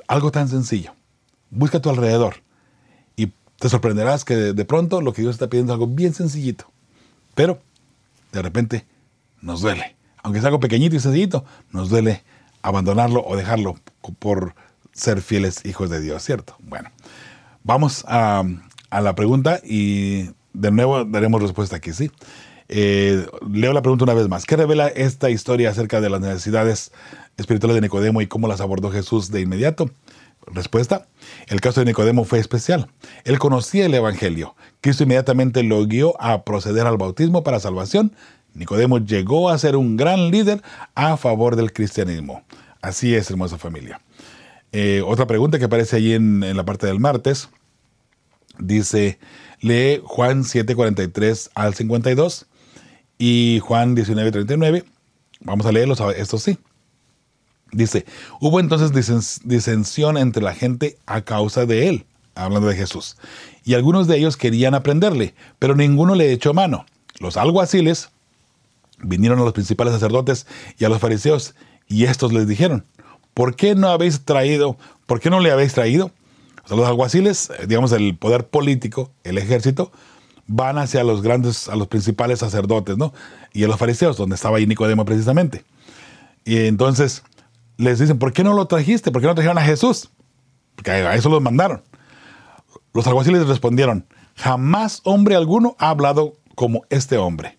algo 0.06 0.30
tan 0.30 0.48
sencillo. 0.48 0.92
Busca 1.50 1.78
a 1.78 1.82
tu 1.82 1.90
alrededor 1.90 2.36
y 3.16 3.32
te 3.58 3.68
sorprenderás 3.68 4.24
que 4.24 4.36
de, 4.36 4.64
pronto 4.64 5.00
lo 5.00 5.12
que 5.12 5.22
Dios 5.22 5.34
está 5.34 5.48
pidiendo 5.48 5.72
es 5.72 5.74
algo 5.74 5.86
bien 5.86 6.14
sencillito, 6.14 6.70
pero 7.34 7.60
de 8.32 8.42
repente 8.42 8.86
nos 9.40 9.62
duele. 9.62 9.96
Aunque 10.22 10.40
es 10.40 10.44
algo 10.44 10.60
pequeñito 10.60 10.96
y 10.96 11.00
sencillito, 11.00 11.44
nos 11.70 11.88
duele 11.88 12.22
abandonarlo 12.62 13.24
o 13.26 13.36
dejarlo 13.36 13.78
por 14.18 14.54
ser 14.92 15.22
fieles 15.22 15.64
hijos 15.64 15.90
de 15.90 16.00
Dios, 16.00 16.22
¿cierto? 16.22 16.56
Bueno, 16.58 16.90
vamos 17.62 18.04
a, 18.08 18.42
a 18.90 19.00
la 19.00 19.14
pregunta 19.14 19.60
y 19.64 20.30
de 20.52 20.70
nuevo 20.70 21.04
daremos 21.04 21.42
respuesta 21.42 21.76
aquí, 21.76 21.92
¿sí? 21.92 22.10
Eh, 22.68 23.26
leo 23.50 23.72
la 23.72 23.82
pregunta 23.82 24.04
una 24.04 24.14
vez 24.14 24.28
más. 24.28 24.44
¿Qué 24.44 24.56
revela 24.56 24.88
esta 24.88 25.30
historia 25.30 25.70
acerca 25.70 26.00
de 26.00 26.10
las 26.10 26.20
necesidades 26.20 26.92
espirituales 27.36 27.76
de 27.76 27.80
Nicodemo 27.80 28.20
y 28.20 28.26
cómo 28.26 28.46
las 28.46 28.60
abordó 28.60 28.90
Jesús 28.90 29.30
de 29.30 29.40
inmediato? 29.40 29.90
Respuesta. 30.46 31.06
El 31.46 31.60
caso 31.60 31.80
de 31.80 31.86
Nicodemo 31.86 32.24
fue 32.24 32.38
especial. 32.38 32.88
Él 33.24 33.38
conocía 33.38 33.86
el 33.86 33.94
Evangelio. 33.94 34.54
Cristo 34.80 35.04
inmediatamente 35.04 35.62
lo 35.62 35.84
guió 35.86 36.20
a 36.20 36.44
proceder 36.44 36.86
al 36.86 36.98
bautismo 36.98 37.42
para 37.42 37.60
salvación. 37.60 38.12
Nicodemo 38.54 38.98
llegó 38.98 39.50
a 39.50 39.58
ser 39.58 39.76
un 39.76 39.96
gran 39.96 40.30
líder 40.30 40.62
a 40.94 41.16
favor 41.16 41.56
del 41.56 41.72
cristianismo. 41.72 42.42
Así 42.82 43.14
es, 43.14 43.30
hermosa 43.30 43.58
familia. 43.58 44.00
Eh, 44.72 45.02
otra 45.06 45.26
pregunta 45.26 45.58
que 45.58 45.64
aparece 45.64 45.96
allí 45.96 46.14
en, 46.14 46.42
en 46.42 46.56
la 46.56 46.64
parte 46.64 46.86
del 46.86 47.00
martes. 47.00 47.48
Dice, 48.58 49.18
lee 49.60 50.00
Juan 50.04 50.44
7:43 50.44 51.50
al 51.54 51.74
52 51.74 52.46
y 53.18 53.60
Juan 53.62 53.94
19:39. 53.94 54.84
Vamos 55.40 55.66
a 55.66 55.72
leerlos, 55.72 56.00
esto 56.16 56.38
sí. 56.38 56.58
Dice, 57.70 58.06
hubo 58.40 58.60
entonces 58.60 59.40
disensión 59.44 60.16
entre 60.16 60.42
la 60.42 60.54
gente 60.54 60.96
a 61.06 61.20
causa 61.20 61.66
de 61.66 61.88
él, 61.88 62.06
hablando 62.34 62.68
de 62.68 62.76
Jesús. 62.76 63.16
Y 63.64 63.74
algunos 63.74 64.06
de 64.06 64.16
ellos 64.16 64.36
querían 64.36 64.74
aprenderle, 64.74 65.34
pero 65.58 65.76
ninguno 65.76 66.14
le 66.14 66.32
echó 66.32 66.54
mano. 66.54 66.86
Los 67.20 67.36
alguaciles 67.36 68.10
vinieron 69.00 69.38
a 69.40 69.44
los 69.44 69.52
principales 69.52 69.92
sacerdotes 69.92 70.46
y 70.78 70.84
a 70.86 70.88
los 70.88 70.98
fariseos, 70.98 71.54
y 71.86 72.04
estos 72.04 72.32
les 72.32 72.48
dijeron, 72.48 72.84
¿por 73.34 73.54
qué 73.54 73.74
no 73.74 73.88
habéis 73.88 74.24
traído, 74.24 74.78
por 75.06 75.20
qué 75.20 75.28
no 75.28 75.40
le 75.40 75.50
habéis 75.50 75.74
traído? 75.74 76.10
Los 76.70 76.86
alguaciles, 76.86 77.50
eh, 77.50 77.66
digamos, 77.66 77.92
el 77.92 78.16
poder 78.16 78.48
político, 78.48 79.10
el 79.24 79.38
ejército, 79.38 79.92
van 80.46 80.78
hacia 80.78 81.04
los 81.04 81.22
grandes, 81.22 81.68
a 81.68 81.76
los 81.76 81.88
principales 81.88 82.40
sacerdotes, 82.40 82.96
¿no? 82.96 83.12
Y 83.52 83.64
a 83.64 83.68
los 83.68 83.78
fariseos, 83.78 84.16
donde 84.16 84.34
estaba 84.34 84.58
ahí 84.58 84.66
Nicodemo 84.66 85.04
precisamente. 85.04 85.64
Y 86.44 86.66
entonces 86.66 87.22
les 87.76 87.98
dicen, 87.98 88.18
¿por 88.18 88.32
qué 88.32 88.42
no 88.44 88.54
lo 88.54 88.66
trajiste? 88.66 89.12
¿Por 89.12 89.20
qué 89.20 89.28
no 89.28 89.34
trajeron 89.34 89.58
a 89.58 89.62
Jesús? 89.62 90.10
Porque 90.74 90.90
a 90.90 91.14
eso 91.14 91.28
los 91.28 91.42
mandaron. 91.42 91.82
Los 92.94 93.06
alguaciles 93.06 93.46
respondieron, 93.46 94.06
jamás 94.34 95.00
hombre 95.04 95.36
alguno 95.36 95.76
ha 95.78 95.90
hablado 95.90 96.34
como 96.54 96.82
este 96.90 97.18
hombre. 97.18 97.58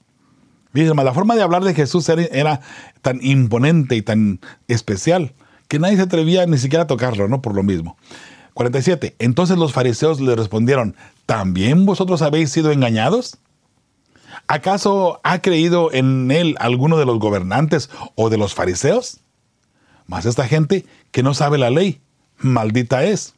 Dicen, 0.73 0.95
la 0.97 1.13
forma 1.13 1.35
de 1.35 1.41
hablar 1.41 1.63
de 1.63 1.73
Jesús 1.73 2.07
era, 2.09 2.23
era, 2.23 2.61
tan 3.01 3.19
imponente 3.21 3.95
y 3.95 4.01
tan 4.01 4.39
especial 4.67 5.33
que 5.67 5.79
nadie 5.79 5.95
se 5.95 6.03
atrevía 6.03 6.45
ni 6.45 6.57
siquiera 6.57 6.83
a 6.83 6.87
tocarlo, 6.87 7.27
¿no? 7.27 7.41
Por 7.41 7.55
lo 7.55 7.63
mismo. 7.63 7.97
47. 8.59 9.15
Entonces 9.19 9.57
los 9.57 9.71
fariseos 9.71 10.19
le 10.19 10.35
respondieron, 10.35 10.93
¿también 11.25 11.85
vosotros 11.85 12.21
habéis 12.21 12.51
sido 12.51 12.73
engañados? 12.73 13.37
¿Acaso 14.47 15.21
ha 15.23 15.41
creído 15.41 15.93
en 15.93 16.29
él 16.29 16.57
alguno 16.59 16.97
de 16.97 17.05
los 17.05 17.19
gobernantes 17.19 17.89
o 18.15 18.29
de 18.29 18.37
los 18.37 18.53
fariseos? 18.53 19.21
Mas 20.07 20.25
esta 20.25 20.45
gente 20.45 20.85
que 21.11 21.23
no 21.23 21.33
sabe 21.33 21.57
la 21.57 21.69
ley, 21.69 22.01
maldita 22.37 23.05
es. 23.05 23.33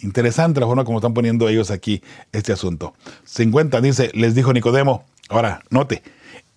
Interesante 0.00 0.58
la 0.58 0.66
forma 0.66 0.84
como 0.84 0.98
están 0.98 1.14
poniendo 1.14 1.48
ellos 1.48 1.70
aquí 1.70 2.02
este 2.32 2.52
asunto. 2.52 2.92
50 3.26 3.80
dice, 3.80 4.10
les 4.14 4.34
dijo 4.34 4.52
Nicodemo, 4.52 5.04
ahora 5.28 5.62
note, 5.70 6.02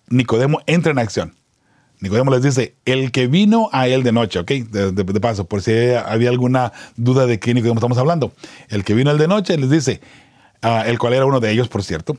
Nicodemo 0.08 0.62
entra 0.66 0.90
en 0.90 0.98
acción. 0.98 1.36
Nicodemo 2.04 2.30
les 2.30 2.42
dice, 2.42 2.76
el 2.84 3.10
que 3.10 3.26
vino 3.26 3.68
a 3.72 3.88
él 3.88 4.04
de 4.04 4.12
noche, 4.12 4.38
¿ok? 4.38 4.50
De, 4.50 5.20
paso, 5.20 5.44
por 5.46 5.60
si 5.60 5.72
había 5.90 6.30
alguna 6.30 6.72
duda 6.96 7.26
de 7.26 7.40
qué 7.40 7.52
Nicodemo 7.52 7.80
estamos 7.80 7.98
hablando. 7.98 8.32
El 8.68 8.84
que 8.84 8.94
vino 8.94 9.10
a 9.10 9.12
él 9.14 9.18
de 9.18 9.26
noche 9.26 9.56
les 9.58 9.70
dice, 9.70 10.00
ah, 10.62 10.84
el 10.86 10.98
cual 10.98 11.14
era 11.14 11.26
uno 11.26 11.40
de 11.40 11.50
ellos, 11.50 11.68
por 11.68 11.82
cierto, 11.82 12.16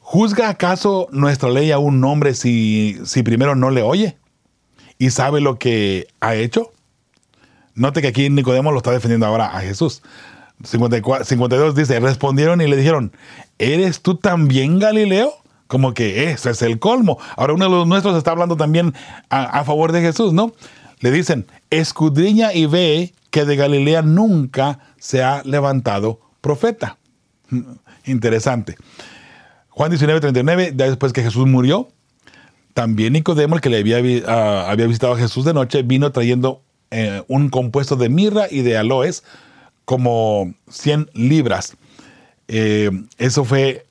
¿juzga 0.00 0.48
acaso 0.48 1.08
nuestra 1.12 1.50
ley 1.50 1.70
a 1.70 1.78
un 1.78 2.02
hombre 2.02 2.34
si, 2.34 2.98
si 3.04 3.22
primero 3.22 3.54
no 3.54 3.70
le 3.70 3.82
oye? 3.82 4.16
y 5.02 5.10
sabe 5.10 5.40
lo 5.40 5.58
que 5.58 6.06
ha 6.20 6.36
hecho. 6.36 6.70
Note 7.74 8.02
que 8.02 8.06
aquí 8.06 8.30
Nicodemo 8.30 8.70
lo 8.70 8.76
está 8.76 8.92
defendiendo 8.92 9.26
ahora 9.26 9.46
a 9.46 9.60
Jesús. 9.60 10.00
52 10.62 11.74
dice, 11.74 11.98
respondieron 11.98 12.60
y 12.60 12.68
le 12.68 12.76
dijeron, 12.76 13.10
¿eres 13.58 14.00
tú 14.00 14.14
también 14.14 14.78
Galileo? 14.78 15.34
Como 15.72 15.94
que 15.94 16.30
ese 16.30 16.50
es 16.50 16.60
el 16.60 16.78
colmo. 16.78 17.16
Ahora 17.34 17.54
uno 17.54 17.64
de 17.64 17.70
los 17.70 17.86
nuestros 17.86 18.14
está 18.18 18.32
hablando 18.32 18.58
también 18.58 18.92
a, 19.30 19.64
favor 19.64 19.90
de 19.90 20.02
Jesús, 20.02 20.34
¿no? 20.34 20.52
Le 21.00 21.10
dicen, 21.10 21.46
escudriña 21.70 22.52
y 22.52 22.66
ve 22.66 23.14
que 23.30 23.46
de 23.46 23.56
Galilea 23.56 24.02
nunca 24.02 24.80
se 24.98 25.22
ha 25.22 25.40
levantado 25.46 26.20
profeta. 26.42 26.98
Interesante. 28.04 28.76
Juan 29.70 29.88
19, 29.88 30.20
39, 30.20 30.74
ya 30.76 30.88
después 30.88 31.14
que 31.14 31.22
Jesús 31.22 31.46
murió, 31.46 31.88
también 32.74 33.14
Nicodemo, 33.14 33.54
el 33.54 33.62
que 33.62 33.70
le 33.70 33.78
había, 33.78 33.96
ah, 34.28 34.70
había 34.70 34.86
visitado 34.86 35.14
a 35.14 35.18
Jesús 35.18 35.46
de 35.46 35.54
noche, 35.54 35.82
vino 35.82 36.12
trayendo 36.12 36.60
eh, 36.90 37.22
un 37.28 37.48
compuesto 37.48 37.96
de 37.96 38.10
mirra 38.10 38.44
y 38.50 38.60
de 38.60 38.76
aloes, 38.76 39.24
como 39.86 40.52
100 40.68 41.08
libras. 41.14 41.78
Eh, 42.48 42.90
eso 43.16 43.46
fue 43.46 43.86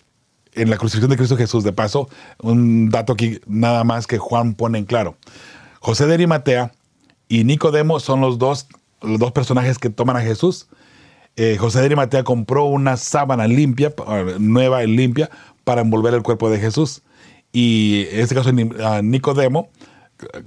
en 0.53 0.69
la 0.69 0.77
crucifixión 0.77 1.09
de 1.09 1.17
Cristo 1.17 1.37
Jesús. 1.37 1.63
De 1.63 1.73
paso, 1.73 2.09
un 2.39 2.89
dato 2.89 3.13
aquí 3.13 3.39
nada 3.47 3.83
más 3.83 4.07
que 4.07 4.17
Juan 4.17 4.53
pone 4.53 4.77
en 4.77 4.85
claro. 4.85 5.15
José 5.79 6.05
de 6.07 6.13
Arimatea 6.13 6.71
y 7.27 7.43
Nicodemo 7.43 7.99
son 7.99 8.21
los 8.21 8.37
dos, 8.37 8.67
los 9.01 9.19
dos 9.19 9.31
personajes 9.31 9.79
que 9.79 9.89
toman 9.89 10.17
a 10.17 10.21
Jesús. 10.21 10.67
Eh, 11.37 11.57
José 11.57 11.79
de 11.79 11.85
Arimatea 11.85 12.23
compró 12.23 12.65
una 12.65 12.97
sábana 12.97 13.47
limpia, 13.47 13.93
nueva 14.39 14.83
y 14.83 14.87
limpia, 14.87 15.29
para 15.63 15.81
envolver 15.81 16.13
el 16.13 16.23
cuerpo 16.23 16.49
de 16.49 16.59
Jesús. 16.59 17.01
Y 17.53 18.07
en 18.11 18.19
este 18.21 18.35
caso, 18.35 18.51
Nicodemo, 19.01 19.69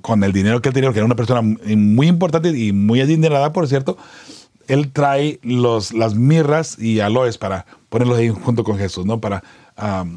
con 0.03 0.23
el 0.25 0.33
dinero 0.33 0.63
que 0.63 0.69
él 0.69 0.75
tenía, 0.75 0.93
que 0.93 0.99
era 0.99 1.07
una 1.07 1.17
persona 1.17 1.43
muy 1.43 2.07
importante 2.07 2.51
y 2.51 2.73
muy 2.73 3.01
adinerada, 3.01 3.53
por 3.53 3.67
cierto, 3.69 3.97
él 4.69 4.93
trae 4.93 5.41
los, 5.43 5.93
las 5.93 6.15
mirras 6.15 6.79
y 6.79 7.01
aloes 7.01 7.39
para 7.39 7.67
ponerlos 7.89 8.19
ahí 8.19 8.29
junto 8.29 8.65
con 8.65 8.79
Jesús, 8.79 9.05
¿no? 9.05 9.21
Para, 9.21 9.43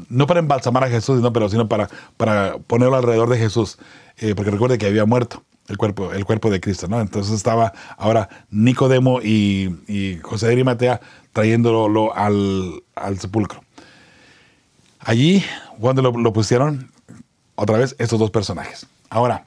no 0.08 0.26
para 0.26 0.40
embalsamar 0.40 0.84
a 0.84 0.88
Jesús, 0.88 1.20
¿no? 1.20 1.32
pero 1.32 1.48
sino 1.48 1.68
para, 1.68 1.88
para 2.16 2.58
ponerlo 2.58 2.96
alrededor 2.96 3.28
de 3.28 3.38
Jesús, 3.38 3.78
eh, 4.18 4.34
porque 4.34 4.50
recuerde 4.50 4.78
que 4.78 4.86
había 4.86 5.04
muerto 5.04 5.42
el 5.68 5.76
cuerpo, 5.76 6.12
el 6.12 6.24
cuerpo 6.24 6.50
de 6.50 6.60
Cristo, 6.60 6.88
¿no? 6.88 7.00
Entonces 7.00 7.34
estaba 7.34 7.72
ahora 7.96 8.28
Nicodemo 8.50 9.20
y, 9.20 10.18
José 10.22 10.46
de 10.46 10.52
Arimatea 10.52 11.00
trayéndolo 11.32 12.14
al, 12.14 12.82
al 12.94 13.18
sepulcro. 13.18 13.62
Allí, 14.98 15.44
cuando 15.78 16.02
lo, 16.02 16.32
pusieron, 16.32 16.90
otra 17.54 17.78
vez, 17.78 17.94
estos 17.98 18.18
dos 18.18 18.30
personajes. 18.30 18.86
Ahora, 19.10 19.46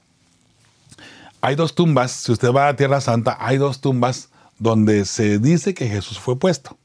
hay 1.42 1.56
dos 1.56 1.76
tumbas, 1.76 2.12
si 2.12 2.32
usted 2.32 2.52
va 2.52 2.68
a 2.68 2.76
Tierra 2.76 3.02
Santa, 3.02 3.38
hay 3.40 3.58
dos 3.58 3.82
tumbas 3.82 4.30
donde 4.60 5.06
se 5.06 5.40
dice 5.40 5.74
que 5.74 5.88
Jesús 5.88 6.20
fue 6.20 6.38
puesto. 6.38 6.78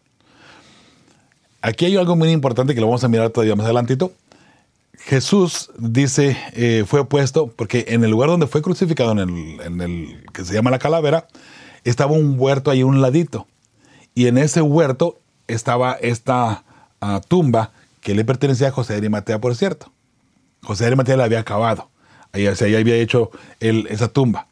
Aquí 1.62 1.86
hay 1.86 1.96
algo 1.96 2.16
muy 2.16 2.30
importante 2.30 2.74
que 2.74 2.80
lo 2.80 2.86
vamos 2.86 3.04
a 3.04 3.08
mirar 3.08 3.30
todavía 3.30 3.56
más 3.56 3.64
adelantito. 3.64 4.12
Jesús 4.98 5.70
dice 5.78 6.36
eh, 6.54 6.84
fue 6.86 7.06
puesto 7.08 7.48
porque 7.48 7.86
en 7.88 8.02
el 8.02 8.10
lugar 8.10 8.28
donde 8.28 8.46
fue 8.46 8.62
crucificado, 8.62 9.12
en 9.12 9.80
el, 9.80 10.24
que 10.32 10.44
se 10.44 10.54
llama 10.54 10.70
la 10.70 10.78
calavera, 10.78 11.28
estaba 11.84 12.12
un 12.12 12.36
huerto 12.38 12.70
ahí 12.70 12.82
un 12.82 13.00
ladito. 13.00 13.46
Y 14.14 14.26
en 14.26 14.38
ese 14.38 14.62
huerto 14.62 15.20
estaba 15.46 15.92
esta 15.92 16.64
ah, 17.00 17.20
tumba 17.28 17.72
que 18.00 18.14
le 18.14 18.24
pertenecía 18.24 18.68
a 18.68 18.72
José 18.72 18.94
de 18.94 18.98
Arimatea, 18.98 19.40
por 19.40 19.54
cierto. 19.54 19.92
José 20.62 20.84
de 20.84 20.88
Arimatea 20.88 21.16
le 21.16 21.24
había 21.24 21.40
acabado. 21.40 21.88
Ahí, 22.32 22.46
ahí 22.46 22.74
había 22.74 22.96
hecho 22.96 23.30
esa 23.60 24.08
tumba. 24.08 24.48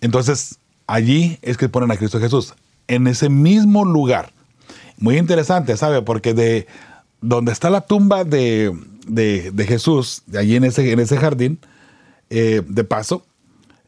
Entonces, 0.00 0.58
allí 0.86 1.38
es 1.42 1.56
que 1.56 1.68
ponen 1.68 1.90
a 1.90 1.96
Cristo 1.96 2.20
Jesús. 2.20 2.54
En 2.86 3.06
ese 3.06 3.28
mismo 3.28 3.84
lugar. 3.84 4.32
Muy 4.98 5.16
interesante, 5.16 5.76
¿sabe? 5.76 6.02
Porque 6.02 6.34
de 6.34 6.66
donde 7.20 7.52
está 7.52 7.70
la 7.70 7.82
tumba 7.82 8.24
de, 8.24 8.72
Jesús, 9.66 10.22
de 10.26 10.38
allí 10.38 10.56
en 10.56 10.64
ese, 10.64 10.92
en 10.92 11.00
ese 11.00 11.16
jardín, 11.16 11.58
eh, 12.30 12.62
de 12.66 12.84
paso, 12.84 13.24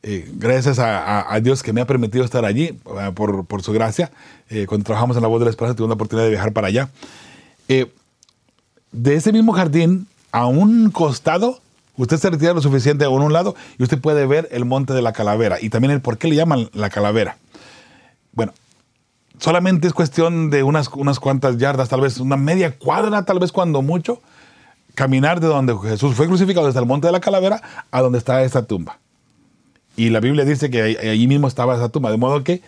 eh, 0.02 0.30
gracias 0.34 0.78
a, 0.78 1.38
Dios 1.42 1.62
que 1.62 1.72
me 1.72 1.80
ha 1.80 1.86
permitido 1.86 2.24
estar 2.24 2.44
allí, 2.44 2.64
eh, 2.64 3.12
por, 3.14 3.62
su 3.62 3.72
gracia, 3.72 4.10
cuando 4.66 4.84
trabajamos 4.84 5.16
en 5.16 5.22
la 5.22 5.28
voz 5.28 5.40
de 5.40 5.44
la 5.44 5.50
esperanza, 5.50 5.76
tuve 5.76 5.88
la 5.88 5.94
oportunidad 5.94 6.24
de 6.24 6.30
viajar 6.30 6.52
para 6.52 6.68
allá 6.68 6.90
de 8.92 9.14
ese 9.14 9.32
mismo 9.32 9.52
jardín, 9.52 10.06
a 10.32 10.46
un 10.46 10.90
costado, 10.90 11.60
usted 11.96 12.16
se 12.16 12.30
retira 12.30 12.52
lo 12.52 12.60
suficiente 12.60 13.04
a 13.04 13.08
un 13.08 13.32
lado 13.32 13.54
y 13.78 13.82
usted 13.82 14.00
puede 14.00 14.26
ver 14.26 14.48
el 14.52 14.64
monte 14.64 14.92
de 14.92 15.02
la 15.02 15.12
calavera 15.12 15.58
y 15.60 15.70
también 15.70 15.92
el 15.92 16.00
por 16.00 16.18
qué 16.18 16.28
le 16.28 16.36
llaman 16.36 16.70
la 16.72 16.90
calavera. 16.90 17.36
Bueno, 18.32 18.52
solamente 19.40 19.88
es 19.88 19.92
cuestión 19.92 20.50
de 20.50 20.62
unas, 20.62 20.88
unas 20.88 21.18
cuantas 21.18 21.56
yardas, 21.58 21.88
tal 21.88 22.02
vez 22.02 22.20
una 22.20 22.36
media 22.36 22.78
cuadra, 22.78 23.24
tal 23.24 23.38
vez 23.38 23.50
cuando 23.50 23.82
mucho, 23.82 24.20
caminar 24.94 25.40
de 25.40 25.48
donde 25.48 25.76
Jesús 25.76 26.14
fue 26.14 26.26
crucificado, 26.26 26.66
desde 26.66 26.80
el 26.80 26.86
monte 26.86 27.06
de 27.08 27.12
la 27.12 27.20
calavera, 27.20 27.62
a 27.90 28.00
donde 28.02 28.18
está 28.18 28.42
esa 28.42 28.66
tumba. 28.66 28.98
Y 29.96 30.10
la 30.10 30.20
Biblia 30.20 30.44
dice 30.44 30.70
que 30.70 30.82
allí 30.82 31.26
mismo 31.26 31.48
estaba 31.48 31.74
esa 31.74 31.88
tumba, 31.88 32.10
de 32.10 32.18
modo 32.18 32.44
que 32.44 32.62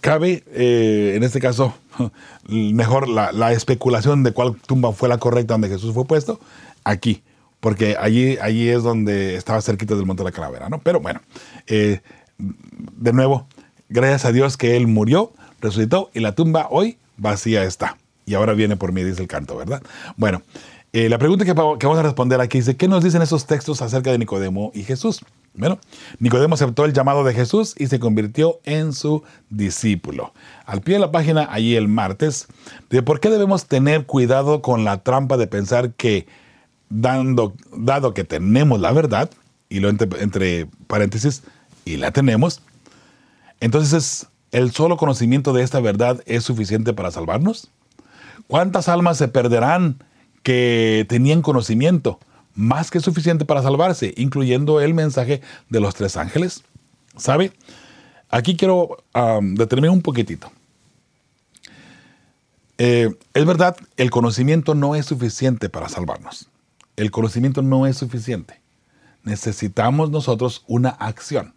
cabe, 0.00 0.44
eh, 0.52 1.14
en 1.16 1.22
este 1.24 1.40
caso, 1.40 1.74
mejor 2.48 3.08
la, 3.08 3.52
especulación 3.52 4.22
de 4.22 4.32
cuál 4.32 4.56
tumba 4.56 4.92
fue 4.92 5.08
la 5.08 5.18
correcta 5.18 5.54
donde 5.54 5.68
Jesús 5.68 5.92
fue 5.92 6.04
puesto, 6.04 6.40
aquí, 6.84 7.22
porque 7.60 7.96
allí, 7.98 8.38
allí 8.40 8.68
es 8.68 8.82
donde 8.82 9.36
estaba 9.36 9.60
cerquita 9.60 9.94
del 9.94 10.06
monte 10.06 10.22
de 10.22 10.30
la 10.30 10.34
calavera, 10.34 10.68
¿no? 10.68 10.80
Pero 10.80 11.00
bueno, 11.00 11.20
eh, 11.66 12.00
de 12.38 13.12
nuevo, 13.12 13.46
gracias 13.88 14.24
a 14.24 14.32
Dios 14.32 14.56
que 14.56 14.76
Él 14.76 14.86
murió, 14.86 15.32
resucitó 15.62 16.10
y 16.12 16.20
la 16.20 16.34
tumba 16.34 16.66
hoy 16.70 16.98
vacía 17.16 17.64
está. 17.64 17.96
Y 18.26 18.34
ahora 18.34 18.52
viene 18.52 18.76
por 18.76 18.92
mí, 18.92 19.02
dice 19.02 19.22
el 19.22 19.28
canto, 19.28 19.56
¿verdad? 19.56 19.82
Bueno, 20.16 20.42
eh, 20.92 21.08
la 21.08 21.18
pregunta 21.18 21.44
que, 21.46 21.54
vamos 21.54 21.98
a 21.98 22.02
responder 22.02 22.40
aquí 22.40 22.58
dice, 22.58 22.76
¿qué 22.76 22.86
nos 22.86 23.02
dicen 23.02 23.22
esos 23.22 23.46
textos 23.46 23.80
acerca 23.80 24.10
de 24.10 24.18
Nicodemo 24.18 24.70
y 24.74 24.82
Jesús? 24.82 25.24
Bueno, 25.54 25.78
Nicodemo 26.18 26.54
aceptó 26.54 26.84
el 26.84 26.92
llamado 26.92 27.24
de 27.24 27.32
Jesús 27.32 27.74
y 27.78 27.86
se 27.86 27.98
convirtió 27.98 28.60
en 28.64 28.92
su 28.92 29.22
discípulo. 29.48 30.34
Al 30.66 30.82
pie 30.82 30.94
de 30.94 31.00
la 31.00 31.10
página, 31.10 31.48
allí 31.50 31.76
el 31.76 31.88
martes, 31.88 32.46
de 32.90 33.02
por 33.02 33.20
qué 33.20 33.30
debemos 33.30 33.66
tener 33.66 34.04
cuidado 34.04 34.62
con 34.62 34.84
la 34.84 35.02
trampa 35.02 35.36
de 35.36 35.46
pensar 35.46 35.92
que, 35.92 36.26
dando, 36.90 37.54
dado 37.74 38.12
que 38.12 38.24
tenemos 38.24 38.80
la 38.80 38.92
verdad, 38.92 39.30
y 39.68 39.80
lo 39.80 39.88
entre, 39.88 40.08
entre 40.22 40.66
paréntesis, 40.86 41.42
y 41.84 41.96
la 41.96 42.12
tenemos, 42.12 42.60
entonces 43.60 44.26
el 44.52 44.70
solo 44.70 44.96
conocimiento 44.96 45.52
de 45.52 45.62
esta 45.62 45.80
verdad 45.80 46.22
es 46.26 46.44
suficiente 46.44 46.92
para 46.92 47.10
salvarnos. 47.10 47.68
¿Cuántas 48.46 48.88
almas 48.88 49.18
se 49.18 49.28
perderán 49.28 50.02
que 50.42 51.06
tenían 51.08 51.42
conocimiento? 51.42 52.18
más 52.54 52.90
que 52.90 53.00
suficiente 53.00 53.44
para 53.44 53.62
salvarse, 53.62 54.14
incluyendo 54.16 54.80
el 54.80 54.94
mensaje 54.94 55.40
de 55.68 55.80
los 55.80 55.94
tres 55.94 56.16
ángeles. 56.16 56.64
¿Sabe? 57.16 57.52
Aquí 58.30 58.56
quiero 58.56 58.96
detenerme 59.40 59.90
un 59.90 60.02
poquitito. 60.02 60.50
Eh, 62.78 63.10
es 63.34 63.44
verdad, 63.44 63.76
el 63.96 64.10
conocimiento 64.10 64.74
no 64.74 64.94
es 64.94 65.06
suficiente 65.06 65.68
para 65.68 65.88
salvarnos. 65.88 66.48
El 66.96 67.10
conocimiento 67.10 67.62
no 67.62 67.86
es 67.86 67.98
suficiente. 67.98 68.60
Necesitamos 69.22 70.10
nosotros 70.10 70.64
una 70.66 70.90
acción. 70.90 71.54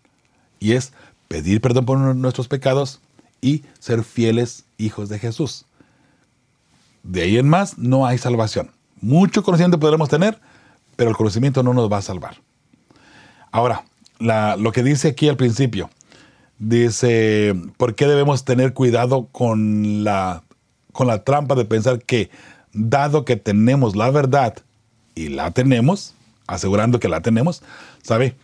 Y 0.59 0.73
es 0.73 0.93
pedir 1.28 1.61
perdón 1.61 1.86
por 1.86 1.97
nuestros 1.97 2.47
pecados 2.47 3.01
y 3.41 3.63
ser 3.80 4.03
fieles 4.03 4.65
hijos 4.78 5.09
de 5.09 5.19
Jesús. 5.19 5.65
De 7.03 7.21
ahí 7.21 7.38
en 7.38 7.47
más 7.47 7.78
no 7.78 8.05
hay 8.05 8.17
salvación. 8.17 8.71
Mucho 9.01 9.43
conocimiento 9.43 9.80
podremos 9.80 10.09
tener, 10.09 10.39
pero 10.95 11.09
el 11.09 11.15
conocimiento 11.15 11.61
no 11.61 11.73
nos 11.73 11.91
va 11.91 11.97
a 11.97 12.01
salvar. 12.01 12.38
Ahora, 13.51 13.86
lo 14.19 14.71
que 14.71 14.84
dice 14.84 15.09
aquí 15.09 15.30
al 15.30 15.38
principio, 15.38 15.89
dice, 16.57 17.55
¿por 17.78 17.95
qué 17.95 18.07
debemos 18.07 18.45
tener 18.45 18.73
cuidado 18.73 19.28
con 19.32 20.03
la, 20.03 20.43
con 20.91 21.07
la 21.07 21.23
trampa 21.23 21.55
de 21.55 21.65
pensar 21.65 22.01
que 22.01 22.30
dado 22.73 23.26
que 23.26 23.36
tenemos 23.36 23.95
la 23.95 24.09
verdad 24.09 24.55
y 25.13 25.30
la 25.30 25.51
tenemos, 25.51 26.13
asegurando 26.47 26.99
que 26.99 27.09
la 27.09 27.21
tenemos, 27.21 27.63
¿sabe? 28.01 28.36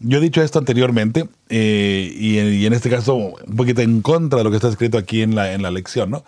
Yo 0.00 0.16
he 0.16 0.20
dicho 0.20 0.42
esto 0.42 0.58
anteriormente 0.58 1.28
eh, 1.50 2.10
y, 2.16 2.38
en 2.66 2.72
este 2.72 2.88
caso 2.88 3.14
un 3.14 3.56
poquito 3.56 3.82
en 3.82 4.00
contra 4.00 4.38
de 4.38 4.44
lo 4.44 4.50
que 4.50 4.56
está 4.56 4.68
escrito 4.68 4.96
aquí 4.96 5.20
en 5.20 5.34
la, 5.34 5.52
en 5.52 5.62
la 5.62 5.70
lección, 5.70 6.10
¿no? 6.10 6.24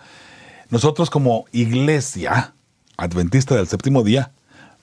Nosotros 0.69 1.09
como 1.09 1.45
iglesia 1.51 2.53
adventista 2.97 3.55
del 3.55 3.67
séptimo 3.67 4.03
día, 4.03 4.31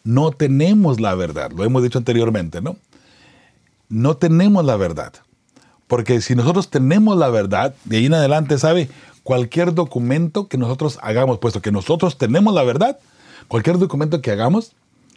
no 0.03 0.33
tenemos 0.33 1.01
la 1.01 1.15
verdad, 1.15 1.53
lo 1.53 1.65
hemos 1.65 1.85
dicho 1.85 1.99
anteriormente, 1.99 2.61
¿no? 2.61 2.77
No 3.89 4.17
tenemos 4.17 4.65
la 4.65 4.77
verdad. 4.77 5.13
Porque 5.87 6.21
si 6.21 6.35
nosotros 6.35 6.71
tenemos 6.71 7.17
la 7.17 7.29
verdad, 7.29 7.75
de 7.85 7.99
ahí 7.99 8.07
en 8.07 8.15
adelante, 8.15 8.59
¿sabe? 8.59 8.89
Cualquier 9.23 9.75
documento 9.75 10.49
que 10.49 10.59
nosotros 10.59 10.99
hagamos, 11.03 11.39
puesto 11.39 11.63
que 11.63 11.73
nosotros 11.73 12.19
tenemos 12.19 12.55
la 12.55 12.63
verdad, 12.63 12.99
cualquier 13.49 13.79
documento 13.79 14.21
que 14.21 14.31
hagamos 14.31 14.73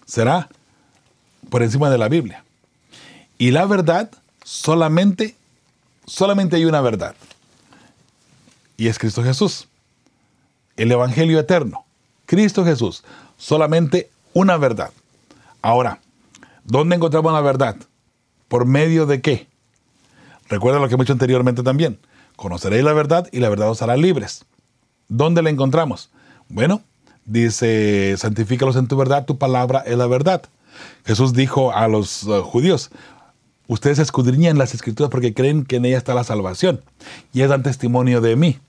será 0.05 0.49
por 1.49 1.63
encima 1.63 1.89
de 1.89 1.97
la 1.97 2.09
Biblia. 2.09 2.43
Y 3.38 3.51
la 3.51 3.65
verdad 3.65 4.11
solamente, 4.43 5.36
solamente 6.05 6.55
hay 6.55 6.65
una 6.65 6.81
verdad. 6.81 7.15
Y 8.77 8.88
es 8.88 8.99
Cristo 8.99 9.23
Jesús. 9.23 9.67
El 10.75 10.91
Evangelio 10.91 11.39
eterno. 11.39 11.86
Cristo 12.25 12.65
Jesús. 12.65 13.03
Solamente 13.38 14.09
una 14.34 14.57
verdad. 14.57 14.91
Ahora, 15.61 15.99
¿dónde 16.63 16.95
encontramos 16.95 17.34
la 17.34 17.41
verdad? 17.41 17.75
¿Por 18.47 18.65
medio 18.65 19.05
de 19.05 19.21
qué? 19.21 19.47
Recuerda 20.49 20.79
lo 20.79 20.88
que 20.88 20.95
hemos 20.95 21.05
dicho 21.05 21.13
anteriormente 21.13 21.63
también. 21.63 21.99
Conoceréis 22.36 22.84
la 22.84 22.93
verdad 22.93 23.27
y 23.31 23.39
la 23.39 23.49
verdad 23.49 23.69
os 23.69 23.81
hará 23.81 23.95
libres. 23.95 24.45
¿Dónde 25.07 25.41
la 25.41 25.49
encontramos? 25.49 26.09
Bueno, 26.49 26.81
dice, 27.25 28.15
santifícalos 28.17 28.75
en 28.75 28.88
tu 28.88 28.97
verdad, 28.97 29.25
tu 29.25 29.38
palabra 29.38 29.84
es 29.86 29.97
la 29.97 30.07
verdad. 30.07 30.43
Jesús 31.05 31.34
dijo 31.34 31.73
a 31.73 31.88
los 31.88 32.23
uh, 32.23 32.41
judíos, 32.41 32.91
ustedes 33.74 33.99
escudriñan 33.99 34.57
las 34.57 34.74
escrituras 34.74 35.09
porque 35.09 35.34
creen 35.34 35.65
que 35.65 35.78
en 35.78 35.86
ella 35.86 35.97
está 35.97 36.13
la 36.13 36.24
salvación 36.24 36.82
y 37.34 37.41
es 37.41 37.49
dan 37.49 37.63
testimonio 37.63 38.21
de 38.21 38.36
mí. 38.36 38.59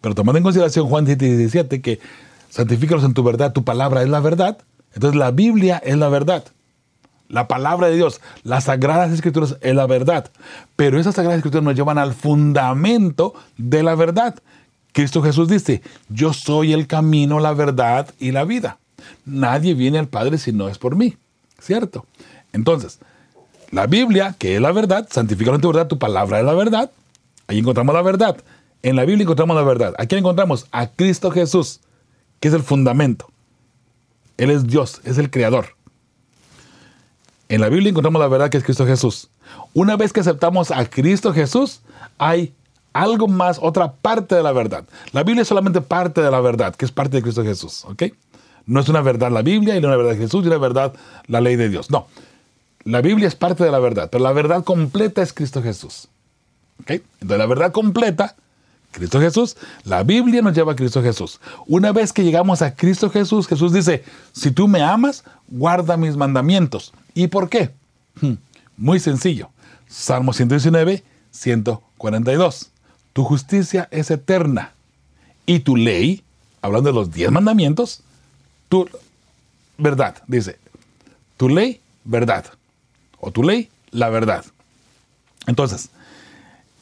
Pero 0.00 0.14
tomando 0.14 0.38
en 0.38 0.42
consideración 0.42 0.88
Juan 0.88 1.04
17, 1.04 1.82
que 1.82 2.00
santifícalos 2.48 3.04
en 3.04 3.14
tu 3.14 3.22
verdad, 3.22 3.52
tu 3.52 3.64
palabra 3.64 4.02
es 4.02 4.08
la 4.08 4.20
verdad, 4.20 4.58
entonces 4.94 5.18
la 5.18 5.30
Biblia 5.30 5.80
es 5.84 5.96
la 5.96 6.08
verdad. 6.08 6.44
La 7.28 7.46
palabra 7.46 7.88
de 7.88 7.94
Dios, 7.94 8.20
las 8.42 8.64
sagradas 8.64 9.12
escrituras 9.12 9.56
es 9.60 9.74
la 9.74 9.86
verdad. 9.86 10.30
Pero 10.74 10.98
esas 10.98 11.14
sagradas 11.14 11.38
escrituras 11.38 11.62
nos 11.62 11.76
llevan 11.76 11.98
al 11.98 12.12
fundamento 12.12 13.34
de 13.56 13.84
la 13.84 13.94
verdad. 13.94 14.34
Cristo 14.92 15.22
Jesús 15.22 15.48
dice, 15.48 15.82
yo 16.08 16.32
soy 16.32 16.72
el 16.72 16.88
camino, 16.88 17.38
la 17.38 17.52
verdad 17.52 18.12
y 18.18 18.32
la 18.32 18.44
vida. 18.44 18.78
Nadie 19.24 19.74
viene 19.74 20.00
al 20.00 20.08
Padre 20.08 20.38
si 20.38 20.52
no 20.52 20.68
es 20.68 20.78
por 20.78 20.96
mí. 20.96 21.16
¿Cierto? 21.60 22.04
Entonces, 22.52 22.98
la 23.70 23.86
Biblia, 23.86 24.34
que 24.38 24.56
es 24.56 24.60
la 24.60 24.72
verdad, 24.72 25.06
santifica 25.10 25.52
en 25.52 25.60
tu 25.60 25.68
verdad, 25.68 25.86
tu 25.86 25.98
palabra 25.98 26.40
es 26.40 26.44
la 26.44 26.54
verdad. 26.54 26.90
Ahí 27.46 27.58
encontramos 27.58 27.94
la 27.94 28.02
verdad. 28.02 28.36
En 28.82 28.96
la 28.96 29.04
Biblia 29.04 29.24
encontramos 29.24 29.56
la 29.56 29.62
verdad. 29.62 29.94
Aquí 29.98 30.16
encontramos 30.16 30.66
a 30.72 30.88
Cristo 30.88 31.30
Jesús, 31.30 31.80
que 32.40 32.48
es 32.48 32.54
el 32.54 32.62
fundamento. 32.62 33.30
Él 34.36 34.50
es 34.50 34.66
Dios, 34.66 35.00
es 35.04 35.18
el 35.18 35.30
creador. 35.30 35.76
En 37.48 37.60
la 37.60 37.68
Biblia 37.68 37.90
encontramos 37.90 38.20
la 38.20 38.28
verdad 38.28 38.48
que 38.48 38.56
es 38.56 38.64
Cristo 38.64 38.86
Jesús. 38.86 39.28
Una 39.74 39.96
vez 39.96 40.12
que 40.12 40.20
aceptamos 40.20 40.70
a 40.70 40.88
Cristo 40.88 41.32
Jesús, 41.32 41.80
hay 42.18 42.54
algo 42.92 43.28
más, 43.28 43.58
otra 43.60 43.92
parte 43.92 44.34
de 44.34 44.42
la 44.42 44.52
verdad. 44.52 44.84
La 45.12 45.22
Biblia 45.22 45.42
es 45.42 45.48
solamente 45.48 45.80
parte 45.80 46.22
de 46.22 46.30
la 46.30 46.40
verdad, 46.40 46.74
que 46.74 46.84
es 46.84 46.92
parte 46.92 47.16
de 47.16 47.22
Cristo 47.22 47.44
Jesús, 47.44 47.84
¿ok? 47.84 48.04
No 48.66 48.80
es 48.80 48.88
una 48.88 49.00
verdad 49.00 49.30
la 49.30 49.42
Biblia 49.42 49.76
y 49.76 49.80
no 49.80 49.88
una 49.88 49.96
verdad 49.96 50.16
Jesús 50.16 50.44
y 50.44 50.48
una 50.48 50.58
verdad 50.58 50.92
la 51.26 51.40
ley 51.40 51.56
de 51.56 51.68
Dios. 51.68 51.90
No. 51.90 52.06
La 52.84 53.00
Biblia 53.02 53.28
es 53.28 53.34
parte 53.34 53.64
de 53.64 53.70
la 53.70 53.78
verdad, 53.78 54.08
pero 54.10 54.24
la 54.24 54.32
verdad 54.32 54.64
completa 54.64 55.22
es 55.22 55.32
Cristo 55.32 55.62
Jesús. 55.62 56.08
¿Ok? 56.80 56.90
Entonces 56.90 57.38
la 57.38 57.46
verdad 57.46 57.72
completa 57.72 58.36
Cristo 58.90 59.20
Jesús, 59.20 59.56
la 59.84 60.02
Biblia 60.02 60.42
nos 60.42 60.54
lleva 60.54 60.72
a 60.72 60.76
Cristo 60.76 61.02
Jesús. 61.02 61.40
Una 61.66 61.92
vez 61.92 62.12
que 62.12 62.24
llegamos 62.24 62.60
a 62.62 62.74
Cristo 62.74 63.08
Jesús, 63.10 63.46
Jesús 63.46 63.72
dice, 63.72 64.04
si 64.32 64.50
tú 64.50 64.66
me 64.66 64.82
amas, 64.82 65.24
guarda 65.48 65.96
mis 65.96 66.16
mandamientos. 66.16 66.92
¿Y 67.14 67.28
por 67.28 67.48
qué? 67.48 67.70
Hmm, 68.20 68.34
muy 68.76 68.98
sencillo. 68.98 69.50
Salmo 69.86 70.32
119, 70.32 71.04
142. 71.30 72.70
Tu 73.12 73.24
justicia 73.24 73.88
es 73.90 74.10
eterna 74.10 74.72
y 75.46 75.60
tu 75.60 75.76
ley, 75.76 76.22
hablando 76.62 76.90
de 76.90 76.94
los 76.94 77.12
diez 77.12 77.30
mandamientos, 77.30 78.02
tu 78.68 78.88
verdad, 79.78 80.16
dice, 80.26 80.58
tu 81.36 81.48
ley, 81.48 81.80
verdad. 82.04 82.44
O 83.20 83.30
tu 83.30 83.42
ley, 83.42 83.68
la 83.90 84.08
verdad. 84.08 84.44
Entonces, 85.46 85.90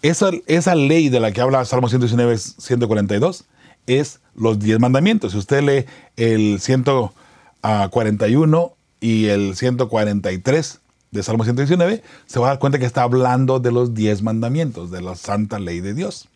esa, 0.03 0.75
ley 0.75 1.09
de 1.09 1.21
la 1.21 1.31
que 1.33 1.41
habla 1.41 1.65
Salmo 1.65 1.89
119, 1.89 2.37
142 2.39 3.45
es 3.87 4.21
los 4.37 4.59
10 4.59 4.81
mandamientos. 4.81 5.33
Si 5.33 5.39
usted 5.39 5.63
lee 5.63 5.87
el 6.17 6.61
141 6.61 8.73
y 9.01 9.27
el 9.27 9.57
143 9.57 10.81
de 11.11 11.23
Salmo 11.23 11.45
119, 11.45 12.03
se 12.27 12.39
va 12.39 12.47
a 12.47 12.49
dar 12.51 12.59
cuenta 12.59 12.79
que 12.79 12.85
está 12.85 13.03
hablando 13.03 13.61
de 13.61 13.73
los 13.73 13.95
10 13.95 14.21
mandamientos, 14.23 14.91
de 14.91 15.01
la 15.03 15.17
santa 15.17 15.59
ley 15.59 15.81
de 15.81 15.95
Dios, 15.95 16.29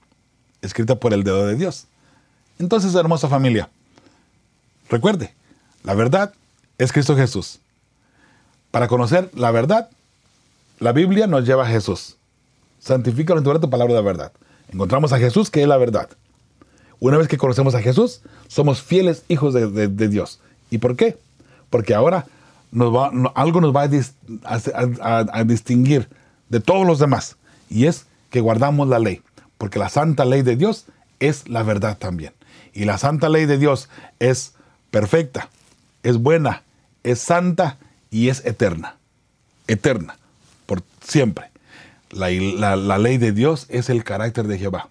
escrita 0.63 0.95
por 0.97 1.13
el 1.13 1.25
dedo 1.25 1.47
de 1.47 1.57
Dios. 1.57 1.87
Entonces, 2.59 2.95
hermosa 2.95 3.29
familia, 3.29 3.69
recuerde, 4.89 5.35
la 5.85 5.93
verdad 5.95 6.33
es 6.79 6.93
Cristo 6.93 7.17
Jesús. 7.17 7.61
Para 8.73 8.89
conocer 8.89 9.31
la 9.35 9.53
verdad, 9.53 9.89
la 10.81 10.91
Biblia 10.91 11.29
nos 11.29 11.47
lleva 11.47 11.65
a 11.65 11.69
Jesús 11.69 12.17
santifícalo 12.83 13.39
en 13.39 13.45
tu, 13.45 13.61
tu 13.61 13.71
palabra 13.71 13.95
de 13.95 14.03
verdad. 14.03 14.33
Encontramos 14.73 15.13
a 15.13 15.19
Jesús, 15.19 15.51
que 15.51 15.63
es 15.63 15.69
la 15.69 15.77
verdad. 15.77 16.09
Una 16.99 17.17
vez 17.17 17.29
que 17.29 17.39
conocemos 17.39 17.75
a 17.75 17.81
Jesús, 17.81 18.23
somos 18.49 18.83
fieles 18.83 19.25
hijos 19.29 19.55
de, 19.55 20.09
Dios. 20.09 20.41
¿Y 20.71 20.79
por 20.79 20.97
qué? 20.97 21.17
Porque 21.71 21.95
ahora 21.95 22.27
algo 23.35 23.61
nos 23.61 23.75
va 23.75 23.89
a, 24.43 25.45
distinguir 25.45 26.09
de 26.49 26.61
todos 26.61 26.87
los 26.87 26.99
demás. 26.99 27.37
Y 27.71 27.87
es 27.87 28.07
que 28.31 28.41
guardamos 28.41 28.89
la 28.89 28.99
ley. 28.99 29.23
porque 29.59 29.79
la 29.79 29.89
santa 29.89 30.25
ley 30.25 30.43
de 30.43 30.57
Dios 30.57 30.87
es 31.21 31.49
la 31.49 31.63
verdad 31.63 31.97
también. 31.99 32.33
Y 32.73 32.85
la 32.85 32.99
santa 32.99 33.29
ley 33.29 33.47
de 33.47 33.59
Dios 33.59 33.89
es 34.19 34.55
perfecta, 34.91 35.51
es 36.03 36.19
buena, 36.19 36.63
es 37.05 37.21
santa 37.21 37.79
y 38.13 38.29
es 38.29 38.45
eterna. 38.45 38.99
Eterna, 39.67 40.17
por 40.67 40.85
siempre. 41.01 41.47
La, 42.11 42.29
ley 42.99 43.17
de 43.17 43.33
Dios 43.33 43.67
es 43.71 43.89
el 43.89 44.05
carácter 44.05 44.47
de 44.47 44.59
Jehová. 44.59 44.89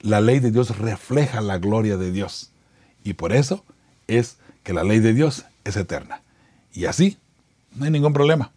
La 0.00 0.20
ley 0.20 0.40
de 0.40 0.50
Dios 0.50 0.78
refleja 0.78 1.42
la 1.42 1.58
gloria 1.58 1.98
de 1.98 2.10
Dios. 2.10 2.50
Y 3.04 3.12
por 3.12 3.32
eso 3.32 3.64
es 4.08 4.38
que 4.64 4.72
la 4.72 4.82
ley 4.82 4.98
de 4.98 5.12
Dios 5.12 5.44
es 5.64 5.76
eterna. 5.76 6.22
Y 6.72 6.86
así, 6.86 7.18
no 7.74 7.84
hay 7.84 7.90
ningún 7.90 8.14
problema. 8.14 8.50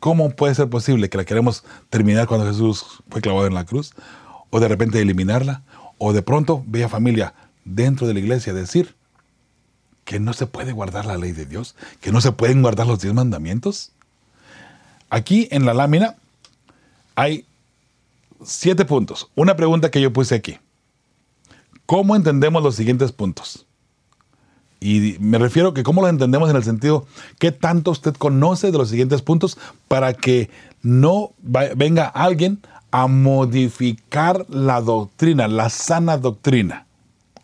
¿Cómo 0.00 0.30
puede 0.30 0.54
ser 0.56 0.68
posible 0.68 1.08
que 1.08 1.18
la 1.18 1.24
queremos 1.24 1.64
terminar 1.90 2.26
cuando 2.26 2.46
Jesús 2.46 3.02
fue 3.08 3.20
clavado 3.20 3.46
en 3.46 3.54
la 3.54 3.64
cruz? 3.64 3.94
O 4.50 4.58
de 4.58 4.66
repente 4.66 5.00
eliminarla. 5.00 5.62
O 5.98 6.12
de 6.12 6.22
pronto, 6.22 6.64
vea 6.66 6.88
familia, 6.88 7.34
dentro 7.64 8.08
de 8.08 8.14
la 8.14 8.20
iglesia 8.20 8.52
decir 8.52 8.97
que 10.08 10.18
no 10.18 10.32
se 10.32 10.46
puede 10.46 10.72
guardar 10.72 11.04
la 11.04 11.18
ley 11.18 11.32
de 11.32 11.44
Dios, 11.44 11.74
que 12.00 12.12
no 12.12 12.22
se 12.22 12.32
pueden 12.32 12.62
guardar 12.62 12.86
los 12.86 12.98
diez 13.02 13.12
mandamientos. 13.12 13.92
Aquí 15.10 15.48
en 15.50 15.66
la 15.66 15.74
lámina 15.74 16.16
hay 17.14 17.44
siete 18.42 18.86
puntos. 18.86 19.28
Una 19.34 19.54
pregunta 19.54 19.90
que 19.90 20.00
yo 20.00 20.10
puse 20.10 20.34
aquí. 20.34 20.56
¿Cómo 21.84 22.16
entendemos 22.16 22.62
los 22.62 22.74
siguientes 22.74 23.12
puntos? 23.12 23.66
Y 24.80 25.18
me 25.20 25.36
refiero 25.36 25.74
que 25.74 25.82
cómo 25.82 26.00
lo 26.00 26.08
entendemos 26.08 26.48
en 26.48 26.56
el 26.56 26.64
sentido, 26.64 27.06
¿qué 27.38 27.52
tanto 27.52 27.90
usted 27.90 28.14
conoce 28.14 28.72
de 28.72 28.78
los 28.78 28.88
siguientes 28.88 29.20
puntos 29.20 29.58
para 29.88 30.14
que 30.14 30.48
no 30.80 31.32
venga 31.42 32.06
alguien 32.06 32.60
a 32.92 33.08
modificar 33.08 34.46
la 34.48 34.80
doctrina, 34.80 35.48
la 35.48 35.68
sana 35.68 36.16
doctrina? 36.16 36.86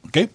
¿Ok? 0.06 0.30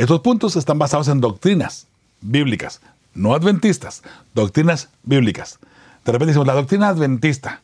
Estos 0.00 0.20
puntos 0.20 0.56
están 0.56 0.78
basados 0.78 1.08
en 1.08 1.20
doctrinas 1.20 1.86
bíblicas, 2.22 2.80
no 3.12 3.34
adventistas, 3.34 4.02
doctrinas 4.34 4.88
bíblicas. 5.02 5.58
De 6.06 6.12
repente 6.12 6.28
decimos, 6.28 6.46
la 6.46 6.54
doctrina 6.54 6.88
adventista. 6.88 7.60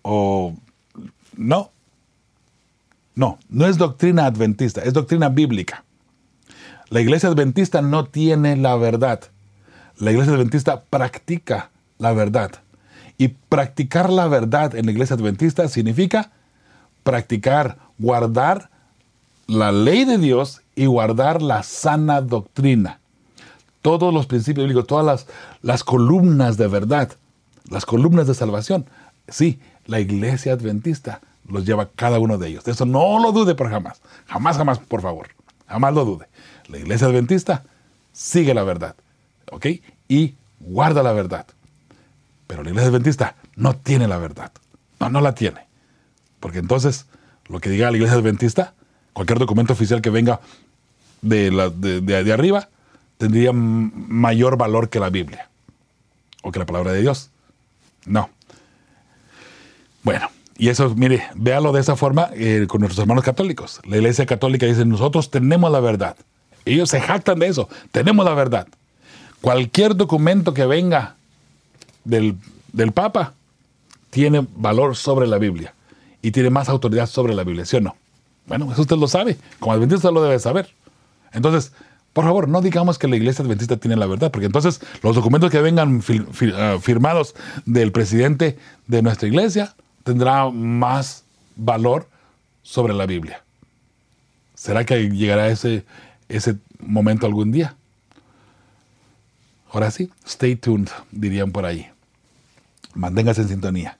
O 0.00 0.54
no. 1.36 1.70
No, 3.14 3.38
no 3.50 3.66
es 3.66 3.76
doctrina 3.76 4.24
adventista, 4.24 4.80
es 4.80 4.94
doctrina 4.94 5.28
bíblica. 5.28 5.84
La 6.88 7.02
iglesia 7.02 7.28
adventista 7.28 7.82
no 7.82 8.06
tiene 8.06 8.56
la 8.56 8.74
verdad. 8.76 9.20
La 9.98 10.10
iglesia 10.10 10.32
adventista 10.32 10.84
practica 10.88 11.68
la 11.98 12.14
verdad. 12.14 12.50
Y 13.18 13.28
practicar 13.28 14.08
la 14.08 14.26
verdad 14.26 14.74
en 14.74 14.86
la 14.86 14.92
iglesia 14.92 15.16
adventista 15.16 15.68
significa 15.68 16.30
practicar, 17.02 17.76
guardar 17.98 18.70
la 19.46 19.70
ley 19.70 20.06
de 20.06 20.16
Dios 20.16 20.62
y 20.78 20.86
guardar 20.86 21.42
la 21.42 21.64
sana 21.64 22.20
doctrina. 22.20 23.00
Todos 23.82 24.14
los 24.14 24.26
principios 24.26 24.64
bíblicos, 24.64 24.86
todas 24.86 25.04
las, 25.04 25.26
las 25.60 25.82
columnas 25.82 26.56
de 26.56 26.68
verdad, 26.68 27.10
las 27.68 27.84
columnas 27.84 28.28
de 28.28 28.34
salvación. 28.34 28.86
Sí, 29.26 29.58
la 29.86 29.98
iglesia 29.98 30.52
adventista 30.52 31.20
los 31.48 31.66
lleva 31.66 31.90
cada 31.96 32.20
uno 32.20 32.38
de 32.38 32.46
ellos. 32.46 32.68
Eso 32.68 32.86
no 32.86 33.18
lo 33.20 33.32
dude 33.32 33.56
por 33.56 33.68
jamás. 33.68 34.00
Jamás, 34.26 34.56
jamás, 34.56 34.78
por 34.78 35.02
favor. 35.02 35.30
Jamás 35.66 35.92
lo 35.94 36.04
dude. 36.04 36.28
La 36.68 36.78
iglesia 36.78 37.08
adventista 37.08 37.64
sigue 38.12 38.54
la 38.54 38.62
verdad, 38.62 38.94
¿ok? 39.50 39.66
Y 40.06 40.36
guarda 40.60 41.02
la 41.02 41.12
verdad. 41.12 41.46
Pero 42.46 42.62
la 42.62 42.70
iglesia 42.70 42.90
adventista 42.90 43.34
no 43.56 43.74
tiene 43.74 44.06
la 44.06 44.18
verdad. 44.18 44.52
No, 45.00 45.10
no 45.10 45.20
la 45.20 45.34
tiene. 45.34 45.66
Porque 46.38 46.60
entonces, 46.60 47.06
lo 47.48 47.58
que 47.58 47.68
diga 47.68 47.90
la 47.90 47.96
iglesia 47.96 48.16
adventista, 48.16 48.74
cualquier 49.12 49.40
documento 49.40 49.72
oficial 49.72 50.00
que 50.00 50.10
venga 50.10 50.40
de, 51.22 51.50
la, 51.50 51.70
de, 51.70 52.32
arriba, 52.32 52.68
tendría 53.16 53.52
mayor 53.52 54.56
valor 54.56 54.88
que 54.88 55.00
la 55.00 55.10
Biblia 55.10 55.48
o 56.42 56.52
que 56.52 56.58
la 56.58 56.66
palabra 56.66 56.92
de 56.92 57.00
Dios. 57.00 57.30
No. 58.06 58.30
Bueno, 60.02 60.30
y 60.56 60.68
eso, 60.68 60.94
mire, 60.94 61.24
véalo 61.34 61.72
de 61.72 61.80
esa 61.80 61.96
forma 61.96 62.30
eh, 62.34 62.66
con 62.68 62.80
nuestros 62.80 63.02
hermanos 63.02 63.24
católicos. 63.24 63.80
La 63.84 63.96
iglesia 63.96 64.26
católica 64.26 64.66
dice, 64.66 64.84
nosotros 64.84 65.30
tenemos 65.30 65.70
la 65.70 65.80
verdad. 65.80 66.16
Ellos 66.64 66.90
se 66.90 67.00
jactan 67.00 67.38
de 67.38 67.48
eso. 67.48 67.68
Tenemos 67.92 68.24
la 68.24 68.34
verdad. 68.34 68.68
Cualquier 69.40 69.96
documento 69.96 70.52
que 70.52 70.66
venga 70.66 71.14
del, 72.04 72.36
Papa 72.92 73.34
tiene 74.10 74.46
valor 74.56 74.96
sobre 74.96 75.26
la 75.26 75.38
Biblia 75.38 75.74
y 76.22 76.30
tiene 76.30 76.50
más 76.50 76.68
autoridad 76.68 77.06
sobre 77.06 77.34
la 77.34 77.44
Biblia, 77.44 77.64
¿sí 77.64 77.76
o 77.76 77.80
no? 77.80 77.96
Bueno, 78.46 78.72
eso 78.72 78.82
usted 78.82 78.96
lo 78.96 79.06
sabe. 79.06 79.36
Como 79.60 79.72
adventista 79.72 80.10
lo 80.10 80.22
debe 80.22 80.38
saber. 80.38 80.70
Entonces, 81.32 81.72
por 82.12 82.24
favor, 82.24 82.48
no 82.48 82.60
digamos 82.60 82.98
que 82.98 83.08
la 83.08 83.16
iglesia 83.16 83.44
adventista 83.44 83.76
tiene 83.76 83.96
la 83.96 84.06
verdad, 84.06 84.30
porque 84.30 84.46
entonces 84.46 84.80
los 85.02 85.14
documentos 85.14 85.50
que 85.50 85.60
vengan 85.60 86.02
ah, 86.54 86.78
firmados 86.80 87.34
del 87.64 87.92
presidente 87.92 88.58
de 88.86 89.02
nuestra 89.02 89.28
iglesia 89.28 89.74
tendrá 90.04 90.50
más 90.50 91.24
valor 91.56 92.08
sobre 92.62 92.94
la 92.94 93.06
Biblia. 93.06 93.42
¿Será 94.54 94.84
que 94.84 95.08
llegará 95.10 95.48
ese, 95.48 95.84
ese 96.28 96.56
momento 96.78 97.26
algún 97.26 97.50
día. 97.50 97.76
Ahora 99.70 99.90
sí, 99.90 100.10
stay 100.26 100.56
tuned, 100.56 100.88
dirían 101.10 101.52
por 101.52 101.66
ahí. 101.66 101.90
Manténgase 102.94 103.42
en 103.42 103.48
sintonía. 103.48 103.98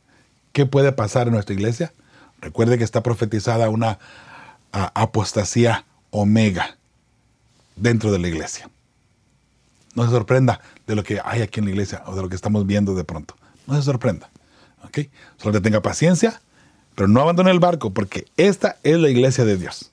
¿Qué 0.53 0.67
puede 0.67 0.93
pasar 0.93 1.27
en 1.27 1.35
nuestra 1.35 1.55
iglesia? 1.55 1.93
Recuerde 2.41 2.79
que 2.79 2.85
está 2.85 3.03
profetizada 3.03 3.69
una 3.69 3.99
apostasía 4.73 5.85
omega 6.11 6.78
dentro 7.81 8.13
de 8.13 8.19
la 8.19 8.29
iglesia. 8.29 8.69
No 9.95 10.05
se 10.05 10.11
sorprenda 10.11 10.61
de 10.87 10.95
lo 10.95 11.03
que 11.03 11.21
hay 11.25 11.43
aquí 11.43 11.61
en 11.61 11.67
la 11.67 11.73
iglesia 11.73 12.03
o 12.07 12.15
de 12.15 12.23
lo 12.23 12.29
que 12.29 12.37
estamos 12.37 12.67
viendo 12.67 12.95
de 12.95 13.05
pronto. 13.05 13.35
No 13.67 13.75
se 13.75 13.83
sorprenda. 13.83 14.31
¿ok? 14.85 15.09
Solo 15.37 15.61
tenga 15.61 15.81
paciencia, 15.81 16.41
pero 16.95 17.09
no 17.09 17.21
abandone 17.21 17.51
el 17.51 17.61
barco 17.61 17.91
porque 17.91 18.27
esta 18.37 18.77
es 18.83 18.99
la 18.99 19.09
iglesia 19.09 19.45
de 19.45 19.57
Dios. 19.57 19.91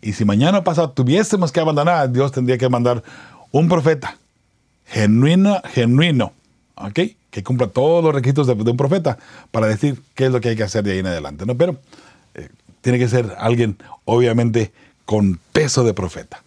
Y 0.00 0.14
si 0.14 0.24
mañana 0.24 0.64
pasado 0.64 0.90
tuviésemos 0.90 1.52
que 1.52 1.60
abandonar, 1.60 2.10
Dios 2.10 2.32
tendría 2.32 2.58
que 2.58 2.68
mandar 2.68 3.02
un 3.52 3.68
profeta 3.68 4.16
genuino, 4.86 5.60
genuino, 5.72 6.32
¿ok? 6.74 7.00
Que 7.30 7.42
cumpla 7.42 7.68
todos 7.68 8.04
los 8.04 8.14
requisitos 8.14 8.46
de, 8.46 8.52
un 8.52 8.76
profeta 8.76 9.18
para 9.50 9.66
decir 9.66 10.02
qué 10.14 10.26
es 10.26 10.32
lo 10.32 10.40
que 10.40 10.50
hay 10.50 10.56
que 10.56 10.64
hacer 10.64 10.84
de 10.84 10.92
ahí 10.92 10.98
en 10.98 11.06
adelante, 11.06 11.46
¿no? 11.46 11.56
Pero 11.56 11.78
eh, 12.34 12.48
tiene 12.80 12.98
que 12.98 13.08
ser 13.08 13.34
alguien, 13.38 13.78
obviamente, 14.04 14.72
con 15.04 15.38
peso 15.52 15.84
de 15.84 15.94
profeta. 15.94 16.42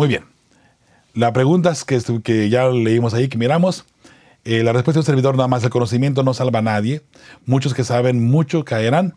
Muy 0.00 0.08
bien. 0.08 0.24
La 1.12 1.34
pregunta 1.34 1.70
es 1.70 1.84
que, 1.84 2.00
que 2.24 2.48
ya 2.48 2.70
leímos 2.70 3.12
ahí, 3.12 3.28
que 3.28 3.36
miramos. 3.36 3.84
Eh, 4.44 4.62
la 4.62 4.72
respuesta 4.72 5.00
del 5.00 5.04
servidor 5.04 5.36
nada 5.36 5.46
más, 5.46 5.62
el 5.62 5.68
conocimiento 5.68 6.22
no 6.22 6.32
salva 6.32 6.60
a 6.60 6.62
nadie. 6.62 7.02
Muchos 7.44 7.74
que 7.74 7.84
saben 7.84 8.24
mucho 8.24 8.64
caerán 8.64 9.14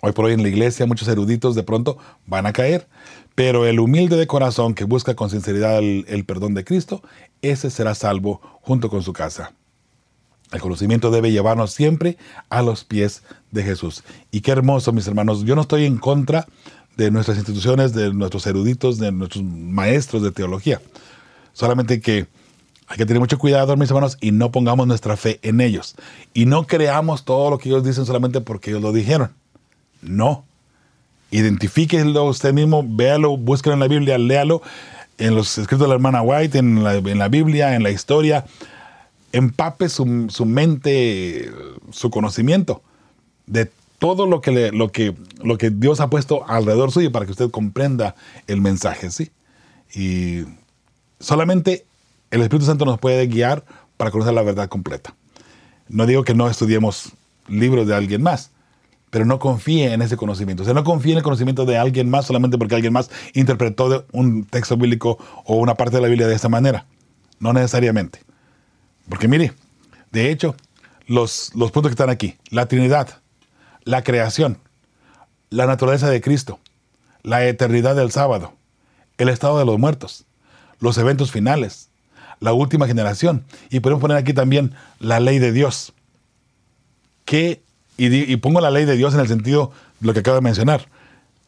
Hoy 0.00 0.12
por 0.12 0.24
hoy 0.24 0.32
en 0.32 0.42
la 0.42 0.48
iglesia 0.48 0.86
muchos 0.86 1.08
eruditos 1.08 1.54
de 1.54 1.62
pronto 1.62 1.98
van 2.24 2.46
a 2.46 2.54
caer, 2.54 2.88
pero 3.34 3.66
el 3.66 3.78
humilde 3.78 4.16
de 4.16 4.26
corazón 4.26 4.72
que 4.72 4.84
busca 4.84 5.14
con 5.14 5.28
sinceridad 5.28 5.80
el, 5.80 6.24
perdón 6.24 6.54
de 6.54 6.64
Cristo, 6.64 7.02
ese 7.42 7.68
será 7.68 7.94
salvo 7.94 8.40
junto 8.62 8.88
con 8.88 9.02
su 9.02 9.12
casa. 9.12 9.52
El 10.52 10.60
conocimiento 10.60 11.10
debe 11.10 11.32
llevarnos 11.32 11.72
siempre 11.72 12.16
a 12.48 12.62
los 12.62 12.82
pies 12.84 13.24
de 13.50 13.62
Jesús. 13.62 14.04
Y 14.30 14.40
qué 14.40 14.52
hermoso, 14.52 14.92
mis 14.92 15.06
hermanos. 15.06 15.44
Yo 15.44 15.54
no 15.54 15.62
estoy 15.62 15.84
en 15.84 15.98
contra 15.98 16.46
de 16.96 17.10
nuestras 17.10 17.36
instituciones, 17.36 17.92
de 17.92 18.12
nuestros 18.12 18.46
eruditos, 18.46 18.98
de 18.98 19.12
nuestros 19.12 19.44
maestros 19.44 20.22
de 20.22 20.32
teología. 20.32 20.80
Solamente 21.52 22.00
que 22.00 22.26
hay 22.88 22.96
que 22.96 23.06
tener 23.06 23.20
mucho 23.20 23.38
cuidado, 23.38 23.76
mis 23.76 23.90
hermanos, 23.90 24.16
y 24.20 24.30
no 24.30 24.50
pongamos 24.50 24.86
nuestra 24.86 25.16
fe 25.16 25.38
en 25.42 25.60
ellos. 25.60 25.96
Y 26.34 26.46
no 26.46 26.66
creamos 26.66 27.24
todo 27.24 27.50
lo 27.50 27.58
que 27.58 27.68
ellos 27.68 27.84
dicen 27.84 28.06
solamente 28.06 28.40
porque 28.40 28.70
ellos 28.70 28.82
lo 28.82 28.92
dijeron. 28.92 29.32
No. 30.02 30.44
Identifíquelo 31.30 32.24
usted 32.24 32.52
mismo, 32.52 32.84
véalo, 32.86 33.36
búsquelo 33.36 33.74
en 33.74 33.80
la 33.80 33.88
Biblia, 33.88 34.18
léalo 34.18 34.62
en 35.18 35.34
los 35.34 35.58
escritos 35.58 35.80
de 35.80 35.88
la 35.88 35.94
hermana 35.94 36.22
White, 36.22 36.58
en 36.58 36.84
la, 36.84 36.94
en 36.94 37.18
la 37.18 37.28
Biblia, 37.28 37.74
en 37.74 37.82
la 37.82 37.90
historia. 37.90 38.44
Empape 39.32 39.88
su, 39.88 40.26
su, 40.30 40.46
mente, 40.46 41.50
su 41.90 42.10
conocimiento 42.10 42.82
de 43.46 43.70
todo 43.98 44.26
lo 44.26 44.40
que, 44.40 44.72
lo, 44.72 44.90
que, 44.90 45.14
lo 45.42 45.58
que 45.58 45.70
Dios 45.70 46.00
ha 46.00 46.10
puesto 46.10 46.48
alrededor 46.48 46.92
suyo 46.92 47.12
para 47.12 47.24
que 47.24 47.32
usted 47.32 47.50
comprenda 47.50 48.14
el 48.46 48.60
mensaje, 48.60 49.10
¿sí? 49.10 49.30
Y 49.94 50.44
solamente 51.18 51.86
el 52.30 52.42
Espíritu 52.42 52.66
Santo 52.66 52.84
nos 52.84 52.98
puede 52.98 53.26
guiar 53.26 53.64
para 53.96 54.10
conocer 54.10 54.34
la 54.34 54.42
verdad 54.42 54.68
completa. 54.68 55.14
No 55.88 56.06
digo 56.06 56.24
que 56.24 56.34
no 56.34 56.48
estudiemos 56.50 57.12
libros 57.48 57.86
de 57.86 57.94
alguien 57.94 58.22
más, 58.22 58.50
pero 59.10 59.24
no 59.24 59.38
confíe 59.38 59.92
en 59.92 60.02
ese 60.02 60.16
conocimiento. 60.16 60.62
O 60.62 60.66
sea, 60.66 60.74
no 60.74 60.84
confíe 60.84 61.12
en 61.12 61.18
el 61.18 61.24
conocimiento 61.24 61.64
de 61.64 61.78
alguien 61.78 62.10
más 62.10 62.26
solamente 62.26 62.58
porque 62.58 62.74
alguien 62.74 62.92
más 62.92 63.10
interpretó 63.34 64.04
un 64.12 64.44
texto 64.44 64.76
bíblico 64.76 65.18
o 65.44 65.56
una 65.56 65.74
parte 65.74 65.96
de 65.96 66.02
la 66.02 66.08
Biblia 66.08 66.26
de 66.26 66.34
esa 66.34 66.48
manera. 66.48 66.86
No 67.38 67.52
necesariamente. 67.52 68.20
Porque 69.08 69.28
mire, 69.28 69.52
de 70.10 70.30
hecho, 70.30 70.56
los, 71.06 71.52
los 71.54 71.70
puntos 71.70 71.90
que 71.90 71.94
están 71.94 72.10
aquí, 72.10 72.36
la 72.50 72.66
Trinidad, 72.66 73.20
la 73.86 74.02
creación, 74.02 74.58
la 75.48 75.64
naturaleza 75.66 76.10
de 76.10 76.20
Cristo, 76.20 76.58
la 77.22 77.46
eternidad 77.46 77.96
del 77.96 78.10
sábado, 78.10 78.52
el 79.16 79.30
estado 79.30 79.58
de 79.58 79.64
los 79.64 79.78
muertos, 79.78 80.26
los 80.80 80.98
eventos 80.98 81.30
finales, 81.30 81.88
la 82.40 82.52
última 82.52 82.88
generación. 82.88 83.44
Y 83.70 83.80
podemos 83.80 84.02
poner 84.02 84.18
aquí 84.18 84.34
también 84.34 84.74
la 84.98 85.20
ley 85.20 85.38
de 85.38 85.52
Dios. 85.52 85.94
Que, 87.24 87.62
y, 87.96 88.36
pongo 88.36 88.60
la 88.60 88.72
ley 88.72 88.84
de 88.84 88.96
Dios 88.96 89.14
en 89.14 89.20
el 89.20 89.28
sentido 89.28 89.70
de 90.00 90.08
lo 90.08 90.12
que 90.12 90.20
acabo 90.20 90.34
de 90.34 90.42
mencionar. 90.42 90.88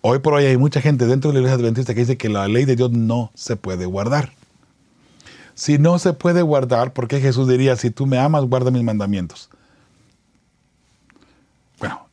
Hoy 0.01 0.21
por 0.21 0.35
hoy 0.35 0.45
hay 0.45 0.57
mucha 0.57 0.81
gente 0.81 1.07
dentro 1.07 1.31
de 1.31 1.35
la 1.35 1.41
iglesia 1.41 1.59
adventista 1.59 1.93
que 1.93 2.01
dice 2.01 2.17
que 2.17 2.29
la 2.29 2.47
ley 2.47 2.65
de 2.65 2.77
Dios 2.77 2.93
no 2.93 3.33
se 3.35 3.57
puede 3.57 3.85
guardar. 3.85 4.33
Si 5.57 5.77
no 5.79 5.99
se 5.99 6.13
puede 6.13 6.43
guardar, 6.43 6.93
¿por 6.93 7.09
qué 7.09 7.21
Jesús 7.21 7.49
diría, 7.49 7.75
si 7.75 7.91
tú 7.91 8.07
me 8.07 8.17
amas, 8.17 8.45
guarda 8.45 8.71
mis 8.71 8.85
mandamientos? 8.85 9.51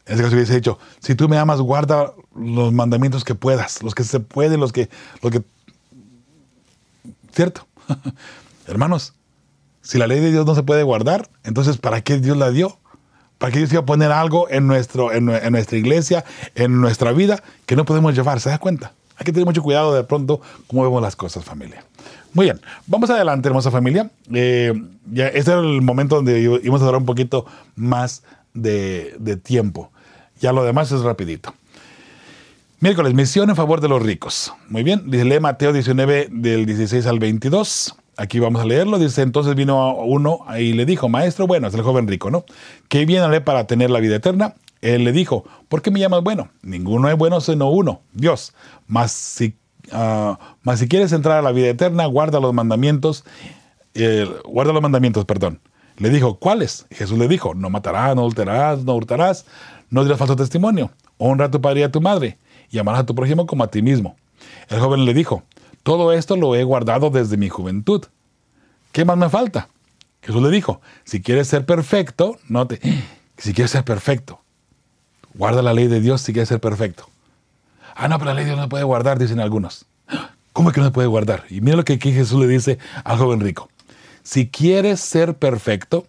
En 0.05 0.13
ese 0.13 0.23
caso 0.23 0.35
hubiese 0.35 0.55
dicho, 0.55 0.77
si 0.99 1.15
tú 1.15 1.27
me 1.27 1.37
amas, 1.37 1.59
guarda 1.59 2.13
los 2.35 2.71
mandamientos 2.73 3.23
que 3.23 3.35
puedas, 3.35 3.81
los 3.81 3.95
que 3.95 4.03
se 4.03 4.19
pueden, 4.19 4.59
los 4.59 4.71
que... 4.71 4.89
Los 5.21 5.31
que... 5.31 5.41
¿Cierto? 7.33 7.67
Hermanos, 8.67 9.13
si 9.81 9.97
la 9.97 10.07
ley 10.07 10.19
de 10.19 10.31
Dios 10.31 10.45
no 10.45 10.55
se 10.55 10.63
puede 10.63 10.83
guardar, 10.83 11.29
entonces 11.43 11.77
¿para 11.77 12.01
qué 12.01 12.17
Dios 12.17 12.37
la 12.37 12.51
dio? 12.51 12.77
¿Para 13.37 13.51
qué 13.51 13.59
Dios 13.59 13.71
iba 13.71 13.81
a 13.81 13.85
poner 13.85 14.11
algo 14.11 14.49
en, 14.49 14.67
nuestro, 14.67 15.11
en 15.11 15.25
nuestra 15.25 15.77
iglesia, 15.77 16.23
en 16.55 16.79
nuestra 16.79 17.11
vida, 17.11 17.43
que 17.65 17.75
no 17.75 17.85
podemos 17.85 18.15
llevar? 18.15 18.39
¿Se 18.39 18.49
da 18.49 18.59
cuenta? 18.59 18.93
Hay 19.17 19.25
que 19.25 19.31
tener 19.31 19.45
mucho 19.45 19.63
cuidado 19.63 19.93
de 19.93 20.03
pronto 20.03 20.41
cómo 20.67 20.83
vemos 20.83 21.01
las 21.01 21.15
cosas, 21.15 21.43
familia. 21.43 21.83
Muy 22.33 22.47
bien, 22.47 22.59
vamos 22.85 23.09
adelante, 23.09 23.47
hermosa 23.47 23.71
familia. 23.71 24.09
Eh, 24.33 24.73
ya, 25.11 25.27
este 25.27 25.51
era 25.51 25.61
el 25.61 25.81
momento 25.81 26.17
donde 26.17 26.41
íbamos 26.41 26.81
a 26.81 26.85
dar 26.85 26.97
un 26.97 27.05
poquito 27.05 27.45
más 27.75 28.23
de, 28.53 29.39
tiempo. 29.41 29.91
Ya 30.45 30.53
lo 30.53 30.63
demás 30.63 30.91
es 30.91 31.01
rapidito. 31.01 31.53
Miércoles, 32.79 33.13
misión 33.13 33.49
en 33.49 33.55
favor 33.55 33.81
de 33.81 33.89
los 33.89 34.01
ricos. 34.01 34.53
Muy 34.69 34.83
bien, 34.83 35.03
lee 35.07 35.39
Mateo 35.39 35.73
19 35.73 36.29
del 36.31 36.65
16 36.65 37.05
al 37.05 37.19
22. 37.19 37.95
Aquí 38.17 38.39
vamos 38.39 38.61
a 38.61 38.65
leerlo. 38.65 38.97
Dice, 38.97 39.21
entonces 39.21 39.55
vino 39.55 39.95
uno 39.95 40.39
y 40.57 40.73
le 40.73 40.85
dijo, 40.85 41.09
maestro, 41.09 41.47
bueno, 41.47 41.67
es 41.67 41.73
el 41.73 41.81
joven 41.81 42.07
rico, 42.07 42.31
¿no? 42.31 42.45
¿Qué 42.87 43.05
viene 43.05 43.41
para 43.41 43.67
tener 43.67 43.89
la 43.89 43.99
vida 43.99 44.15
eterna? 44.15 44.55
Él 44.81 45.03
le 45.03 45.11
dijo, 45.11 45.45
¿por 45.67 45.81
qué 45.81 45.91
me 45.91 45.99
llamas 45.99 46.21
bueno? 46.23 46.49
Ninguno 46.61 47.09
es 47.09 47.17
bueno 47.17 47.41
sino 47.41 47.69
uno, 47.69 48.01
Dios. 48.13 48.53
Mas 48.87 49.11
si 49.11 49.55
Ah, 49.91 50.39
si 50.75 50.87
quieres 50.87 51.11
entrar 51.11 51.39
a 51.39 51.41
la 51.41 51.51
vida 51.51 51.67
eterna, 51.67 52.05
guarda 52.05 52.39
los 52.39 52.53
mandamientos, 52.53 53.23
eh, 53.93 54.27
guarda 54.45 54.73
los 54.73 54.81
mandamientos, 54.81 55.25
perdón. 55.25 55.59
Le 55.97 56.09
dijo, 56.09 56.39
¿cuáles? 56.39 56.85
Jesús 56.91 57.17
le 57.17 57.27
dijo, 57.27 57.53
no 57.53 57.69
matarás, 57.69 58.15
no 58.15 58.21
adulterarás, 58.21 58.83
no 58.83 58.95
hurtarás, 58.95 59.45
no 59.89 60.03
dirás 60.03 60.19
falso 60.19 60.35
testimonio, 60.35 60.91
honra 61.17 61.45
a 61.45 61.51
tu 61.51 61.61
padre 61.61 61.81
y 61.81 61.83
a 61.83 61.91
tu 61.91 62.01
madre, 62.01 62.37
y 62.69 62.79
amarás 62.79 63.01
a 63.01 63.05
tu 63.05 63.15
prójimo 63.15 63.45
como 63.45 63.63
a 63.63 63.71
ti 63.71 63.81
mismo. 63.81 64.15
El 64.67 64.79
joven 64.79 65.05
le 65.05 65.13
dijo, 65.13 65.43
todo 65.83 66.11
esto 66.11 66.35
lo 66.35 66.55
he 66.55 66.63
guardado 66.63 67.09
desde 67.09 67.37
mi 67.37 67.47
juventud. 67.47 68.05
¿Qué 68.91 69.05
más 69.05 69.17
me 69.17 69.29
falta? 69.29 69.69
Jesús 70.21 70.41
le 70.41 70.49
dijo, 70.49 70.81
si 71.03 71.21
quieres 71.21 71.47
ser 71.47 71.65
perfecto, 71.65 72.37
no 72.49 72.67
te, 72.67 72.79
si 73.37 73.53
quieres 73.53 73.71
ser 73.71 73.85
perfecto, 73.85 74.41
guarda 75.33 75.61
la 75.61 75.73
ley 75.73 75.87
de 75.87 76.01
Dios 76.01 76.21
si 76.21 76.33
quieres 76.33 76.49
ser 76.49 76.59
perfecto. 76.59 77.07
Ah, 77.95 78.07
no, 78.09 78.17
pero 78.17 78.31
la 78.31 78.33
ley 78.33 78.43
de 78.43 78.51
Dios 78.51 78.59
no 78.59 78.67
puede 78.67 78.83
guardar, 78.83 79.19
dicen 79.19 79.39
algunos. 79.39 79.85
¿Cómo 80.53 80.69
es 80.69 80.75
que 80.75 80.81
no 80.81 80.87
se 80.87 80.91
puede 80.91 81.07
guardar? 81.07 81.45
Y 81.49 81.61
mira 81.61 81.77
lo 81.77 81.85
que 81.85 81.93
aquí 81.93 82.11
Jesús 82.11 82.39
le 82.39 82.47
dice 82.47 82.79
al 83.03 83.17
joven 83.17 83.39
rico. 83.39 83.69
Si 84.25 84.49
quieres 84.49 84.99
ser 85.01 85.35
perfecto, 85.35 86.07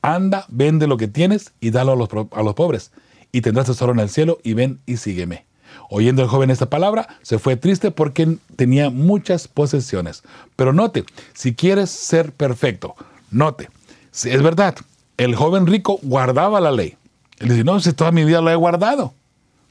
anda, 0.00 0.46
vende 0.48 0.86
lo 0.86 0.96
que 0.96 1.08
tienes 1.08 1.52
y 1.60 1.70
dalo 1.70 1.92
a 1.92 1.96
los, 1.96 2.08
a 2.32 2.42
los 2.42 2.54
pobres, 2.54 2.90
y 3.32 3.42
tendrás 3.42 3.66
tesoro 3.66 3.92
en 3.92 3.98
el 3.98 4.08
cielo, 4.08 4.38
y 4.42 4.54
ven 4.54 4.80
y 4.86 4.96
sígueme. 4.96 5.44
Oyendo 5.90 6.22
el 6.22 6.28
joven 6.28 6.50
esta 6.50 6.70
palabra, 6.70 7.06
se 7.20 7.38
fue 7.38 7.56
triste 7.56 7.90
porque 7.90 8.38
tenía 8.56 8.88
muchas 8.88 9.46
posesiones. 9.46 10.22
Pero 10.56 10.72
note, 10.72 11.04
si 11.34 11.54
quieres 11.54 11.90
ser 11.90 12.32
perfecto, 12.32 12.94
note, 13.30 13.68
si 14.10 14.30
es 14.30 14.42
verdad, 14.42 14.76
el 15.18 15.34
joven 15.34 15.66
rico 15.66 15.98
guardaba 16.02 16.62
la 16.62 16.72
ley. 16.72 16.96
Él 17.40 17.50
dice, 17.50 17.62
no, 17.62 17.78
si 17.78 17.92
toda 17.92 18.10
mi 18.10 18.24
vida 18.24 18.40
lo 18.40 18.50
he 18.50 18.56
guardado. 18.56 19.12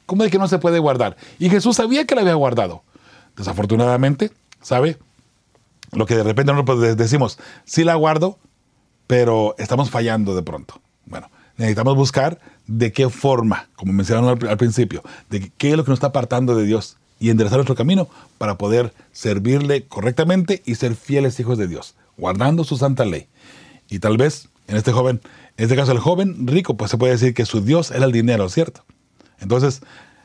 ¿Cómo 0.05 0.24
es 0.24 0.32
que 0.32 0.38
no 0.38 0.47
se 0.47 0.59
puede 0.59 0.78
guardar? 0.78 1.17
Y 1.39 1.49
Jesús 1.49 1.78
sabía 1.78 2.05
que 2.05 2.13
la 2.13 2.21
había 2.21 2.36
guardado. 2.36 2.84
Desafortunadamente, 3.36 4.32
¿sabe? 4.61 4.99
Lo 5.95 6.05
que 6.05 6.15
de 6.15 6.23
repente 6.23 6.51
nosotros 6.51 6.97
decimos, 6.97 7.39
sí 7.65 7.83
la 7.83 7.95
guardo, 7.95 8.39
pero 9.07 9.55
estamos 9.57 9.89
fallando 9.89 10.35
de 10.35 10.41
pronto. 10.41 10.81
Bueno, 11.05 11.29
necesitamos 11.57 11.95
buscar 11.95 12.39
de 12.67 12.91
qué 12.91 13.09
forma, 13.09 13.69
como 13.75 13.93
mencionaron 13.93 14.47
al, 14.47 14.57
principio, 14.57 15.03
de 15.29 15.51
qué 15.57 15.71
es 15.71 15.77
lo 15.77 15.83
que 15.83 15.91
nos 15.91 15.97
está 15.97 16.07
apartando 16.07 16.55
de 16.55 16.65
Dios 16.65 16.97
y 17.19 17.29
enderezar 17.29 17.57
nuestro 17.57 17.75
camino 17.75 18.07
para 18.37 18.57
poder 18.57 18.93
servirle 19.11 19.85
correctamente 19.85 20.61
y 20.65 20.75
ser 20.75 20.95
fieles 20.95 21.39
hijos 21.39 21.57
de 21.57 21.67
Dios, 21.67 21.95
guardando 22.17 22.63
su 22.63 22.77
santa 22.77 23.05
ley. 23.05 23.27
Y 23.89 23.99
tal 23.99 24.17
vez 24.17 24.49
en 24.67 24.77
este 24.77 24.91
joven, 24.91 25.21
en 25.57 25.63
este 25.63 25.75
caso 25.75 25.91
el 25.91 25.99
joven 25.99 26.47
rico, 26.47 26.75
pues 26.75 26.91
se 26.91 26.97
puede 26.97 27.13
decir 27.13 27.33
que 27.33 27.45
su 27.45 27.61
Dios 27.61 27.91
era 27.91 28.05
el 28.05 28.11
dinero, 28.11 28.49
¿cierto? 28.49 28.83
Entonces, 29.39 29.81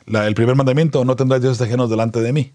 el 0.06 0.34
primer 0.34 0.56
mandamiento, 0.56 1.04
no 1.04 1.16
tendrás 1.16 1.42
dioses 1.42 1.60
ajenos 1.60 1.90
delante 1.90 2.20
de 2.20 2.32
mí. 2.32 2.52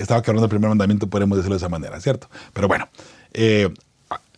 Estaba 0.00 0.20
hablando 0.20 0.42
del 0.42 0.50
primer 0.50 0.68
mandamiento, 0.68 1.08
podemos 1.08 1.36
decirlo 1.36 1.54
de 1.54 1.58
esa 1.58 1.68
manera, 1.68 2.00
¿cierto? 2.00 2.28
Pero 2.52 2.68
bueno, 2.68 2.88
eh, 3.32 3.72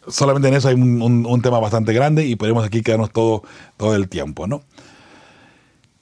solamente 0.09 0.49
en 0.49 0.55
eso 0.55 0.69
hay 0.69 0.75
un, 0.75 1.43
tema 1.43 1.61
bastante 1.61 1.93
grande 1.93 2.27
y 2.27 2.37
podemos 2.37 2.65
aquí 2.65 2.83
quedarnos 2.83 3.13
todo, 3.13 3.43
todo 3.77 3.95
el 3.95 4.09
tiempo, 4.09 4.47
¿no? 4.47 4.63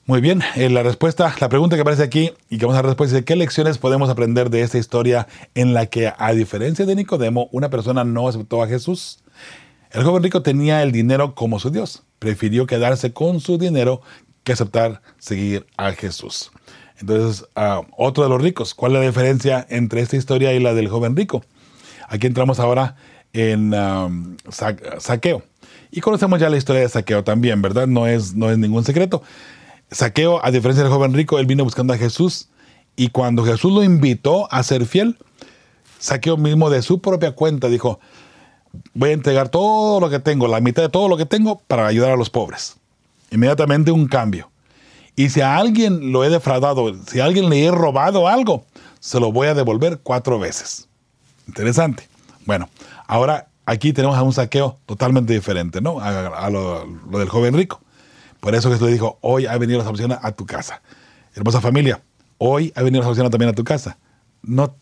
Muy 0.07 0.21
bien, 0.21 0.43
eh, 0.57 0.71
la 0.71 0.83
respuesta, 0.83 1.33
la 1.39 1.49
pregunta 1.49 1.77
que 1.77 1.83
aparece 1.83 2.03
aquí 2.03 2.33
y 2.49 2.59
que 2.59 2.67
vamos 2.67 2.79
a 2.79 2.83
responder 2.83 3.19
es 3.19 3.25
¿qué 3.25 3.37
lecciones 3.37 3.79
podemos 3.79 4.11
aprender 4.11 4.51
de 4.51 4.63
esta 4.63 4.79
historia 4.79 5.29
en 5.55 5.73
la 5.73 5.87
que, 5.87 6.13
a 6.17 6.33
diferencia 6.33 6.85
de 6.85 6.97
Nicodemo, 6.97 7.49
una 7.53 7.71
persona 7.71 8.03
no 8.03 8.27
aceptó 8.27 8.63
a 8.63 8.67
Jesús? 8.67 9.21
El 9.93 10.03
joven 10.03 10.23
rico 10.23 10.43
tenía 10.43 10.83
el 10.83 10.91
dinero 10.91 11.35
como 11.35 11.61
su 11.61 11.71
Dios. 11.71 12.03
Prefirió 12.19 12.67
quedarse 12.67 13.13
con 13.13 13.41
su 13.41 13.59
dinero 13.59 14.03
que 14.43 14.53
aceptar 14.53 15.03
seguir 15.19 15.67
a 15.77 15.93
Jesús. 15.93 16.51
Entonces, 17.01 17.47
ah, 17.57 17.83
otro 17.97 18.25
de 18.25 18.31
los 18.31 18.41
ricos. 18.41 18.75
¿Cuál 18.75 18.93
es 18.93 19.01
la 19.01 19.07
diferencia 19.07 19.67
entre 19.71 20.01
esta 20.01 20.17
historia 20.17 20.53
y 20.53 20.61
la 20.61 20.75
del 20.75 20.89
joven 20.89 21.17
rico? 21.17 21.43
Aquí 22.09 22.27
entramos 22.27 22.61
ahora 22.61 22.97
en 23.33 23.75
saqueo. 24.99 25.43
Y 25.91 26.01
conocemos 26.01 26.41
ya 26.41 26.51
la 26.51 26.57
historia 26.57 26.83
de 26.83 26.89
saqueo 26.89 27.25
también, 27.25 27.63
¿verdad? 27.63 27.87
No 27.87 28.07
es, 28.07 28.35
no 28.35 28.51
es 28.51 28.59
ningún 28.59 28.85
secreto. 28.85 29.23
Saqueo, 29.91 30.45
a 30.45 30.51
diferencia 30.51 30.85
del 30.85 30.93
joven 30.93 31.15
rico, 31.15 31.39
él 31.39 31.47
vino 31.47 31.65
buscando 31.65 31.93
a 31.93 31.97
Jesús. 31.97 32.49
Y 32.97 33.09
cuando 33.09 33.45
Jesús 33.45 33.73
lo 33.73 33.83
invitó 33.83 34.53
a 34.53 34.63
ser 34.63 34.87
fiel, 34.87 35.17
Saqueo 35.99 36.37
mismo 36.37 36.71
de 36.71 36.83
su 36.83 37.01
propia 37.01 37.33
cuenta 37.33 37.69
dijo, 37.69 38.01
voy 38.95 39.11
a 39.11 39.13
entregar 39.13 39.49
todo 39.49 40.01
lo 40.01 40.11
que 40.11 40.19
tengo, 40.19 40.49
la 40.49 40.61
mitad 40.61 40.83
de 40.83 40.89
todo 40.89 41.09
lo 41.09 41.17
que 41.17 41.27
tengo, 41.27 41.61
para 41.67 41.87
ayudar 41.87 42.13
a 42.13 42.17
los 42.17 42.31
pobres 42.31 42.81
inmediatamente 43.31 43.91
un 43.91 44.07
cambio. 44.07 44.50
Y 45.17 45.31
si 45.31 45.41
a 45.41 45.57
alguien 45.57 46.13
lo 46.13 46.25
he 46.25 46.31
defraudado, 46.31 46.95
si 47.07 47.21
a 47.21 47.25
alguien 47.25 47.49
le 47.49 47.65
he 47.65 47.71
robado 47.71 48.29
algo, 48.29 48.65
se 49.01 49.21
lo 49.21 49.33
voy 49.33 49.49
a 49.49 49.55
devolver 49.55 50.01
cuatro 50.03 50.39
veces. 50.39 50.89
Interesante. 51.47 52.09
Bueno, 52.47 52.69
ahora 53.07 53.49
aquí 53.67 53.93
tenemos 53.93 54.17
a 54.17 54.23
un 54.23 54.33
saqueo 54.33 54.79
totalmente 54.87 55.33
diferente, 55.33 55.81
¿no? 55.81 56.01
A, 56.01 56.51
lo, 56.51 56.87
del 57.13 57.29
joven 57.29 57.55
rico. 57.55 57.81
Por 58.41 58.55
eso 58.55 58.71
Jesús 58.71 58.87
le 58.87 58.93
dijo, 58.93 59.19
hoy 59.21 59.47
ha 59.47 59.57
venido 59.59 59.79
la 59.79 59.85
salvación 59.85 60.17
a 60.21 60.33
tu 60.33 60.47
casa. 60.47 60.81
Hermosa 61.35 61.61
familia, 61.61 62.03
hoy 62.39 62.73
ha 62.75 62.83
venido 62.83 63.01
la 63.01 63.05
salvación 63.05 63.31
también 63.31 63.51
a 63.51 63.55
tu 63.55 63.65
casa. 63.65 63.99
No, 64.43 64.75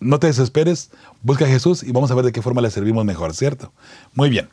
no 0.00 0.18
te 0.18 0.28
desesperes, 0.28 0.90
busca 1.22 1.44
a 1.44 1.48
Jesús 1.48 1.82
y 1.82 1.92
vamos 1.92 2.10
a 2.10 2.14
ver 2.14 2.24
de 2.24 2.32
qué 2.32 2.42
forma 2.42 2.60
le 2.60 2.70
servimos 2.70 3.04
mejor, 3.04 3.34
¿cierto? 3.34 3.72
Muy 4.14 4.30
bien. 4.30 4.48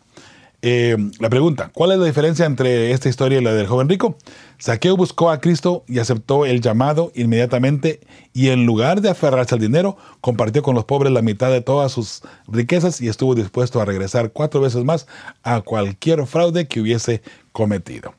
Eh, 0.67 0.97
la 1.19 1.29
pregunta, 1.29 1.69
¿cuál 1.71 1.91
es 1.91 1.99
la 1.99 2.05
diferencia 2.05 2.43
entre 2.43 2.89
esta 2.89 3.07
historia 3.07 3.37
y 3.37 3.43
la 3.43 3.53
del 3.53 3.67
joven 3.67 3.87
rico? 3.87 4.17
Saqueo 4.57 4.97
buscó 4.97 5.29
a 5.29 5.39
Cristo 5.39 5.83
y 5.87 5.99
aceptó 5.99 6.47
el 6.47 6.59
llamado 6.59 7.11
inmediatamente 7.13 7.99
y 8.33 8.49
en 8.49 8.65
lugar 8.65 9.01
de 9.01 9.11
aferrarse 9.11 9.53
al 9.53 9.61
dinero, 9.61 9.95
compartió 10.21 10.63
con 10.63 10.73
los 10.73 10.85
pobres 10.85 11.13
la 11.13 11.21
mitad 11.21 11.51
de 11.51 11.61
todas 11.61 11.91
sus 11.91 12.23
riquezas 12.47 12.99
y 12.99 13.09
estuvo 13.09 13.35
dispuesto 13.35 13.79
a 13.79 13.85
regresar 13.85 14.31
cuatro 14.31 14.59
veces 14.59 14.83
más 14.83 15.05
a 15.43 15.61
cualquier 15.61 16.25
fraude 16.25 16.67
que 16.67 16.81
hubiese 16.81 17.21
cometido. 17.51 18.15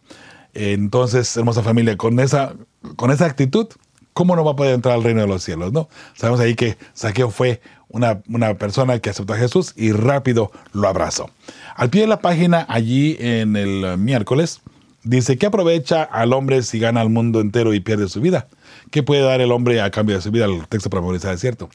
Entonces, 0.55 1.36
hermosa 1.36 1.64
familia, 1.64 1.97
con 1.97 2.20
esa, 2.20 2.55
con 2.94 3.11
esa 3.11 3.26
actitud, 3.26 3.66
¿cómo 4.12 4.36
no 4.36 4.44
va 4.44 4.53
a 4.53 4.57
poder 4.57 4.72
entrar 4.72 4.94
al 4.94 5.03
reino 5.03 5.20
de 5.20 5.26
los 5.26 5.42
cielos? 5.42 5.72
¿no? 5.72 5.88
Sabemos 6.14 6.38
ahí 6.38 6.55
que 6.55 6.78
Saqueo 6.94 7.30
fue 7.30 7.61
una, 7.89 8.22
una 8.28 8.55
persona 8.55 8.99
que 8.99 9.11
aceptó 9.11 9.34
a 9.34 9.39
Jesús 9.39 9.72
y 9.76 9.93
rápido 9.93 10.51
lo 10.72 10.89
abrazó. 10.89 11.30
Al 11.74 11.91
pie 11.91 12.03
de 12.03 12.07
la 12.09 12.20
página, 12.20 12.66
allí 12.68 13.16
en 13.20 13.57
el 13.57 13.99
miércoles, 13.99 14.61
dice, 15.07 15.39
¿qué 15.39 15.47
aprovecha 15.47 16.03
al 16.03 16.32
hombre 16.32 16.62
si 16.62 16.78
gana 16.78 17.01
al 17.01 17.11
mundo 17.11 17.41
entero 17.41 17.74
y 17.74 17.80
pierde 17.80 18.09
su 18.09 18.20
vida? 18.20 18.49
¿Qué 18.91 19.03
puede 19.03 19.22
dar 19.22 19.41
el 19.41 19.53
hombre 19.53 19.80
a 19.80 19.91
cambio 19.91 20.16
de 20.16 20.22
su 20.22 20.30
vida? 20.30 20.45
El 20.45 20.66
texto 20.68 20.91
para 20.91 21.01
memorizar 21.01 21.32
es 21.34 21.41
cierto. 21.41 21.70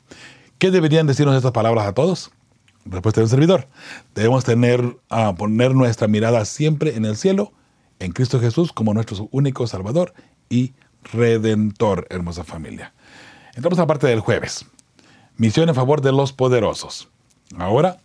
¿Qué 0.58 0.70
deberían 0.70 1.08
decirnos 1.08 1.36
estas 1.36 1.52
palabras 1.52 1.88
a 1.88 1.94
todos? 1.94 2.32
Respuesta 2.86 3.22
del 3.22 3.30
servidor. 3.30 3.68
Debemos 4.16 4.44
tener, 4.44 4.98
a 5.10 5.34
poner 5.36 5.74
nuestra 5.74 6.08
mirada 6.08 6.46
siempre 6.46 6.96
en 6.96 7.06
el 7.06 7.16
cielo, 7.16 7.54
en 8.00 8.12
Cristo 8.12 8.40
Jesús 8.40 8.74
como 8.74 8.94
nuestro 8.94 9.28
único 9.32 9.66
Salvador 9.68 10.14
y 10.50 10.74
redentor, 11.14 12.08
hermosa 12.10 12.44
familia. 12.44 12.94
Entramos 13.56 13.80
a 13.80 13.84
la 13.84 13.88
parte 13.88 14.08
del 14.08 14.20
jueves. 14.20 14.66
Misión 15.38 15.70
en 15.70 15.76
favor 15.76 16.02
de 16.02 16.12
los 16.12 16.34
poderosos. 16.34 17.10
Ahora, 17.58 17.98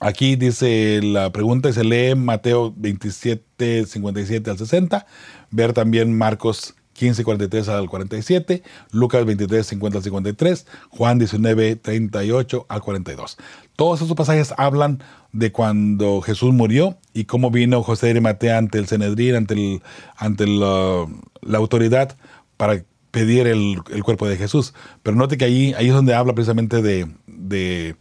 aquí 0.00 0.36
dice 0.36 1.00
la 1.02 1.30
pregunta, 1.32 1.72
se 1.72 1.84
lee 1.84 2.14
Mateo 2.14 2.72
27, 2.76 3.86
57 3.86 4.50
al 4.50 4.58
60, 4.58 5.06
ver 5.50 5.72
también 5.72 6.16
Marcos 6.16 6.74
15, 6.98 7.22
43 7.22 7.68
al 7.68 7.88
47, 7.88 8.62
Lucas 8.90 9.24
23, 9.24 9.64
50 9.64 9.98
al 9.98 10.04
53, 10.04 10.66
Juan 10.90 11.18
19, 11.18 11.76
38 11.76 12.66
al 12.68 12.80
42. 12.82 13.38
Todos 13.76 14.02
esos 14.02 14.16
pasajes 14.16 14.52
hablan 14.56 15.00
de 15.32 15.52
cuando 15.52 16.20
Jesús 16.20 16.52
murió 16.52 16.98
y 17.14 17.24
cómo 17.24 17.52
vino 17.52 17.84
José 17.84 18.06
de 18.06 18.10
Arimatea 18.12 18.58
ante 18.58 18.78
el 18.78 18.88
Senedrín, 18.88 19.36
ante, 19.36 19.54
el, 19.54 19.82
ante 20.16 20.46
la, 20.48 21.06
autoridad 21.54 22.16
para 22.56 22.82
pedir 23.18 23.48
el, 23.48 23.82
cuerpo 24.04 24.28
de 24.28 24.36
Jesús. 24.36 24.74
Pero 25.02 25.16
note 25.16 25.36
que 25.36 25.44
ahí, 25.44 25.74
ahí 25.76 25.88
es 25.88 25.92
donde 25.92 26.14
habla 26.14 26.34
precisamente 26.34 26.82
de, 26.82 27.08
de 27.26 27.96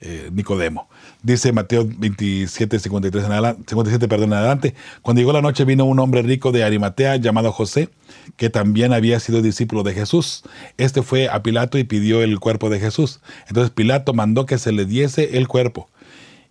eh, 0.00 0.30
Nicodemo. 0.32 0.88
Dice 1.22 1.52
Mateo 1.52 1.86
27, 1.86 2.78
53 2.78 3.24
en 3.24 3.32
adelante, 3.32 3.62
57, 3.68 4.08
perdón, 4.08 4.32
adelante. 4.32 4.74
Cuando 5.02 5.20
llegó 5.20 5.34
la 5.34 5.42
noche 5.42 5.66
vino 5.66 5.84
un 5.84 5.98
hombre 5.98 6.22
rico 6.22 6.50
de 6.50 6.64
Arimatea 6.64 7.16
llamado 7.16 7.52
José, 7.52 7.90
que 8.38 8.48
también 8.48 8.94
había 8.94 9.20
sido 9.20 9.42
discípulo 9.42 9.82
de 9.82 9.92
Jesús. 9.92 10.44
Este 10.78 11.02
fue 11.02 11.28
a 11.28 11.42
Pilato 11.42 11.76
y 11.76 11.84
pidió 11.84 12.22
el 12.22 12.40
cuerpo 12.40 12.70
de 12.70 12.80
Jesús. 12.80 13.20
Entonces 13.48 13.70
Pilato 13.70 14.14
mandó 14.14 14.46
que 14.46 14.56
se 14.56 14.72
le 14.72 14.86
diese 14.86 15.36
el 15.36 15.46
cuerpo 15.46 15.90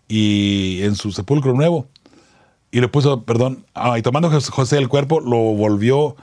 y 0.07 0.81
en 0.83 0.95
su 0.95 1.11
sepulcro 1.11 1.53
nuevo. 1.53 1.87
Y 2.69 2.79
le 2.79 2.87
puso, 2.89 3.23
perdón, 3.23 3.65
ah, 3.73 3.97
y 3.97 4.03
tomando 4.03 4.29
José 4.29 4.77
el 4.77 4.87
cuerpo, 4.87 5.19
lo 5.19 5.37
volvió, 5.37 6.15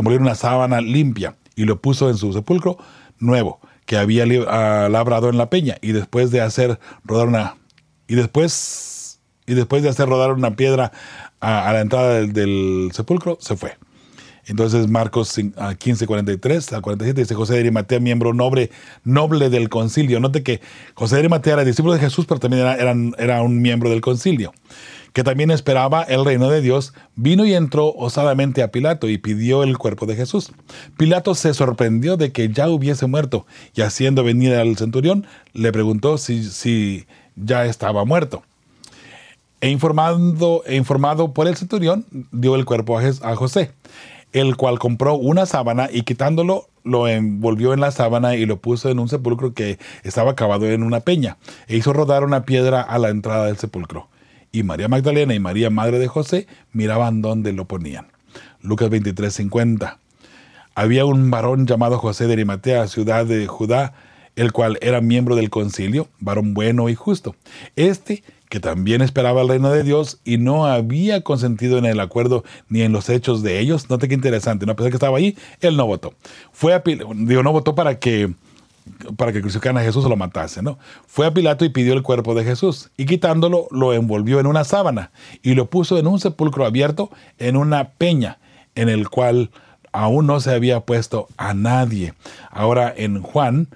envolvió 0.00 0.20
una 0.20 0.34
sábana 0.34 0.80
limpia 0.80 1.36
y 1.54 1.64
lo 1.64 1.80
puso 1.80 2.08
en 2.10 2.16
su 2.16 2.32
sepulcro 2.32 2.78
nuevo 3.18 3.60
que 3.86 3.96
había 3.96 4.24
ah, 4.48 4.88
labrado 4.90 5.28
en 5.28 5.38
la 5.38 5.48
peña. 5.48 5.76
Y 5.80 5.92
después 5.92 6.30
de 6.30 6.40
hacer 6.40 6.78
rodar 7.04 7.28
una 7.28 7.56
y 8.08 8.14
después, 8.14 9.20
y 9.46 9.54
después 9.54 9.82
de 9.82 9.88
hacer 9.88 10.08
rodar 10.08 10.32
una 10.32 10.54
piedra 10.54 10.92
a, 11.40 11.72
la 11.72 11.80
entrada 11.80 12.20
del, 12.22 12.90
sepulcro, 12.92 13.38
se 13.40 13.56
fue. 13.56 13.76
Entonces 14.46 14.88
Marcos 14.88 15.34
15, 15.78 16.06
43 16.06 16.72
al 16.72 16.82
47 16.82 17.20
dice 17.20 17.34
José 17.34 17.54
de 17.54 17.60
Arimatea, 17.60 17.98
miembro 17.98 18.32
noble, 18.32 18.70
noble 19.02 19.50
del 19.50 19.68
concilio. 19.68 20.20
Note 20.20 20.44
que 20.44 20.60
José 20.94 21.16
de 21.16 21.20
Arimatea 21.20 21.54
era 21.54 21.64
discípulo 21.64 21.94
de 21.94 22.00
Jesús, 22.00 22.26
pero 22.26 22.38
también 22.38 22.62
era, 22.64 22.94
era, 23.18 23.42
un 23.42 23.60
miembro 23.60 23.90
del 23.90 24.00
concilio, 24.00 24.52
que 25.16 25.24
también 25.24 25.50
esperaba 25.50 26.02
el 26.02 26.26
reino 26.26 26.50
de 26.50 26.60
Dios, 26.60 26.92
vino 27.14 27.46
y 27.46 27.54
entró 27.54 27.90
osadamente 27.94 28.62
a 28.62 28.70
Pilato 28.70 29.08
y 29.08 29.16
pidió 29.16 29.62
el 29.62 29.78
cuerpo 29.78 30.04
de 30.04 30.14
Jesús. 30.14 30.52
Pilato 30.98 31.34
se 31.34 31.54
sorprendió 31.54 32.18
de 32.18 32.32
que 32.32 32.50
ya 32.50 32.68
hubiese 32.68 33.06
muerto 33.06 33.46
y 33.74 33.80
haciendo 33.80 34.24
venir 34.24 34.52
al 34.52 34.76
centurión, 34.76 35.26
le 35.54 35.72
preguntó 35.72 36.18
si, 36.18 36.44
si 36.44 37.06
ya 37.34 37.64
estaba 37.64 38.04
muerto. 38.04 38.42
E 39.62 39.70
informado, 39.70 40.62
e 40.66 40.76
informado 40.76 41.32
por 41.32 41.48
el 41.48 41.56
centurión, 41.56 42.04
dio 42.30 42.54
el 42.54 42.66
cuerpo 42.66 42.98
a 42.98 43.36
José, 43.36 43.70
el 44.34 44.58
cual 44.58 44.78
compró 44.78 45.14
una 45.14 45.46
sábana 45.46 45.88
y 45.90 46.02
quitándolo, 46.02 46.68
lo 46.84 47.08
envolvió 47.08 47.72
en 47.72 47.80
la 47.80 47.90
sábana 47.90 48.36
y 48.36 48.44
lo 48.44 48.58
puso 48.58 48.90
en 48.90 48.98
un 48.98 49.08
sepulcro 49.08 49.54
que 49.54 49.78
estaba 50.02 50.34
cavado 50.34 50.66
en 50.66 50.82
una 50.82 51.00
peña, 51.00 51.38
e 51.68 51.76
hizo 51.78 51.94
rodar 51.94 52.22
una 52.22 52.44
piedra 52.44 52.82
a 52.82 52.98
la 52.98 53.08
entrada 53.08 53.46
del 53.46 53.56
sepulcro. 53.56 54.10
Y 54.56 54.62
María 54.62 54.88
Magdalena 54.88 55.34
y 55.34 55.38
María, 55.38 55.68
madre 55.68 55.98
de 55.98 56.08
José, 56.08 56.46
miraban 56.72 57.20
dónde 57.20 57.52
lo 57.52 57.66
ponían. 57.66 58.06
Lucas 58.62 58.88
23:50. 58.88 59.98
Había 60.74 61.04
un 61.04 61.30
varón 61.30 61.66
llamado 61.66 61.98
José 61.98 62.26
de 62.26 62.32
Arimatea, 62.32 62.88
ciudad 62.88 63.26
de 63.26 63.46
Judá, 63.48 63.92
el 64.34 64.52
cual 64.52 64.78
era 64.80 65.02
miembro 65.02 65.36
del 65.36 65.50
concilio, 65.50 66.08
varón 66.20 66.54
bueno 66.54 66.88
y 66.88 66.94
justo. 66.94 67.36
Este, 67.76 68.24
que 68.48 68.58
también 68.58 69.02
esperaba 69.02 69.42
el 69.42 69.48
reino 69.48 69.70
de 69.70 69.82
Dios 69.82 70.20
y 70.24 70.38
no 70.38 70.64
había 70.64 71.20
consentido 71.20 71.76
en 71.76 71.84
el 71.84 72.00
acuerdo 72.00 72.42
ni 72.70 72.80
en 72.80 72.92
los 72.92 73.10
hechos 73.10 73.42
de 73.42 73.58
ellos. 73.58 73.90
Note 73.90 74.08
qué 74.08 74.14
interesante, 74.14 74.64
¿no? 74.64 74.72
a 74.72 74.76
pesar 74.76 74.90
que 74.90 74.96
estaba 74.96 75.18
ahí, 75.18 75.36
él 75.60 75.76
no 75.76 75.86
votó. 75.86 76.14
Fue 76.50 76.82
digo, 77.14 77.42
no 77.42 77.52
votó 77.52 77.74
para 77.74 77.98
que 77.98 78.32
para 79.16 79.32
que 79.32 79.40
crucificaran 79.40 79.78
a 79.78 79.84
Jesús 79.84 80.04
o 80.04 80.08
lo 80.08 80.16
matase, 80.16 80.62
¿no? 80.62 80.78
Fue 81.06 81.26
a 81.26 81.34
Pilato 81.34 81.64
y 81.64 81.68
pidió 81.68 81.94
el 81.94 82.02
cuerpo 82.02 82.34
de 82.34 82.44
Jesús, 82.44 82.90
y 82.96 83.06
quitándolo, 83.06 83.68
lo 83.70 83.92
envolvió 83.92 84.40
en 84.40 84.46
una 84.46 84.64
sábana, 84.64 85.10
y 85.42 85.54
lo 85.54 85.66
puso 85.66 85.98
en 85.98 86.06
un 86.06 86.20
sepulcro 86.20 86.64
abierto, 86.64 87.10
en 87.38 87.56
una 87.56 87.90
peña, 87.90 88.38
en 88.74 88.88
el 88.88 89.08
cual 89.08 89.50
aún 89.92 90.26
no 90.26 90.40
se 90.40 90.52
había 90.52 90.80
puesto 90.80 91.28
a 91.36 91.54
nadie. 91.54 92.14
Ahora 92.50 92.92
en 92.96 93.22
Juan 93.22 93.68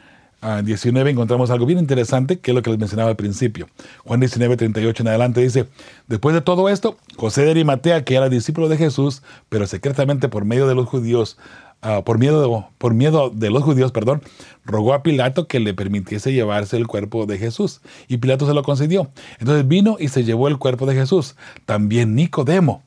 19 0.65 1.11
encontramos 1.11 1.51
algo 1.51 1.67
bien 1.67 1.79
interesante, 1.79 2.39
que 2.39 2.51
es 2.51 2.55
lo 2.55 2.63
que 2.63 2.71
les 2.71 2.79
mencionaba 2.79 3.11
al 3.11 3.17
principio. 3.17 3.69
Juan 4.05 4.21
19, 4.21 4.57
38 4.57 5.03
en 5.03 5.09
adelante 5.09 5.41
dice, 5.41 5.67
después 6.07 6.35
de 6.35 6.41
todo 6.41 6.69
esto, 6.69 6.97
José 7.17 7.45
de 7.45 7.51
Arimatea, 7.51 8.05
que 8.05 8.15
era 8.15 8.29
discípulo 8.29 8.69
de 8.69 8.79
Jesús, 8.79 9.23
pero 9.49 9.67
secretamente 9.67 10.29
por 10.29 10.45
medio 10.45 10.67
de 10.67 10.75
los 10.75 10.89
judíos, 10.89 11.37
ah, 11.83 12.03
por, 12.05 12.19
miedo 12.19 12.43
de, 12.43 12.65
por 12.79 12.95
miedo 12.95 13.31
de 13.31 13.51
los 13.51 13.63
judíos, 13.63 13.93
perdón, 13.93 14.23
rogó 14.65 14.95
a 14.95 15.03
Pilato 15.03 15.47
que 15.47 15.61
le 15.61 15.75
permitiese 15.75 16.33
llevarse 16.33 16.77
el 16.77 16.87
cuerpo 16.87 17.27
de 17.27 17.39
Jesús. 17.39 17.81
Y 18.09 18.19
Pilato 18.19 18.47
se 18.47 18.55
lo 18.55 18.63
concedió. 18.63 19.11
Entonces 19.39 19.67
vino 19.67 19.97
y 19.99 20.09
se 20.09 20.25
llevó 20.25 20.49
el 20.49 20.59
cuerpo 20.59 20.87
de 20.87 20.95
Jesús. 20.95 21.37
También 21.67 22.15
Nicodemo, 22.15 22.83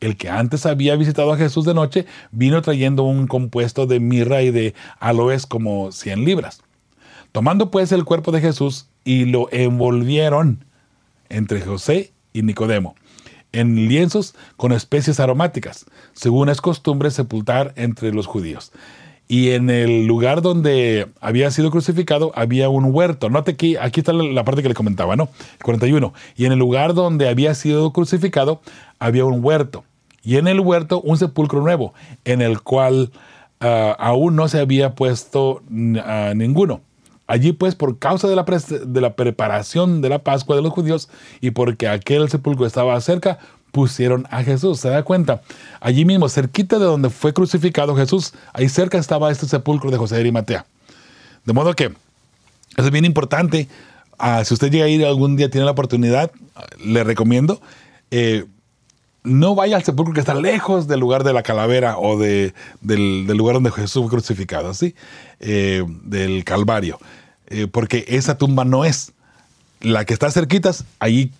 el 0.00 0.16
que 0.16 0.28
antes 0.28 0.66
había 0.66 0.96
visitado 0.96 1.32
a 1.32 1.36
Jesús 1.36 1.64
de 1.64 1.74
noche, 1.74 2.06
vino 2.30 2.60
trayendo 2.62 3.04
un 3.04 3.26
compuesto 3.26 3.86
de 3.86 4.00
mirra 4.00 4.42
y 4.42 4.50
de 4.50 4.74
aloes 5.00 5.46
como 5.46 5.92
100 5.92 6.24
libras. 6.24 6.60
Tomando 7.32 7.70
pues 7.70 7.92
el 7.92 8.04
cuerpo 8.04 8.30
de 8.32 8.40
Jesús 8.40 8.86
y 9.04 9.24
lo 9.24 9.48
envolvieron 9.50 10.64
entre 11.28 11.60
José 11.60 12.12
y 12.32 12.42
Nicodemo 12.42 12.94
en 13.54 13.88
lienzos 13.88 14.34
con 14.56 14.72
especies 14.72 15.20
aromáticas, 15.20 15.86
según 16.12 16.48
es 16.48 16.60
costumbre 16.60 17.10
sepultar 17.10 17.72
entre 17.76 18.12
los 18.12 18.26
judíos. 18.26 18.72
Y 19.26 19.52
en 19.52 19.70
el 19.70 20.06
lugar 20.06 20.42
donde 20.42 21.08
había 21.20 21.50
sido 21.50 21.70
crucificado 21.70 22.30
había 22.34 22.68
un 22.68 22.94
huerto. 22.94 23.30
Note 23.30 23.56
que 23.56 23.78
aquí 23.78 24.00
está 24.00 24.12
la 24.12 24.44
parte 24.44 24.62
que 24.62 24.68
le 24.68 24.74
comentaba, 24.74 25.16
¿no? 25.16 25.30
41. 25.62 26.12
Y 26.36 26.44
en 26.44 26.52
el 26.52 26.58
lugar 26.58 26.92
donde 26.92 27.28
había 27.28 27.54
sido 27.54 27.90
crucificado 27.92 28.60
había 28.98 29.24
un 29.24 29.42
huerto. 29.42 29.84
Y 30.22 30.36
en 30.36 30.46
el 30.46 30.60
huerto 30.60 31.00
un 31.00 31.16
sepulcro 31.16 31.62
nuevo, 31.62 31.94
en 32.24 32.42
el 32.42 32.60
cual 32.60 33.12
ah, 33.60 33.96
aún 33.98 34.36
no 34.36 34.48
se 34.48 34.60
había 34.60 34.94
puesto 34.94 35.62
ah, 36.02 36.32
ninguno. 36.34 36.82
Allí 37.26 37.52
pues 37.52 37.74
por 37.74 37.98
causa 37.98 38.28
de 38.28 38.36
la, 38.36 38.44
de 38.44 39.00
la 39.00 39.14
preparación 39.14 40.02
de 40.02 40.10
la 40.10 40.18
Pascua 40.20 40.56
de 40.56 40.62
los 40.62 40.72
judíos 40.72 41.08
y 41.40 41.52
porque 41.52 41.88
aquel 41.88 42.28
sepulcro 42.28 42.66
estaba 42.66 43.00
cerca, 43.00 43.38
pusieron 43.72 44.26
a 44.30 44.42
Jesús. 44.42 44.80
¿Se 44.80 44.88
da 44.88 45.02
cuenta? 45.02 45.42
Allí 45.80 46.04
mismo, 46.04 46.28
cerquita 46.28 46.78
de 46.78 46.84
donde 46.84 47.10
fue 47.10 47.32
crucificado 47.32 47.96
Jesús, 47.96 48.34
ahí 48.52 48.68
cerca 48.68 48.98
estaba 48.98 49.30
este 49.30 49.46
sepulcro 49.46 49.90
de 49.90 49.96
José 49.96 50.16
de 50.16 50.20
Arimatea. 50.22 50.66
De 51.44 51.52
modo 51.52 51.74
que 51.74 51.92
es 52.76 52.90
bien 52.90 53.04
importante. 53.04 53.68
Ah, 54.18 54.44
si 54.44 54.54
usted 54.54 54.70
llega 54.70 54.84
a 54.84 54.88
ir 54.88 55.04
algún 55.04 55.36
día, 55.36 55.50
tiene 55.50 55.64
la 55.64 55.72
oportunidad, 55.72 56.30
le 56.84 57.02
recomiendo, 57.04 57.60
eh, 58.10 58.44
no 59.24 59.54
vaya 59.54 59.76
al 59.76 59.82
sepulcro 59.82 60.14
que 60.14 60.20
está 60.20 60.34
lejos 60.34 60.86
del 60.86 61.00
lugar 61.00 61.24
de 61.24 61.32
la 61.32 61.42
calavera 61.42 61.98
o 61.98 62.18
de, 62.18 62.54
del, 62.82 63.26
lugar 63.26 63.54
donde 63.54 63.70
Jesús 63.70 64.02
fue 64.02 64.10
crucificado, 64.10 64.74
¿sí? 64.74 64.94
Eh, 65.40 65.82
del 66.02 66.44
Calvario, 66.44 66.98
eh, 67.46 67.66
porque 67.66 68.04
esa 68.06 68.38
tumba 68.38 68.64
no 68.64 68.84
es. 68.84 69.12
La 69.80 70.04
que 70.04 70.14
está 70.14 70.30
cerquitas, 70.30 70.84
ahí 70.98 71.32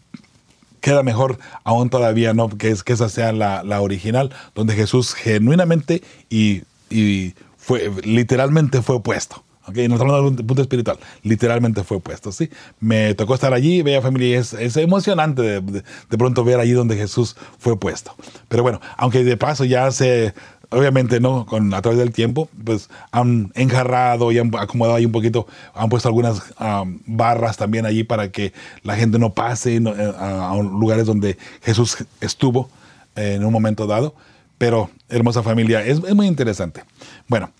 queda 0.80 1.03
mejor 1.03 1.39
aún 1.62 1.91
todavía, 1.91 2.35
¿no? 2.35 2.49
Que, 2.49 2.70
es, 2.70 2.82
que 2.82 2.95
esa 2.95 3.09
sea 3.09 3.32
la, 3.32 3.62
la 3.62 3.80
original, 3.80 4.35
donde 4.55 4.74
Jesús 4.74 5.14
genuinamente 5.14 6.03
y, 6.28 6.62
y 6.91 7.35
fue, 7.59 7.91
literalmente 8.05 8.82
fue 8.82 9.03
puesto. 9.03 9.43
Okay, 9.67 9.89
no 9.89 9.95
estamos 9.95 10.12
hablando 10.15 10.31
de 10.31 10.43
un 10.43 10.47
punto 10.47 10.61
espiritual, 10.61 10.99
literalmente 11.23 11.85
fue 11.85 11.99
puesto, 11.99 12.33
¿sí? 12.33 12.51
Me 12.81 13.15
tocó 13.15 13.35
estar 13.35 13.55
allí, 13.55 13.81
veía 13.81 14.03
familia, 14.03 14.29
y 14.29 14.33
es, 14.35 14.53
es 14.53 14.77
emocionante 14.77 15.41
de, 15.41 15.61
de, 15.61 16.19
pronto 16.19 16.45
ver 16.45 16.61
allí 16.61 16.73
donde 16.73 16.97
Jesús 16.97 17.35
fue 17.59 17.79
puesto. 17.79 18.15
Pero 18.49 18.62
bueno, 18.62 18.81
aunque 18.99 19.25
de 19.25 19.39
paso 19.39 19.65
ya 19.65 19.91
se, 19.91 20.35
obviamente, 20.75 21.21
¿no? 21.21 21.47
Con, 21.47 21.73
a 21.73 21.81
través 21.81 21.99
del 21.99 22.12
tiempo, 22.12 22.49
pues 22.65 22.91
han 23.11 23.53
enjarrado 23.55 24.33
y 24.33 24.39
han 24.39 24.51
acomodado 24.57 24.97
ahí 24.97 25.07
un 25.07 25.12
poquito, 25.12 25.47
han 25.75 25.89
puesto 25.89 26.09
algunas 26.09 26.43
barras 27.07 27.57
también 27.57 27.87
allí 27.87 28.05
para 28.05 28.31
que 28.31 28.53
la 28.83 28.97
gente 28.97 29.19
no 29.19 29.33
pase 29.33 29.77
eh, 29.77 30.12
a, 30.19 30.55
lugares 30.57 31.07
donde 31.07 31.39
Jesús 31.62 32.05
estuvo 32.21 32.69
en 33.17 33.45
un 33.45 33.53
momento 33.53 33.87
dado. 33.87 34.15
Pero, 34.59 34.91
hermosa 35.09 35.43
familia, 35.43 35.85
es, 35.85 36.03
es 36.05 36.15
muy 36.15 36.27
interesante. 36.27 36.85
Bueno, 37.29 37.51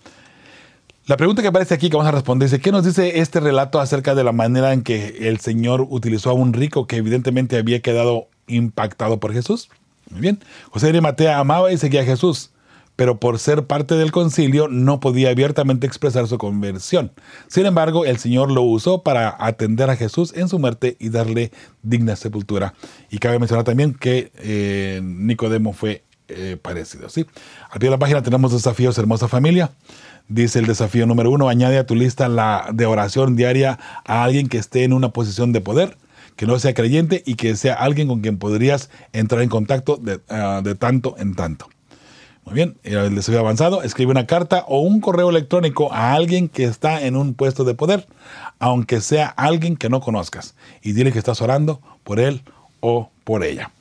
la 1.07 1.17
pregunta 1.17 1.41
que 1.41 1.49
aparece 1.49 1.73
aquí 1.73 1.89
que 1.89 1.97
vamos 1.97 2.09
a 2.09 2.15
responder 2.15 2.49
dice, 2.49 2.61
¿qué 2.61 2.71
nos 2.71 2.83
dice 2.83 3.19
este 3.19 3.39
relato 3.39 3.79
acerca 3.79 4.15
de 4.15 4.23
la 4.23 4.31
manera 4.31 4.73
en 4.73 4.81
que 4.81 5.29
el 5.29 5.39
Señor 5.39 5.85
utilizó 5.89 6.31
a 6.31 6.33
un 6.33 6.53
rico 6.53 6.87
que 6.87 6.97
evidentemente 6.97 7.57
había 7.57 7.79
quedado 7.81 8.27
impactado 8.47 9.19
por 9.19 9.31
Jesús? 9.31 9.69
Muy 10.09 10.21
bien. 10.21 10.39
José 10.71 10.87
de 10.87 10.91
Arimatea 10.91 11.37
amaba 11.37 11.71
y 11.71 11.77
seguía 11.77 12.01
a 12.01 12.05
Jesús, 12.05 12.49
pero 12.95 13.19
por 13.19 13.37
ser 13.37 13.65
parte 13.65 13.95
del 13.95 14.11
concilio 14.11 14.67
no 14.67 14.99
podía 14.99 15.29
abiertamente 15.29 15.85
expresar 15.85 16.27
su 16.27 16.39
conversión. 16.39 17.11
Sin 17.47 17.67
embargo, 17.67 18.05
el 18.05 18.17
Señor 18.17 18.51
lo 18.51 18.63
usó 18.63 19.03
para 19.03 19.35
atender 19.39 19.91
a 19.91 19.95
Jesús 19.95 20.33
en 20.35 20.49
su 20.49 20.57
muerte 20.57 20.97
y 20.99 21.09
darle 21.09 21.51
digna 21.83 22.15
sepultura. 22.15 22.73
Y 23.11 23.19
cabe 23.19 23.37
mencionar 23.37 23.63
también 23.63 23.93
que 23.93 24.31
eh, 24.37 25.01
Nicodemo 25.03 25.73
fue 25.73 26.03
eh, 26.27 26.57
parecido. 26.59 27.09
¿sí? 27.09 27.27
Al 27.69 27.79
pie 27.79 27.89
de 27.89 27.91
la 27.91 27.99
página 27.99 28.23
tenemos 28.23 28.51
desafíos, 28.51 28.97
hermosa 28.97 29.27
familia. 29.27 29.69
Dice 30.27 30.57
el 30.57 30.65
desafío 30.65 31.05
número 31.05 31.29
uno, 31.29 31.49
añade 31.49 31.77
a 31.77 31.85
tu 31.85 31.95
lista 31.95 32.27
la 32.27 32.69
de 32.73 32.87
oración 32.87 33.35
diaria 33.35 33.77
a 34.05 34.23
alguien 34.23 34.47
que 34.47 34.57
esté 34.57 34.83
en 34.83 34.93
una 34.93 35.09
posición 35.09 35.51
de 35.51 35.61
poder, 35.61 35.97
que 36.35 36.47
no 36.47 36.57
sea 36.57 36.73
creyente 36.73 37.21
y 37.25 37.35
que 37.35 37.55
sea 37.55 37.75
alguien 37.75 38.07
con 38.07 38.21
quien 38.21 38.37
podrías 38.39 38.89
entrar 39.13 39.41
en 39.41 39.49
contacto 39.49 39.97
de, 39.97 40.19
ah, 40.29 40.63
tanto 40.79 41.15
en 41.19 41.35
tanto. 41.35 41.67
Muy 42.43 42.55
bien, 42.55 42.77
el 42.83 43.15
desafío 43.15 43.39
avanzado, 43.39 43.81
escribe 43.81 44.11
una 44.11 44.27
carta 44.27 44.65
o 44.67 44.81
un 44.81 44.99
correo 44.99 45.29
electrónico 45.29 45.91
a 45.91 46.13
alguien 46.13 46.47
que 46.47 46.63
está 46.63 47.03
en 47.03 47.15
un 47.15 47.33
puesto 47.33 47.63
de 47.63 47.73
poder, 47.73 48.07
aunque 48.59 49.01
sea 49.01 49.27
alguien 49.27 49.77
que 49.77 49.89
no 49.89 49.99
conozcas, 49.99 50.55
y 50.81 50.93
dile 50.93 51.11
que 51.11 51.19
estás 51.19 51.41
orando 51.41 51.81
por 52.03 52.19
él 52.19 52.43
o 52.81 53.09
por 53.23 53.43
ella. 53.43 53.71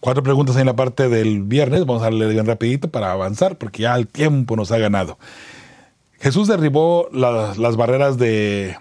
Cuatro 0.00 0.22
preguntas 0.22 0.56
en 0.56 0.66
la 0.66 0.74
parte 0.74 1.08
del 1.08 1.42
viernes, 1.42 1.86
vamos 1.86 2.02
a 2.02 2.10
leer 2.10 2.32
bien 2.32 2.44
rapidito 2.44 2.88
para 2.88 3.12
avanzar, 3.12 3.56
porque 3.56 3.82
ya 3.82 3.94
el 3.94 4.06
tiempo 4.06 4.56
nos 4.56 4.72
ha 4.72 4.78
ganado. 4.78 5.16
Jesús 6.22 6.46
derribó 6.46 7.08
las 7.10 7.76
barreras 7.76 8.16
de, 8.16 8.76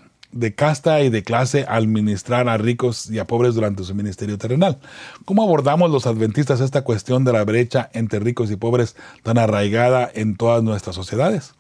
casta 0.55 1.01
y 1.01 1.09
de 1.09 1.23
clase 1.23 1.65
al 1.67 1.87
ministrar 1.87 2.47
a 2.47 2.57
ricos 2.57 3.09
y 3.09 3.17
a 3.17 3.25
pobres 3.25 3.55
durante 3.55 3.83
su 3.83 3.95
ministerio 3.95 4.37
terrenal. 4.37 4.77
¿Cómo 5.25 5.41
abordamos 5.41 5.89
los 5.89 6.05
adventistas 6.05 6.61
esta 6.61 6.83
cuestión 6.83 7.25
de 7.25 7.33
la 7.33 7.43
brecha 7.43 7.89
entre 7.93 8.19
ricos 8.19 8.51
y 8.51 8.57
pobres 8.57 8.95
tan 9.23 9.39
arraigada 9.39 10.07
en 10.13 10.37
todas 10.37 10.61
nuestras 10.61 10.95
sociedades? 10.95 11.55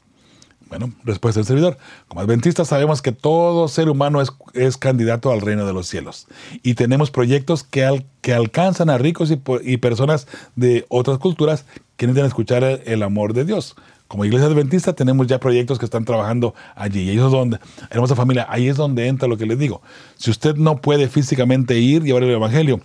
Bueno, 0.69 0.93
respuesta 1.03 1.39
del 1.39 1.47
servidor. 1.47 1.79
Como 2.07 2.21
adventistas 2.21 2.67
sabemos 2.67 3.01
que 3.01 3.11
todo 3.11 3.67
ser 3.67 3.89
humano 3.89 4.21
es, 4.53 4.77
candidato 4.77 5.31
al 5.31 5.41
reino 5.41 5.65
de 5.65 5.73
los 5.73 5.87
cielos 5.87 6.27
y 6.61 6.75
tenemos 6.75 7.09
proyectos 7.09 7.63
que, 7.63 7.83
al, 7.85 8.05
que 8.21 8.35
alcanzan 8.35 8.91
a 8.91 8.99
ricos 8.99 9.31
y, 9.31 9.77
personas 9.77 10.27
de 10.55 10.85
otras 10.89 11.17
culturas 11.17 11.65
que 11.97 12.05
necesitan 12.05 12.27
escuchar 12.27 12.63
el 12.63 13.01
amor 13.01 13.33
de 13.33 13.45
Dios 13.45 13.75
como 14.11 14.25
iglesia 14.25 14.47
adventista 14.47 14.91
tenemos 14.91 15.25
ya 15.25 15.39
proyectos 15.39 15.79
que 15.79 15.85
están 15.85 16.03
trabajando 16.03 16.53
allí. 16.75 17.03
Y 17.03 17.09
ahí 17.11 17.15
es 17.15 17.31
donde, 17.31 17.59
hermosa 17.89 18.13
familia, 18.13 18.45
ahí 18.49 18.67
es 18.67 18.75
donde 18.75 19.07
entra 19.07 19.25
lo 19.25 19.37
que 19.37 19.45
les 19.45 19.57
digo. 19.57 19.81
Si 20.17 20.29
usted 20.29 20.57
no 20.57 20.81
puede 20.81 21.07
físicamente 21.07 21.79
ir 21.79 22.01
y 22.01 22.07
llevar 22.07 22.23
el 22.23 22.31
evangelio, 22.31 22.81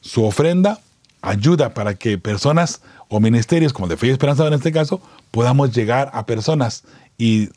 su 0.00 0.24
ofrenda 0.24 0.80
ayuda 1.20 1.74
para 1.74 1.96
que 1.96 2.16
personas 2.16 2.80
o 3.08 3.20
ministerios, 3.20 3.74
como 3.74 3.88
de 3.88 3.98
Fe 3.98 4.06
y 4.06 4.10
Esperanza 4.10 4.46
en 4.46 4.54
este 4.54 4.72
caso, 4.72 5.02
podamos 5.32 5.70
llegar 5.70 6.10
a 6.14 6.24
personas 6.24 6.84
y 7.18 7.50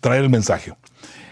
traer 0.00 0.22
el 0.22 0.30
mensaje. 0.30 0.72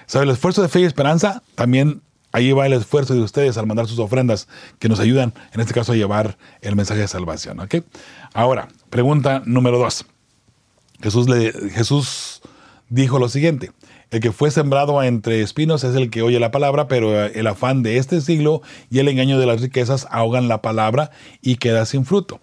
¿Sabe? 0.05 0.27
El 0.27 0.31
esfuerzo 0.33 0.61
de 0.61 0.69
Fe 0.69 0.81
y 0.81 0.85
Esperanza 0.85 1.43
también 1.55 2.03
ahí 2.33 2.53
va 2.53 2.67
el 2.67 2.75
esfuerzo 2.75 3.15
de 3.15 3.21
ustedes 3.21 3.57
al 3.57 3.67
mandar 3.67 3.87
sus 3.87 3.99
ofrendas 3.99 4.47
que 4.79 4.91
nos 4.91 5.01
ayudan, 5.01 5.33
en 5.55 5.63
este 5.63 5.73
caso, 5.73 5.93
a 5.93 5.97
llevar 5.97 6.37
el 6.61 6.77
mensaje 6.77 7.01
de 7.01 7.09
salvación. 7.09 7.61
¿ok? 7.61 7.77
Ahora, 8.35 8.69
pregunta 8.91 9.41
número 9.47 9.79
dos. 9.79 10.05
Jesús, 11.05 11.29
le, 11.29 11.53
Jesús 11.71 12.41
dijo 12.89 13.19
lo 13.19 13.29
siguiente, 13.29 13.73
el 14.11 14.21
que 14.21 14.33
fue 14.33 14.51
sembrado 14.51 15.03
entre 15.03 15.43
espinos 15.43 15.85
es 15.85 15.95
el 15.97 16.09
que 16.09 16.23
oye 16.23 16.41
la 16.41 16.51
palabra, 16.51 16.89
pero 16.89 17.27
el 17.27 17.47
afán 17.47 17.83
de 17.83 17.99
este 17.99 18.23
siglo 18.23 18.63
y 18.89 19.01
el 19.01 19.09
engaño 19.09 19.39
de 19.39 19.45
las 19.45 19.61
riquezas 19.61 20.07
ahogan 20.11 20.49
la 20.49 20.63
palabra 20.63 21.11
y 21.43 21.57
queda 21.57 21.85
sin 21.85 22.07
fruto. 22.07 22.41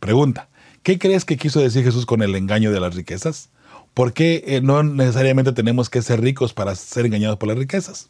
Pregunta, 0.00 0.48
¿qué 0.82 0.98
crees 0.98 1.26
que 1.26 1.36
quiso 1.36 1.60
decir 1.60 1.84
Jesús 1.84 2.06
con 2.06 2.22
el 2.22 2.34
engaño 2.34 2.72
de 2.72 2.80
las 2.80 2.94
riquezas? 2.94 3.50
¿Por 3.92 4.14
qué 4.14 4.42
eh, 4.46 4.62
no 4.62 4.82
necesariamente 4.82 5.52
tenemos 5.52 5.90
que 5.90 6.00
ser 6.00 6.22
ricos 6.22 6.54
para 6.54 6.74
ser 6.76 7.04
engañados 7.04 7.36
por 7.36 7.50
las 7.50 7.58
riquezas? 7.58 8.08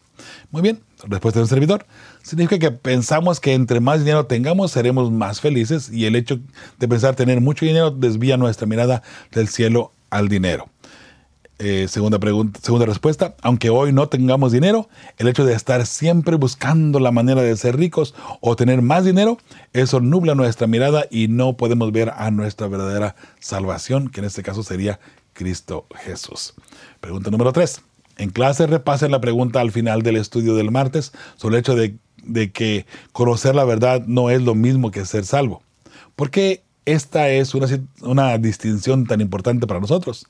Muy 0.51 0.63
bien, 0.63 0.81
respuesta 1.05 1.41
del 1.41 1.49
servidor. 1.49 1.87
Significa 2.23 2.59
que 2.59 2.71
pensamos 2.71 3.41
que 3.41 3.55
entre 3.55 3.81
más 3.81 4.01
dinero 4.01 4.27
tengamos 4.27 4.73
seremos 4.73 5.11
más 5.11 5.41
felices 5.41 5.91
y 5.91 6.07
el 6.07 6.17
hecho 6.17 6.41
de 6.79 6.89
pensar 6.89 7.15
tener 7.15 7.41
mucho 7.41 7.65
dinero 7.65 7.91
desvía 7.91 8.37
nuestra 8.37 8.67
mirada 8.67 9.03
del 9.33 9.49
cielo 9.49 9.93
al 10.11 10.29
dinero. 10.29 10.69
Eh, 11.61 11.89
segunda, 11.89 12.21
pregunta, 12.21 12.61
segunda 12.63 12.87
respuesta, 12.87 13.35
aunque 13.43 13.69
hoy 13.69 13.93
no 13.93 14.09
tengamos 14.09 14.53
dinero, 14.53 14.89
el 15.17 15.27
hecho 15.27 15.45
de 15.45 15.55
estar 15.55 15.87
siempre 15.87 16.37
buscando 16.37 17.01
la 17.01 17.11
manera 17.11 17.43
de 17.43 17.57
ser 17.57 17.77
ricos 17.77 18.15
o 18.41 18.55
tener 18.55 18.81
más 18.81 19.05
dinero, 19.05 19.39
eso 19.73 20.01
nubla 20.01 20.37
nuestra 20.37 20.69
mirada 20.69 21.07
y 21.11 21.27
no 21.27 21.57
podemos 21.57 21.91
ver 21.91 22.13
a 22.17 22.31
nuestra 22.31 22.69
verdadera 22.69 23.17
salvación, 23.41 24.09
que 24.09 24.21
en 24.21 24.27
este 24.27 24.45
caso 24.45 24.63
sería 24.63 25.01
Cristo 25.33 25.87
Jesús. 26.05 26.55
Pregunta 27.01 27.29
número 27.29 27.53
3. 27.53 27.88
En 28.19 28.31
clase 28.31 28.67
repasen 28.67 29.13
la 29.13 29.21
pregunta 29.21 29.61
al 29.61 29.73
final 29.73 30.03
del 30.03 30.17
estudio 30.17 30.55
del 30.55 30.71
martes 30.71 31.13
sobre 31.37 31.57
el 31.57 31.61
hecho 31.61 31.75
de, 31.75 31.97
que 32.53 32.85
conocer 33.13 33.55
la 33.55 33.65
verdad 33.65 34.05
no 34.07 34.29
es 34.29 34.43
lo 34.43 34.55
mismo 34.55 34.91
que 34.91 35.05
ser 35.05 35.25
salvo. 35.25 35.63
¿Por 36.17 36.31
qué 36.31 36.63
esta 36.85 37.29
es 37.31 37.55
una, 37.55 38.37
distinción 38.39 39.07
tan 39.07 39.21
importante 39.21 39.67
para 39.67 39.81
nosotros? 39.81 40.27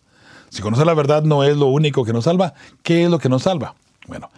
Si 0.50 0.62
conocer 0.62 0.86
la 0.86 0.94
verdad 0.94 1.22
no 1.22 1.44
es 1.44 1.56
lo 1.56 1.66
único 1.66 2.04
que 2.04 2.12
nos 2.12 2.24
salva, 2.24 2.54
¿qué 2.82 3.04
es 3.04 3.10
lo 3.10 3.18
que 3.18 3.28
nos 3.28 3.42
salva? 3.42 3.74
Bueno, 4.06 4.30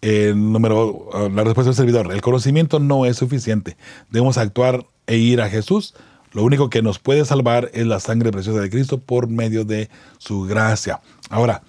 el 0.00 0.52
número, 0.52 1.08
la 1.32 1.44
respuesta 1.44 1.70
del 1.70 1.74
servidor, 1.74 2.12
el 2.12 2.22
conocimiento 2.22 2.80
no 2.80 3.06
es 3.06 3.16
suficiente. 3.16 3.76
Debemos 4.10 4.38
actuar 4.38 4.86
e 5.06 5.16
ir 5.16 5.40
a 5.40 5.48
Jesús 5.48 5.94
lo 6.36 6.44
único 6.44 6.68
que 6.68 6.82
nos 6.82 6.98
puede 6.98 7.24
salvar 7.24 7.70
es 7.72 7.86
la 7.86 7.98
sangre 7.98 8.30
preciosa 8.30 8.60
de 8.60 8.68
Cristo 8.68 8.98
por 8.98 9.26
medio 9.26 9.64
de 9.64 9.88
su 10.18 10.42
gracia. 10.42 11.00
Ahora, 11.30 11.62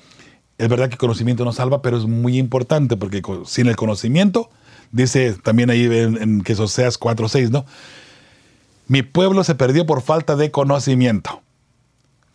es 0.58 0.70
verdad 0.70 0.88
que 0.88 0.95
el 0.95 0.99
conocimiento 0.99 1.45
nos 1.45 1.58
salva, 1.58 1.82
pero 1.82 1.97
es 1.97 2.05
muy 2.05 2.38
importante 2.38 2.97
porque 2.97 3.22
sin 3.45 3.68
el 3.68 3.76
conocimiento, 3.76 4.49
dice 4.91 5.34
también 5.43 5.70
ahí 5.70 5.86
en, 5.86 6.41
que 6.41 6.53
Oseas 6.53 6.99
4.6, 6.99 7.49
¿no? 7.49 7.66
Mi 8.88 9.03
pueblo 9.03 9.43
se 9.43 9.55
perdió 9.55 9.86
por 9.86 10.01
falta 10.01 10.36
de 10.36 10.49
conocimiento, 10.49 11.41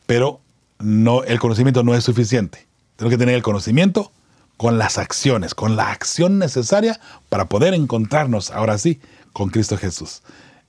pero 0.06 0.40
no, 0.78 1.24
el 1.24 1.40
conocimiento 1.40 1.82
no 1.82 1.94
es 1.94 2.04
suficiente. 2.04 2.66
Tengo 2.96 3.10
que 3.10 3.18
tener 3.18 3.34
el 3.34 3.42
conocimiento 3.42 4.12
con 4.56 4.78
las 4.78 4.98
acciones, 4.98 5.54
con 5.54 5.76
la 5.76 5.90
acción 5.90 6.38
necesaria 6.38 7.00
para 7.28 7.46
poder 7.46 7.74
encontrarnos 7.74 8.50
ahora 8.50 8.78
sí 8.78 9.00
con 9.32 9.48
Cristo 9.48 9.78
Jesús. 9.78 10.22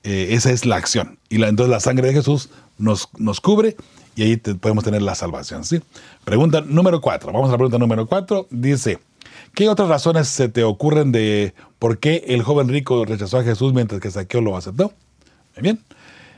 Eh, 0.03 0.29
esa 0.31 0.51
es 0.51 0.65
la 0.65 0.77
acción. 0.77 1.19
Y 1.29 1.37
la, 1.37 1.49
entonces 1.49 1.69
la 1.69 1.79
sangre 1.79 2.07
de 2.07 2.13
Jesús 2.13 2.49
nos, 2.77 3.09
nos 3.17 3.41
cubre 3.41 3.75
y 4.15 4.23
ahí 4.23 4.37
podemos 4.37 4.83
tener 4.83 5.01
la 5.01 5.15
salvación. 5.15 5.63
¿sí? 5.63 5.81
Pregunta 6.23 6.61
número 6.61 7.01
cuatro. 7.01 7.31
Vamos 7.31 7.49
a 7.49 7.53
la 7.53 7.57
pregunta 7.57 7.77
número 7.77 8.05
cuatro. 8.05 8.47
Dice, 8.49 8.99
¿qué 9.53 9.69
otras 9.69 9.89
razones 9.89 10.27
se 10.27 10.49
te 10.49 10.63
ocurren 10.63 11.11
de 11.11 11.53
por 11.79 11.99
qué 11.99 12.23
el 12.27 12.43
joven 12.43 12.69
rico 12.69 13.05
rechazó 13.05 13.39
a 13.39 13.43
Jesús 13.43 13.73
mientras 13.73 14.01
que 14.01 14.11
Saqueo 14.11 14.41
lo 14.41 14.55
aceptó? 14.57 14.93
Bien. 15.59 15.79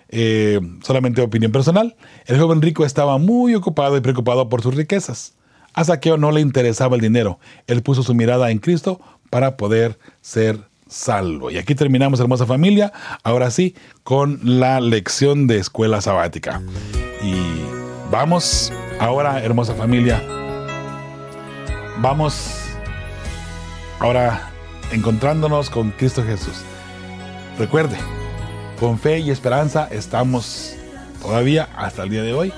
Eh, 0.10 0.60
solamente 0.84 1.22
opinión 1.22 1.52
personal. 1.52 1.96
El 2.26 2.40
joven 2.40 2.62
rico 2.62 2.86
estaba 2.86 3.18
muy 3.18 3.56
ocupado 3.56 3.98
y 3.98 4.02
preocupado 4.02 4.50
por 4.50 4.62
sus 4.62 4.76
riquezas. 4.76 5.34
A 5.74 5.84
Saqueo 5.84 6.18
no 6.18 6.32
le 6.32 6.42
interesaba 6.42 6.96
el 6.96 7.02
dinero. 7.02 7.40
Él 7.68 7.82
puso 7.82 8.04
su 8.04 8.14
mirada 8.14 8.52
en 8.52 8.60
Cristo 8.60 9.02
para 9.30 9.58
poder 9.58 10.00
ser 10.22 10.60
salvo. 10.88 11.52
Y 11.52 11.58
aquí 11.58 11.76
terminamos, 11.76 12.20
hermosa 12.20 12.46
familia, 12.46 12.94
ahora 13.24 13.52
sí, 13.52 13.76
con 14.04 14.40
la 14.44 14.80
lección 14.80 15.48
de 15.48 15.58
escuela 15.58 16.02
sabática. 16.02 16.62
Y 17.22 17.36
vamos 18.12 18.72
ahora, 19.00 19.44
hermosa 19.44 19.74
familia, 19.76 20.22
vamos 22.00 22.66
ahora 24.00 24.52
encontrándonos 24.92 25.70
con 25.70 25.92
Cristo 25.92 26.24
Jesús. 26.24 26.62
Recuerde, 27.58 27.98
con 28.80 29.00
fe 29.00 29.20
y 29.20 29.32
esperanza 29.32 29.88
estamos 29.92 30.76
todavía 31.22 31.70
hasta 31.76 32.04
el 32.04 32.10
día 32.10 32.22
de 32.22 32.34
hoy 32.34 32.54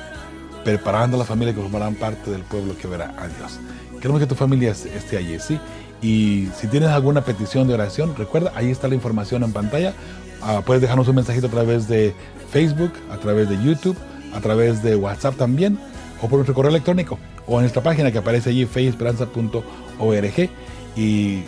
preparando 0.63 1.15
a 1.15 1.19
la 1.19 1.25
familia 1.25 1.53
que 1.53 1.61
formarán 1.61 1.95
parte 1.95 2.29
del 2.29 2.41
pueblo 2.41 2.77
que 2.77 2.87
verá 2.87 3.13
a 3.17 3.27
Dios. 3.27 3.59
Queremos 4.01 4.19
que 4.19 4.27
tu 4.27 4.35
familia 4.35 4.71
esté 4.71 5.17
allí, 5.17 5.39
¿sí? 5.39 5.59
Y 6.01 6.49
si 6.55 6.67
tienes 6.67 6.89
alguna 6.89 7.21
petición 7.21 7.67
de 7.67 7.73
oración, 7.73 8.15
recuerda, 8.15 8.51
ahí 8.55 8.69
está 8.69 8.87
la 8.87 8.95
información 8.95 9.43
en 9.43 9.53
pantalla. 9.53 9.93
Uh, 10.41 10.61
puedes 10.61 10.81
dejarnos 10.81 11.07
un 11.07 11.15
mensajito 11.15 11.47
a 11.47 11.49
través 11.49 11.87
de 11.87 12.13
Facebook, 12.51 12.93
a 13.11 13.17
través 13.17 13.49
de 13.49 13.61
YouTube, 13.63 13.97
a 14.33 14.39
través 14.39 14.83
de 14.83 14.95
WhatsApp 14.95 15.35
también, 15.35 15.79
o 16.21 16.27
por 16.27 16.33
nuestro 16.33 16.53
correo 16.53 16.69
electrónico, 16.69 17.17
o 17.47 17.55
en 17.55 17.61
nuestra 17.61 17.81
página 17.81 18.11
que 18.11 18.19
aparece 18.19 18.51
allí, 18.51 18.65
feyesperanza.org. 18.65 20.49
Y 20.95 21.43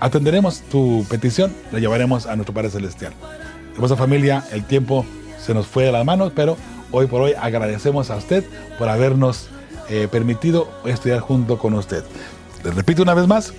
atenderemos 0.00 0.60
tu 0.62 1.04
petición, 1.08 1.52
la 1.72 1.80
llevaremos 1.80 2.26
a 2.26 2.36
nuestro 2.36 2.54
Padre 2.54 2.70
Celestial. 2.70 3.12
Hermosa 3.74 3.96
familia, 3.96 4.44
el 4.52 4.64
tiempo 4.64 5.04
se 5.40 5.54
nos 5.54 5.66
fue 5.66 5.84
de 5.84 5.92
las 5.92 6.04
manos, 6.04 6.32
pero 6.34 6.56
hoy 6.90 7.06
por 7.06 7.22
hoy 7.22 7.32
agradecemos 7.40 8.10
a 8.10 8.16
usted 8.16 8.44
por 8.78 8.88
habernos 8.88 9.48
eh, 9.88 10.08
permitido 10.10 10.68
estudiar 10.84 11.20
junto 11.20 11.58
con 11.58 11.74
usted. 11.74 12.04
Les 12.64 12.74
repito 12.74 13.02
una 13.02 13.14
vez 13.14 13.26
más, 13.26 13.52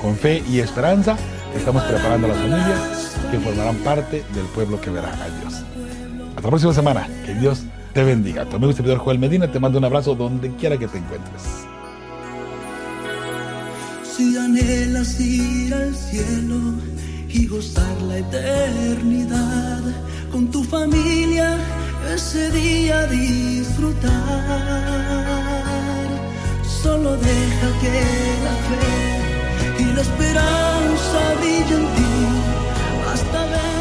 con 0.00 0.16
fe 0.16 0.42
y 0.48 0.60
esperanza, 0.60 1.16
estamos 1.54 1.82
preparando 1.84 2.26
a 2.26 2.30
las 2.30 2.38
familias 2.38 3.16
que 3.30 3.38
formarán 3.38 3.76
parte 3.76 4.24
del 4.34 4.46
pueblo 4.46 4.80
que 4.80 4.90
verá 4.90 5.12
a 5.12 5.28
Dios. 5.40 5.54
Hasta 5.54 6.42
la 6.42 6.48
próxima 6.48 6.72
semana. 6.72 7.06
Que 7.26 7.34
Dios 7.34 7.62
te 7.92 8.02
bendiga. 8.02 8.44
Tu 8.46 8.56
amigo 8.56 8.72
servidor 8.72 8.98
Joel 8.98 9.18
Medina 9.18 9.50
te 9.50 9.60
mando 9.60 9.78
un 9.78 9.84
abrazo 9.84 10.14
donde 10.14 10.50
quiera 10.56 10.76
que 10.78 10.88
te 10.88 10.98
encuentres. 10.98 11.42
Si 14.02 14.36
anhelas 14.36 15.20
ir 15.20 15.74
al 15.74 15.94
cielo 15.94 16.74
y 17.28 17.46
gozar 17.46 18.00
la 18.02 18.18
eternidad 18.18 19.80
con 20.32 20.50
tu 20.50 20.64
familia, 20.64 21.58
ese 22.14 22.50
día 22.50 23.06
disfrutar. 23.06 24.10
Solo 26.82 27.16
deja 27.16 27.80
que 27.80 27.92
la 28.44 28.54
fe 28.68 29.09
la 29.92 30.02
esperanza 30.02 31.34
brilla 31.40 31.76
en 31.76 31.86
ti 31.94 33.12
hasta 33.12 33.46
ver. 33.46 33.79